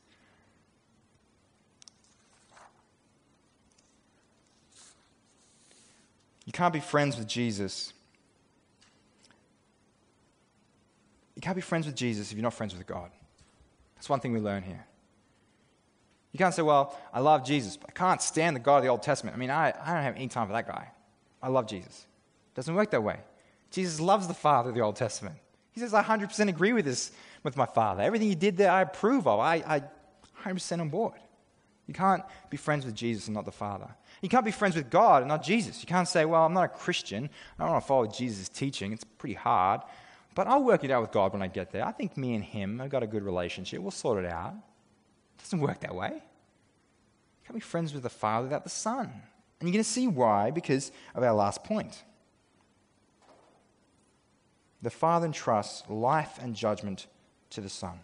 You 6.45 6.53
can't 6.53 6.73
be 6.73 6.81
friends 6.81 7.17
with 7.17 7.27
Jesus. 7.27 7.93
You 11.34 11.34
can't 11.45 11.57
be 11.57 11.63
friends 11.63 11.85
with 11.85 11.95
Jesus 11.95 12.31
if 12.31 12.39
you're 12.39 12.43
not 12.43 12.55
friends 12.55 12.75
with 12.75 12.87
God. 12.87 13.11
That's 13.95 14.09
one 14.09 14.19
thing 14.19 14.33
we 14.33 14.41
learn 14.41 14.63
here. 14.63 14.87
You 16.33 16.39
can't 16.39 16.55
say, 16.55 16.63
well, 16.63 16.99
I 17.13 17.21
love 17.21 17.45
Jesus, 17.45 17.77
but 17.77 17.91
I 17.91 17.93
can't 17.93 18.21
stand 18.21 18.57
the 18.57 18.61
God 18.61 18.79
of 18.79 18.83
the 18.83 18.89
Old 18.89 19.03
Testament. 19.03 19.37
I 19.37 19.39
mean, 19.39 19.51
I, 19.51 19.69
I 19.69 19.95
don't 19.95 20.03
have 20.03 20.17
any 20.17 20.29
time 20.29 20.47
for 20.47 20.55
that 20.55 20.67
guy. 20.67 20.91
I 21.43 21.49
love 21.49 21.69
Jesus. 21.69 22.07
It 22.53 22.57
doesn't 22.57 22.75
work 22.75 22.91
that 22.93 23.03
way. 23.03 23.21
Jesus 23.71 24.01
loves 24.01 24.27
the 24.27 24.35
Father 24.35 24.71
of 24.71 24.75
the 24.75 24.81
Old 24.81 24.97
Testament. 24.97 25.37
He 25.73 25.81
says, 25.81 25.93
I 25.93 26.03
100% 26.03 26.49
agree 26.49 26.73
with 26.73 26.87
this 26.87 27.13
with 27.43 27.57
my 27.57 27.67
Father. 27.67 28.03
Everything 28.03 28.29
he 28.29 28.35
did 28.35 28.57
there, 28.57 28.71
I 28.71 28.83
approve 28.83 29.27
of. 29.27 29.39
I, 29.39 29.57
I 29.67 29.83
100% 30.45 30.81
on 30.81 30.89
board. 30.89 31.15
You 31.87 31.93
can't 31.93 32.23
be 32.49 32.57
friends 32.57 32.87
with 32.87 32.95
Jesus 32.95 33.27
and 33.27 33.35
not 33.35 33.45
the 33.45 33.53
Father. 33.53 33.89
You 34.23 34.31
can't 34.31 34.45
be 34.45 34.51
friends 34.51 34.77
with 34.77 34.89
God 34.89 35.23
and 35.23 35.29
not 35.29 35.43
Jesus. 35.43 35.83
You 35.83 35.87
can't 35.87 36.09
say, 36.09 36.25
well, 36.25 36.47
I'm 36.47 36.55
not 36.55 36.65
a 36.65 36.69
Christian. 36.69 37.29
I 37.59 37.63
don't 37.63 37.73
want 37.73 37.85
to 37.85 37.87
follow 37.87 38.07
Jesus' 38.07 38.49
teaching. 38.49 38.93
It's 38.93 39.05
pretty 39.05 39.35
hard. 39.35 39.83
But 40.35 40.49
I'll 40.49 40.65
work 40.65 40.83
it 40.85 40.91
out 40.91 41.01
with 41.01 41.13
God 41.13 41.33
when 41.33 41.43
I 41.43 41.47
get 41.47 41.71
there. 41.71 41.87
I 41.87 41.93
think 41.93 42.17
me 42.17 42.35
and 42.35 42.43
Him 42.43 42.79
have 42.81 42.91
got 42.91 43.03
a 43.03 43.07
good 43.07 43.23
relationship. 43.23 43.81
We'll 43.81 43.91
sort 43.91 44.25
it 44.25 44.31
out. 44.31 44.55
It 45.39 45.43
doesn't 45.43 45.61
work 45.61 45.81
that 45.81 45.95
way. 45.95 46.11
You 46.13 47.47
can't 47.47 47.55
be 47.55 47.61
friends 47.61 47.95
with 47.95 48.03
the 48.03 48.11
Father 48.11 48.45
without 48.45 48.65
the 48.65 48.71
Son. 48.71 49.11
And 49.61 49.69
you're 49.69 49.73
going 49.73 49.85
to 49.85 49.91
see 49.91 50.09
why 50.09 50.51
because 50.51 50.91
of 51.15 51.23
our 51.23 51.33
last 51.33 51.63
point. 51.63 52.03
The 54.83 54.91
Father 54.91 55.27
entrusts 55.27 55.89
life 55.89 56.39
and 56.43 56.55
judgment 56.55 57.07
to 57.51 57.61
the 57.61 57.69
Son. 57.69 58.01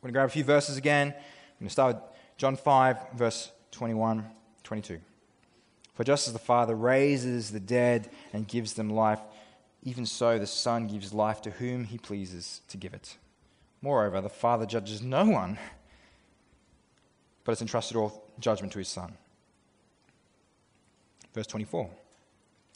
We're 0.00 0.08
going 0.08 0.12
to 0.12 0.18
grab 0.18 0.28
a 0.28 0.32
few 0.32 0.44
verses 0.44 0.76
again. 0.76 1.08
I'm 1.08 1.14
going 1.60 1.68
to 1.68 1.70
start 1.70 1.96
with 1.96 2.04
John 2.38 2.56
5, 2.56 3.12
verse 3.14 3.52
21, 3.72 4.24
22. 4.62 5.00
For 5.94 6.04
just 6.04 6.26
as 6.26 6.32
the 6.32 6.38
Father 6.38 6.74
raises 6.74 7.50
the 7.50 7.60
dead 7.60 8.10
and 8.32 8.46
gives 8.46 8.74
them 8.74 8.90
life, 8.90 9.20
even 9.86 10.04
so 10.04 10.36
the 10.36 10.46
Son 10.46 10.88
gives 10.88 11.14
life 11.14 11.40
to 11.42 11.50
whom 11.50 11.84
he 11.84 11.96
pleases 11.96 12.60
to 12.68 12.76
give 12.76 12.92
it. 12.92 13.16
Moreover, 13.80 14.20
the 14.20 14.28
Father 14.28 14.66
judges 14.66 15.00
no 15.00 15.24
one, 15.24 15.58
but 17.44 17.52
has 17.52 17.62
entrusted 17.62 17.96
all 17.96 18.28
judgment 18.40 18.72
to 18.72 18.80
his 18.80 18.88
Son. 18.88 19.14
Verse 21.32 21.46
24. 21.46 21.88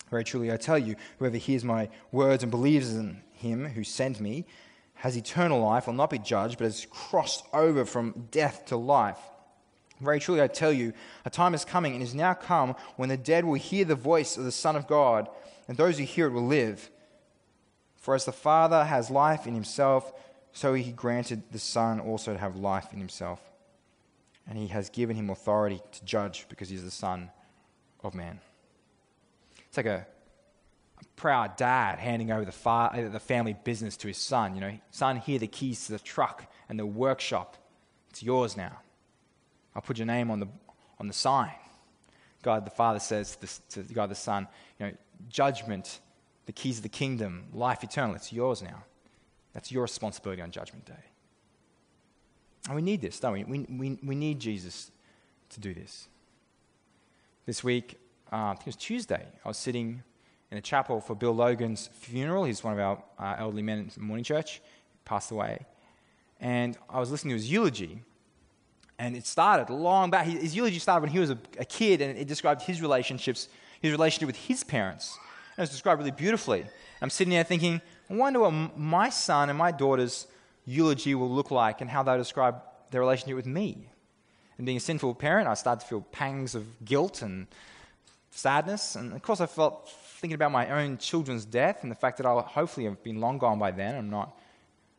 Very 0.09 0.23
truly 0.23 0.53
I 0.53 0.57
tell 0.57 0.79
you, 0.79 0.95
whoever 1.19 1.37
hears 1.37 1.65
my 1.65 1.89
words 2.13 2.45
and 2.45 2.51
believes 2.51 2.95
in 2.95 3.21
him 3.33 3.67
who 3.67 3.83
sent 3.83 4.21
me 4.21 4.47
has 4.95 5.17
eternal 5.17 5.61
life, 5.61 5.87
will 5.87 5.95
not 5.95 6.11
be 6.11 6.19
judged, 6.19 6.59
but 6.59 6.65
has 6.65 6.87
crossed 6.91 7.45
over 7.53 7.85
from 7.85 8.29
death 8.31 8.67
to 8.67 8.77
life. 8.77 9.19
Very 10.01 10.21
truly 10.21 10.43
I 10.43 10.47
tell 10.47 10.73
you, 10.73 10.93
a 11.25 11.31
time 11.31 11.55
is 11.55 11.65
coming 11.65 11.95
and 11.95 12.03
is 12.03 12.15
now 12.15 12.35
come 12.35 12.77
when 12.97 13.09
the 13.09 13.17
dead 13.17 13.45
will 13.45 13.55
hear 13.55 13.85
the 13.85 13.95
voice 13.95 14.37
of 14.37 14.45
the 14.45 14.53
Son 14.53 14.77
of 14.77 14.87
God, 14.87 15.29
and 15.67 15.77
those 15.77 15.99
who 15.99 16.05
hear 16.05 16.27
it 16.27 16.33
will 16.33 16.47
live. 16.47 16.91
For 18.01 18.15
as 18.15 18.25
the 18.25 18.33
Father 18.33 18.85
has 18.85 19.11
life 19.11 19.47
in 19.47 19.55
himself, 19.55 20.13
so 20.53 20.75
he 20.75 20.91
granted 20.91 21.43
the 21.53 21.59
Son 21.59 22.01
also 22.01 22.33
to 22.33 22.39
have 22.39 22.57
life 22.57 22.93
in 22.93 22.99
himself. 22.99 23.41
And 24.49 24.59
he 24.59 24.67
has 24.69 24.89
given 24.89 25.15
him 25.15 25.31
authority 25.31 25.81
to 25.93 26.05
judge 26.05 26.47
because 26.49 26.71
he 26.71 26.77
is 26.77 26.83
the 26.83 26.91
Son 26.91 27.31
of 28.03 28.15
Man. 28.15 28.41
It's 29.69 29.77
like 29.77 29.87
a, 29.87 30.07
a 30.99 31.05
proud 31.15 31.57
dad 31.57 31.99
handing 31.99 32.33
over 32.33 32.45
the, 32.45 32.53
fa- 32.53 32.91
uh, 32.93 33.09
the 33.11 33.21
family 33.21 33.55
business 33.65 33.97
to 33.99 34.09
his 34.09 34.19
son. 34.19 34.55
You 34.55 34.61
know, 34.63 34.79
son, 34.91 35.17
here 35.19 35.39
the 35.39 35.47
keys 35.47 35.87
to 35.87 35.93
the 35.93 35.99
truck 35.99 36.51
and 36.69 36.79
the 36.79 36.87
workshop. 36.87 37.57
It's 38.09 38.23
yours 38.23 38.57
now. 38.57 38.79
I'll 39.77 39.83
put 39.83 39.99
your 39.99 40.07
name 40.07 40.31
on 40.31 40.41
the, 40.41 40.49
on 40.99 41.07
the 41.07 41.13
sign. 41.13 41.53
God 42.43 42.65
the 42.65 42.71
Father 42.71 42.99
says 42.99 43.37
to, 43.71 43.85
to 43.85 43.95
God 43.95 44.11
the 44.11 44.15
Son, 44.15 44.49
you 44.79 44.87
know, 44.87 44.93
judgment 45.29 46.01
the 46.51 46.55
keys 46.55 46.79
of 46.79 46.83
the 46.83 46.89
kingdom, 46.89 47.45
life 47.53 47.85
eternal. 47.85 48.17
It's 48.17 48.33
yours 48.33 48.61
now. 48.61 48.83
That's 49.53 49.71
your 49.71 49.83
responsibility 49.83 50.43
on 50.43 50.51
Judgment 50.51 50.85
Day. 50.85 51.05
And 52.67 52.75
we 52.75 52.83
need 52.83 53.01
this, 53.01 53.21
don't 53.21 53.35
we? 53.35 53.45
We, 53.45 53.59
we, 53.71 53.99
we 54.03 54.15
need 54.17 54.41
Jesus 54.41 54.91
to 55.51 55.61
do 55.61 55.73
this. 55.73 56.09
This 57.47 57.63
week, 57.63 58.01
uh, 58.33 58.37
I 58.37 58.55
think 58.55 58.63
it 58.63 58.67
was 58.67 58.77
Tuesday, 58.77 59.29
I 59.45 59.49
was 59.49 59.59
sitting 59.59 60.03
in 60.51 60.59
a 60.59 60.61
chapel 60.61 61.01
for 61.01 61.15
Bill 61.15 61.33
Logan's 61.33 61.89
funeral. 61.93 62.43
He's 62.43 62.65
one 62.65 62.73
of 62.73 62.81
our 62.81 63.01
uh, 63.17 63.37
elderly 63.39 63.63
men 63.63 63.89
in 63.97 64.03
morning 64.03 64.25
church, 64.25 64.61
passed 65.05 65.31
away. 65.31 65.65
And 66.41 66.77
I 66.89 66.99
was 66.99 67.13
listening 67.13 67.31
to 67.31 67.37
his 67.37 67.49
eulogy. 67.49 68.03
And 68.99 69.15
it 69.17 69.25
started 69.25 69.73
long 69.73 70.11
back. 70.11 70.27
His 70.27 70.57
eulogy 70.57 70.81
started 70.81 71.03
when 71.03 71.13
he 71.13 71.21
was 71.21 71.31
a, 71.31 71.39
a 71.61 71.65
kid, 71.65 72.01
and 72.01 72.19
it 72.19 72.27
described 72.27 72.63
his 72.63 72.83
relationships, 72.83 73.49
his 73.81 73.93
relationship 73.93 74.27
with 74.27 74.49
his 74.49 74.65
parents 74.65 75.17
and 75.57 75.65
it's 75.65 75.73
described 75.73 75.99
really 75.99 76.11
beautifully. 76.11 76.65
I'm 77.03 77.11
sitting 77.11 77.33
there 77.33 77.45
thinking, 77.45 77.81
I 78.09 78.15
wonder 78.15 78.41
what 78.41 78.79
my 78.79 79.09
son 79.09 79.49
and 79.49 79.59
my 79.59 79.73
daughter's 79.73 80.27
eulogy 80.67 81.15
will 81.15 81.31
look 81.31 81.51
like 81.51 81.81
and 81.81 81.89
how 81.89 82.03
they'll 82.03 82.19
describe 82.19 82.63
their 82.91 83.01
relationship 83.01 83.37
with 83.37 83.47
me. 83.47 83.89
And 84.59 84.67
being 84.67 84.77
a 84.77 84.81
sinful 84.81 85.15
parent, 85.15 85.49
I 85.49 85.55
started 85.55 85.81
to 85.81 85.87
feel 85.87 86.01
pangs 86.13 86.55
of 86.55 86.85
guilt 86.85 87.23
and 87.23 87.47
sadness. 88.31 88.97
And 88.97 89.13
of 89.13 89.23
course, 89.23 89.41
I 89.41 89.47
felt 89.47 89.91
thinking 90.19 90.35
about 90.35 90.53
my 90.53 90.69
own 90.71 90.99
children's 90.99 91.45
death 91.45 91.79
and 91.83 91.91
the 91.91 91.97
fact 91.97 92.19
that 92.19 92.27
I'll 92.27 92.43
hopefully 92.43 92.85
have 92.85 93.03
been 93.03 93.21
long 93.21 93.39
gone 93.39 93.59
by 93.59 93.71
then. 93.71 93.95
I'm 93.95 94.11
not, 94.11 94.37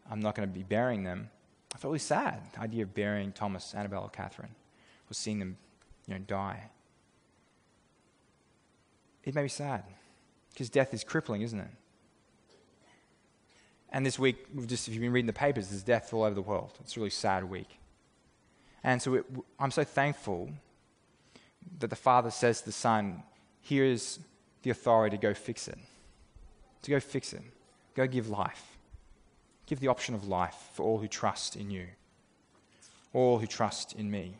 I'm 0.09 0.19
not 0.19 0.35
going 0.35 0.49
to 0.49 0.53
be 0.53 0.63
burying 0.63 1.03
them. 1.03 1.29
I 1.73 1.77
felt 1.77 1.91
really 1.91 1.99
sad, 1.99 2.41
the 2.53 2.61
idea 2.61 2.83
of 2.83 2.93
burying 2.93 3.31
Thomas, 3.31 3.73
Annabelle, 3.75 4.03
or 4.03 4.09
Catherine. 4.09 4.55
Or 5.09 5.13
seeing 5.13 5.39
them 5.39 5.57
you 6.07 6.15
know, 6.15 6.19
die. 6.19 6.63
It 9.23 9.35
may 9.35 9.43
be 9.43 9.49
sad 9.49 9.83
because 10.53 10.69
death 10.69 10.93
is 10.93 11.03
crippling, 11.03 11.41
isn't 11.41 11.59
it? 11.59 11.71
And 13.91 14.05
this 14.05 14.17
week, 14.17 14.45
we've 14.53 14.67
just, 14.67 14.87
if 14.87 14.93
you've 14.93 15.01
been 15.01 15.11
reading 15.11 15.27
the 15.27 15.33
papers, 15.33 15.69
there's 15.69 15.83
death 15.83 16.13
all 16.13 16.23
over 16.23 16.35
the 16.35 16.41
world. 16.41 16.71
It's 16.79 16.95
a 16.95 16.99
really 16.99 17.09
sad 17.09 17.43
week. 17.43 17.77
And 18.83 19.01
so 19.01 19.15
it, 19.15 19.25
I'm 19.59 19.71
so 19.71 19.83
thankful 19.83 20.49
that 21.79 21.89
the 21.89 21.95
Father 21.95 22.31
says 22.31 22.59
to 22.59 22.67
the 22.67 22.71
Son, 22.71 23.23
Here 23.59 23.83
is 23.83 24.19
the 24.63 24.69
authority 24.69 25.17
to 25.17 25.21
go 25.21 25.33
fix 25.33 25.67
it. 25.67 25.77
To 26.83 26.91
go 26.91 26.99
fix 26.99 27.33
it. 27.33 27.43
Go 27.95 28.07
give 28.07 28.29
life. 28.29 28.77
Give 29.65 29.79
the 29.79 29.89
option 29.89 30.15
of 30.15 30.27
life 30.27 30.55
for 30.73 30.83
all 30.83 30.97
who 30.97 31.07
trust 31.07 31.55
in 31.55 31.69
you, 31.69 31.87
all 33.13 33.39
who 33.39 33.47
trust 33.47 33.93
in 33.93 34.09
me. 34.09 34.35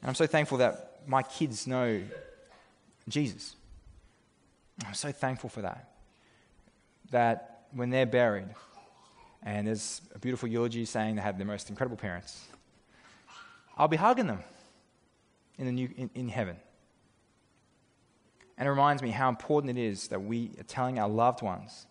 And 0.00 0.08
I'm 0.08 0.14
so 0.14 0.26
thankful 0.26 0.58
that 0.58 1.02
my 1.06 1.22
kids 1.22 1.66
know 1.66 2.00
Jesus. 3.08 3.56
I'm 4.86 4.94
so 4.94 5.12
thankful 5.12 5.50
for 5.50 5.62
that. 5.62 5.90
That 7.10 7.66
when 7.72 7.90
they're 7.90 8.06
buried, 8.06 8.48
and 9.42 9.66
there's 9.66 10.02
a 10.14 10.18
beautiful 10.18 10.48
eulogy 10.48 10.84
saying 10.84 11.16
they 11.16 11.22
have 11.22 11.38
the 11.38 11.44
most 11.44 11.70
incredible 11.70 11.96
parents, 11.96 12.46
I'll 13.76 13.88
be 13.88 13.96
hugging 13.96 14.26
them 14.26 14.40
in, 15.58 15.66
the 15.66 15.72
new, 15.72 15.88
in, 15.96 16.10
in 16.14 16.28
heaven. 16.28 16.56
And 18.58 18.66
it 18.66 18.70
reminds 18.70 19.02
me 19.02 19.10
how 19.10 19.30
important 19.30 19.78
it 19.78 19.82
is 19.82 20.08
that 20.08 20.22
we 20.22 20.50
are 20.58 20.64
telling 20.64 20.98
our 20.98 21.08
loved 21.08 21.40
ones 21.40 21.86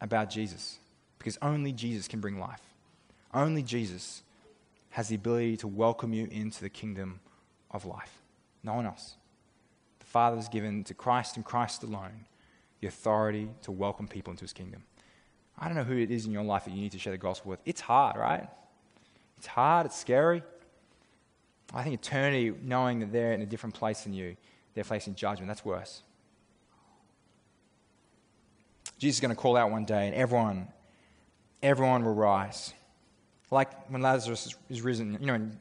about 0.00 0.28
Jesus. 0.28 0.78
Because 1.18 1.38
only 1.40 1.72
Jesus 1.72 2.06
can 2.06 2.20
bring 2.20 2.38
life. 2.38 2.60
Only 3.32 3.62
Jesus 3.62 4.22
has 4.90 5.08
the 5.08 5.14
ability 5.14 5.56
to 5.58 5.68
welcome 5.68 6.12
you 6.12 6.28
into 6.30 6.60
the 6.60 6.68
kingdom 6.68 7.20
of 7.70 7.86
life. 7.86 8.12
No 8.62 8.74
one 8.74 8.86
else. 8.86 9.16
The 10.08 10.12
Father 10.12 10.36
has 10.36 10.48
given 10.48 10.84
to 10.84 10.94
Christ 10.94 11.36
and 11.36 11.44
Christ 11.44 11.82
alone 11.82 12.24
the 12.80 12.86
authority 12.86 13.50
to 13.60 13.70
welcome 13.70 14.08
people 14.08 14.30
into 14.30 14.40
his 14.40 14.54
kingdom. 14.54 14.84
I 15.58 15.66
don't 15.66 15.76
know 15.76 15.84
who 15.84 15.98
it 15.98 16.10
is 16.10 16.24
in 16.24 16.32
your 16.32 16.44
life 16.44 16.64
that 16.64 16.70
you 16.70 16.80
need 16.80 16.92
to 16.92 16.98
share 16.98 17.10
the 17.10 17.18
gospel 17.18 17.50
with. 17.50 17.60
It's 17.66 17.82
hard, 17.82 18.16
right? 18.16 18.48
It's 19.36 19.46
hard, 19.46 19.84
it's 19.84 19.98
scary. 19.98 20.42
I 21.74 21.82
think 21.82 21.94
eternity, 21.94 22.54
knowing 22.62 23.00
that 23.00 23.12
they're 23.12 23.34
in 23.34 23.42
a 23.42 23.46
different 23.46 23.74
place 23.74 24.00
than 24.00 24.14
you, 24.14 24.34
they're 24.72 24.82
facing 24.82 25.14
judgment, 25.14 25.46
that's 25.46 25.62
worse. 25.62 26.02
Jesus 28.96 29.18
is 29.18 29.20
going 29.20 29.36
to 29.36 29.36
call 29.38 29.58
out 29.58 29.70
one 29.70 29.84
day, 29.84 30.06
and 30.06 30.14
everyone, 30.14 30.68
everyone 31.62 32.02
will 32.02 32.14
rise. 32.14 32.72
Like 33.50 33.90
when 33.90 34.00
Lazarus 34.00 34.56
is 34.70 34.80
risen, 34.80 35.18
you 35.20 35.26
know, 35.26 35.34
and 35.34 35.58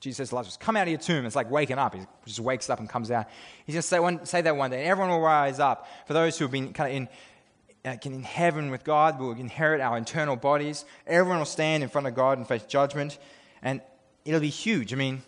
Jesus 0.00 0.16
says 0.18 0.28
to 0.30 0.36
Lazarus, 0.36 0.56
Come 0.58 0.76
out 0.76 0.82
of 0.82 0.88
your 0.88 0.98
tomb. 0.98 1.24
It's 1.26 1.36
like 1.36 1.50
waking 1.50 1.78
up. 1.78 1.94
He 1.94 2.00
just 2.26 2.40
wakes 2.40 2.68
up 2.68 2.80
and 2.80 2.88
comes 2.88 3.10
out. 3.10 3.26
He's 3.64 3.74
going 3.74 3.82
to 3.82 3.88
say, 3.88 3.98
one, 3.98 4.26
say 4.26 4.42
that 4.42 4.56
one 4.56 4.70
day, 4.70 4.80
and 4.80 4.86
everyone 4.86 5.10
will 5.10 5.20
rise 5.20 5.58
up. 5.58 5.88
For 6.06 6.12
those 6.12 6.38
who 6.38 6.44
have 6.44 6.52
been 6.52 6.72
kind 6.72 6.90
of 6.90 6.96
in, 6.96 7.08
uh, 7.92 7.96
in 8.02 8.22
heaven 8.22 8.70
with 8.70 8.84
God, 8.84 9.18
will 9.18 9.32
inherit 9.32 9.80
our 9.80 9.96
eternal 9.96 10.36
bodies. 10.36 10.84
Everyone 11.06 11.38
will 11.38 11.46
stand 11.46 11.82
in 11.82 11.88
front 11.88 12.06
of 12.06 12.14
God 12.14 12.38
and 12.38 12.46
face 12.46 12.64
judgment, 12.64 13.18
and 13.62 13.80
it'll 14.24 14.40
be 14.40 14.48
huge. 14.48 14.92
I 14.92 14.96
mean, 14.96 15.22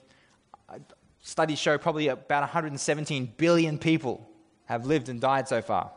studies 1.23 1.59
show 1.59 1.79
probably 1.79 2.09
about 2.09 2.43
117 2.43 3.33
billion 3.37 3.79
people 3.79 4.29
have 4.67 4.87
lived 4.87 5.09
and 5.09 5.21
died 5.21 5.49
so 5.49 5.63
far. 5.63 5.93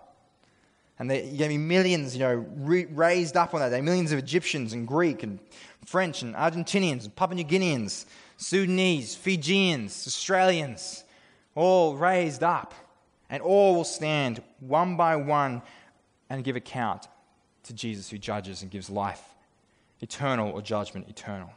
And 0.99 1.09
there 1.09 1.19
are 1.19 1.23
going 1.23 1.37
to 1.37 1.47
be 1.47 1.57
millions, 1.57 2.15
you 2.15 2.19
know, 2.19 2.45
re- 2.57 2.85
raised 2.85 3.35
up 3.35 3.53
on 3.53 3.59
that 3.59 3.69
day. 3.69 3.81
Millions 3.81 4.11
of 4.11 4.19
Egyptians 4.19 4.73
and 4.73 4.87
Greek 4.87 5.23
and 5.23 5.39
French 5.85 6.21
and 6.21 6.35
Argentinians, 6.35 7.05
and 7.05 7.15
Papua 7.15 7.35
New 7.35 7.43
Guineans, 7.43 8.05
Sudanese, 8.41 9.13
Fijians, 9.13 10.07
Australians, 10.07 11.03
all 11.53 11.95
raised 11.95 12.41
up. 12.41 12.73
And 13.29 13.41
all 13.43 13.75
will 13.75 13.83
stand 13.83 14.41
one 14.59 14.97
by 14.97 15.15
one 15.15 15.61
and 16.27 16.43
give 16.43 16.55
account 16.55 17.07
to 17.63 17.73
Jesus 17.73 18.09
who 18.09 18.17
judges 18.17 18.63
and 18.63 18.71
gives 18.71 18.89
life, 18.89 19.21
eternal 20.01 20.51
or 20.51 20.61
judgment 20.61 21.07
eternal. 21.07 21.51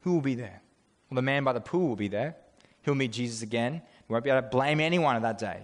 Who 0.00 0.12
will 0.12 0.20
be 0.20 0.34
there? 0.34 0.60
Well, 1.08 1.16
the 1.16 1.22
man 1.22 1.44
by 1.44 1.52
the 1.52 1.60
pool 1.60 1.88
will 1.88 1.96
be 1.96 2.08
there. 2.08 2.36
He'll 2.82 2.96
meet 2.96 3.12
Jesus 3.12 3.40
again. 3.40 3.74
He 3.74 4.12
won't 4.12 4.24
be 4.24 4.30
able 4.30 4.42
to 4.42 4.48
blame 4.48 4.80
anyone 4.80 5.14
on 5.16 5.22
that 5.22 5.38
day. 5.38 5.60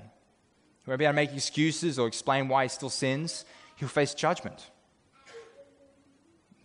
He 0.84 0.90
won't 0.90 1.00
be 1.00 1.04
able 1.04 1.14
to 1.14 1.16
make 1.16 1.34
excuses 1.34 1.98
or 1.98 2.06
explain 2.06 2.46
why 2.46 2.62
he 2.62 2.68
still 2.68 2.90
sins. 2.90 3.44
He'll 3.74 3.88
face 3.88 4.14
judgment. 4.14 4.70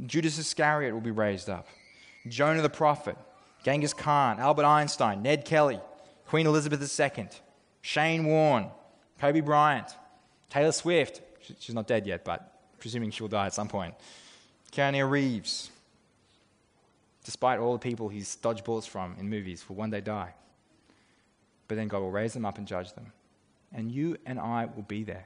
Judas 0.06 0.38
Iscariot 0.38 0.94
will 0.94 1.02
be 1.02 1.12
raised 1.12 1.50
up. 1.50 1.68
Jonah 2.28 2.62
the 2.62 2.70
prophet, 2.70 3.18
Genghis 3.64 3.94
Khan, 3.94 4.40
Albert 4.40 4.66
Einstein, 4.66 5.22
Ned 5.22 5.46
Kelly, 5.46 5.80
Queen 6.28 6.48
Elizabeth 6.48 7.00
II, 7.00 7.28
Shane 7.82 8.26
Warne, 8.26 8.70
Kobe 9.20 9.42
Bryant, 9.42 9.88
Taylor 10.50 10.72
Swift. 10.72 11.22
She's 11.60 11.76
not 11.76 11.88
dead 11.88 12.08
yet, 12.08 12.24
but 12.24 12.60
presuming 12.80 13.12
she'll 13.12 13.28
die 13.28 13.48
at 13.48 13.54
some 13.54 13.68
point. 13.68 13.94
Keanu 14.72 15.10
Reeves. 15.10 15.70
Despite 17.24 17.60
all 17.60 17.74
the 17.74 17.80
people 17.80 18.10
he's 18.10 18.36
dodged 18.36 18.64
bullets 18.64 18.88
from 18.88 19.16
in 19.20 19.30
movies, 19.30 19.68
will 19.70 19.76
one 19.76 19.92
day 19.92 20.02
die. 20.02 20.34
But 21.68 21.76
then 21.76 21.88
God 21.88 22.00
will 22.00 22.12
raise 22.12 22.34
them 22.34 22.46
up 22.46 22.58
and 22.58 22.68
judge 22.68 22.94
them 22.94 23.12
and 23.74 23.92
you 23.92 24.18
and 24.26 24.40
I 24.40 24.66
will 24.66 24.84
be 24.84 25.04
there. 25.04 25.26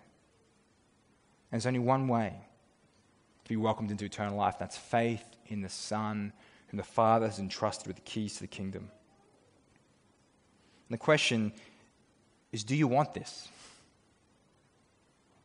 And 1.51 1.61
there's 1.61 1.65
only 1.65 1.79
one 1.79 2.07
way 2.07 2.33
to 3.43 3.49
be 3.49 3.55
welcomed 3.55 3.91
into 3.91 4.05
eternal 4.05 4.37
life 4.37 4.55
that's 4.59 4.77
faith 4.77 5.23
in 5.47 5.61
the 5.61 5.69
Son, 5.69 6.33
whom 6.75 6.77
the 6.77 6.83
Father 6.83 7.25
has 7.25 7.39
entrusted 7.39 7.87
with 7.87 7.95
the 7.95 8.01
keys 8.01 8.33
to 8.33 8.41
the 8.41 8.47
kingdom. 8.47 8.89
And 10.89 10.93
the 10.93 10.97
question 10.97 11.53
is 12.51 12.65
do 12.65 12.75
you 12.75 12.85
want 12.87 13.13
this? 13.13 13.47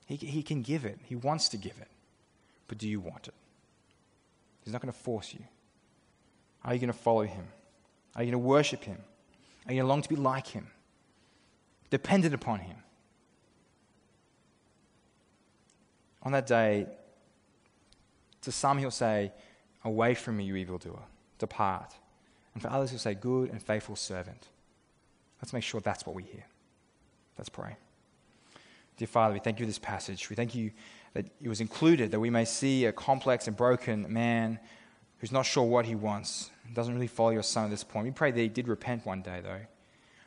He, 0.07 0.17
he 0.17 0.43
can 0.43 0.63
give 0.63 0.85
it, 0.85 0.99
He 1.05 1.15
wants 1.15 1.49
to 1.51 1.57
give 1.57 1.77
it. 1.81 1.87
But 2.67 2.79
do 2.79 2.89
you 2.89 2.99
want 2.99 3.29
it? 3.29 3.35
He's 4.65 4.73
not 4.73 4.83
going 4.83 4.93
to 4.93 4.99
force 4.99 5.33
you. 5.33 5.45
Are 6.65 6.75
you 6.75 6.81
going 6.81 6.93
to 6.93 6.99
follow 6.99 7.23
Him? 7.23 7.47
Are 8.17 8.25
you 8.25 8.33
going 8.33 8.43
to 8.43 8.49
worship 8.49 8.83
Him? 8.83 8.99
Are 9.67 9.73
you 9.73 9.79
going 9.79 9.85
to 9.85 9.89
long 9.89 10.03
to 10.03 10.09
be 10.09 10.17
like 10.17 10.49
Him? 10.49 10.67
Dependent 11.91 12.35
upon 12.35 12.59
Him? 12.59 12.77
On 16.25 16.33
that 16.33 16.47
day, 16.47 16.87
to 18.43 18.51
some 18.51 18.79
he'll 18.79 18.91
say, 18.91 19.33
Away 19.85 20.15
from 20.15 20.37
me, 20.37 20.45
you 20.45 20.57
evildoer, 20.57 21.03
depart. 21.41 21.93
And 22.55 22.63
for 22.63 22.71
others 22.71 22.91
he'll 22.91 22.99
say, 22.99 23.15
Good 23.15 23.51
and 23.51 23.61
faithful 23.63 23.97
servant. 23.97 24.47
Let's 25.43 25.53
make 25.53 25.65
sure 25.65 25.81
that's 25.81 26.07
what 26.07 26.15
we 26.15 26.23
hear. 26.23 26.45
Let's 27.37 27.49
pray. 27.49 27.77
Dear 28.97 29.09
Father, 29.09 29.33
we 29.33 29.41
thank 29.41 29.59
you 29.59 29.65
for 29.65 29.69
this 29.69 29.79
passage. 29.79 30.29
We 30.29 30.37
thank 30.37 30.55
you 30.55 30.73
that 31.15 31.27
it 31.41 31.49
was 31.49 31.61
included, 31.61 32.11
that 32.11 32.21
we 32.21 32.31
may 32.31 32.45
see 32.45 32.85
a 32.85 32.93
complex 32.93 33.49
and 33.49 33.57
broken 33.57 34.13
man 34.13 34.61
who's 35.19 35.33
not 35.33 35.47
sure 35.47 35.65
what 35.65 35.87
he 35.87 35.95
wants, 35.95 36.51
doesn't 36.75 36.93
really 36.95 37.07
follow 37.07 37.31
your 37.31 37.43
son 37.43 37.65
at 37.65 37.71
this 37.71 37.83
point. 37.83 38.05
We 38.07 38.13
pray 38.13 38.31
that 38.31 38.41
he 38.41 38.49
did 38.49 38.69
repent 38.69 39.05
one 39.05 39.23
day, 39.23 39.41
though. 39.43 39.61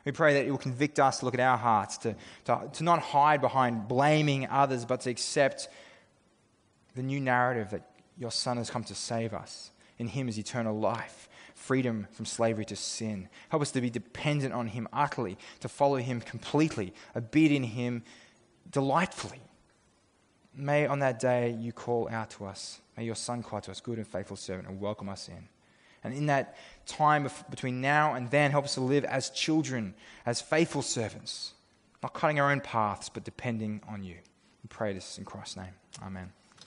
We 0.04 0.12
pray 0.12 0.34
that 0.34 0.46
it 0.46 0.50
will 0.50 0.58
convict 0.58 1.00
us 1.00 1.20
to 1.20 1.24
look 1.24 1.34
at 1.34 1.40
our 1.40 1.56
hearts, 1.56 1.98
to, 1.98 2.14
to, 2.44 2.68
to 2.74 2.84
not 2.84 3.00
hide 3.00 3.40
behind 3.40 3.88
blaming 3.88 4.46
others, 4.48 4.84
but 4.84 5.00
to 5.02 5.10
accept 5.10 5.68
the 6.94 7.02
new 7.02 7.20
narrative 7.20 7.70
that 7.70 7.90
your 8.18 8.30
Son 8.30 8.56
has 8.58 8.70
come 8.70 8.84
to 8.84 8.94
save 8.94 9.32
us. 9.32 9.70
In 9.98 10.08
Him 10.08 10.28
is 10.28 10.38
eternal 10.38 10.78
life, 10.78 11.28
freedom 11.54 12.06
from 12.12 12.26
slavery 12.26 12.64
to 12.66 12.76
sin. 12.76 13.28
Help 13.48 13.62
us 13.62 13.70
to 13.72 13.80
be 13.80 13.90
dependent 13.90 14.52
on 14.52 14.68
Him 14.68 14.88
utterly, 14.92 15.38
to 15.60 15.68
follow 15.68 15.96
Him 15.96 16.20
completely, 16.20 16.92
obedient 17.14 17.64
in 17.64 17.70
Him 17.70 18.02
delightfully. 18.70 19.40
May 20.56 20.86
on 20.86 21.00
that 21.00 21.18
day 21.18 21.56
you 21.58 21.72
call 21.72 22.08
out 22.10 22.30
to 22.30 22.46
us. 22.46 22.80
May 22.96 23.04
your 23.04 23.16
Son 23.16 23.42
call 23.42 23.60
to 23.62 23.70
us, 23.70 23.80
good 23.80 23.98
and 23.98 24.06
faithful 24.06 24.36
servant, 24.36 24.68
and 24.68 24.80
welcome 24.80 25.08
us 25.08 25.28
in. 25.28 25.48
And 26.04 26.12
in 26.12 26.26
that 26.26 26.56
time 26.86 27.28
between 27.48 27.80
now 27.80 28.14
and 28.14 28.30
then, 28.30 28.50
help 28.50 28.66
us 28.66 28.74
to 28.74 28.80
live 28.80 29.04
as 29.04 29.30
children, 29.30 29.94
as 30.26 30.40
faithful 30.40 30.82
servants, 30.82 31.54
not 32.02 32.12
cutting 32.12 32.38
our 32.38 32.52
own 32.52 32.60
paths, 32.60 33.08
but 33.08 33.24
depending 33.24 33.80
on 33.88 34.04
you. 34.04 34.16
We 34.62 34.68
pray 34.68 34.92
this 34.92 35.18
in 35.18 35.24
Christ's 35.24 35.56
name. 35.56 35.72
Amen. 36.02 36.32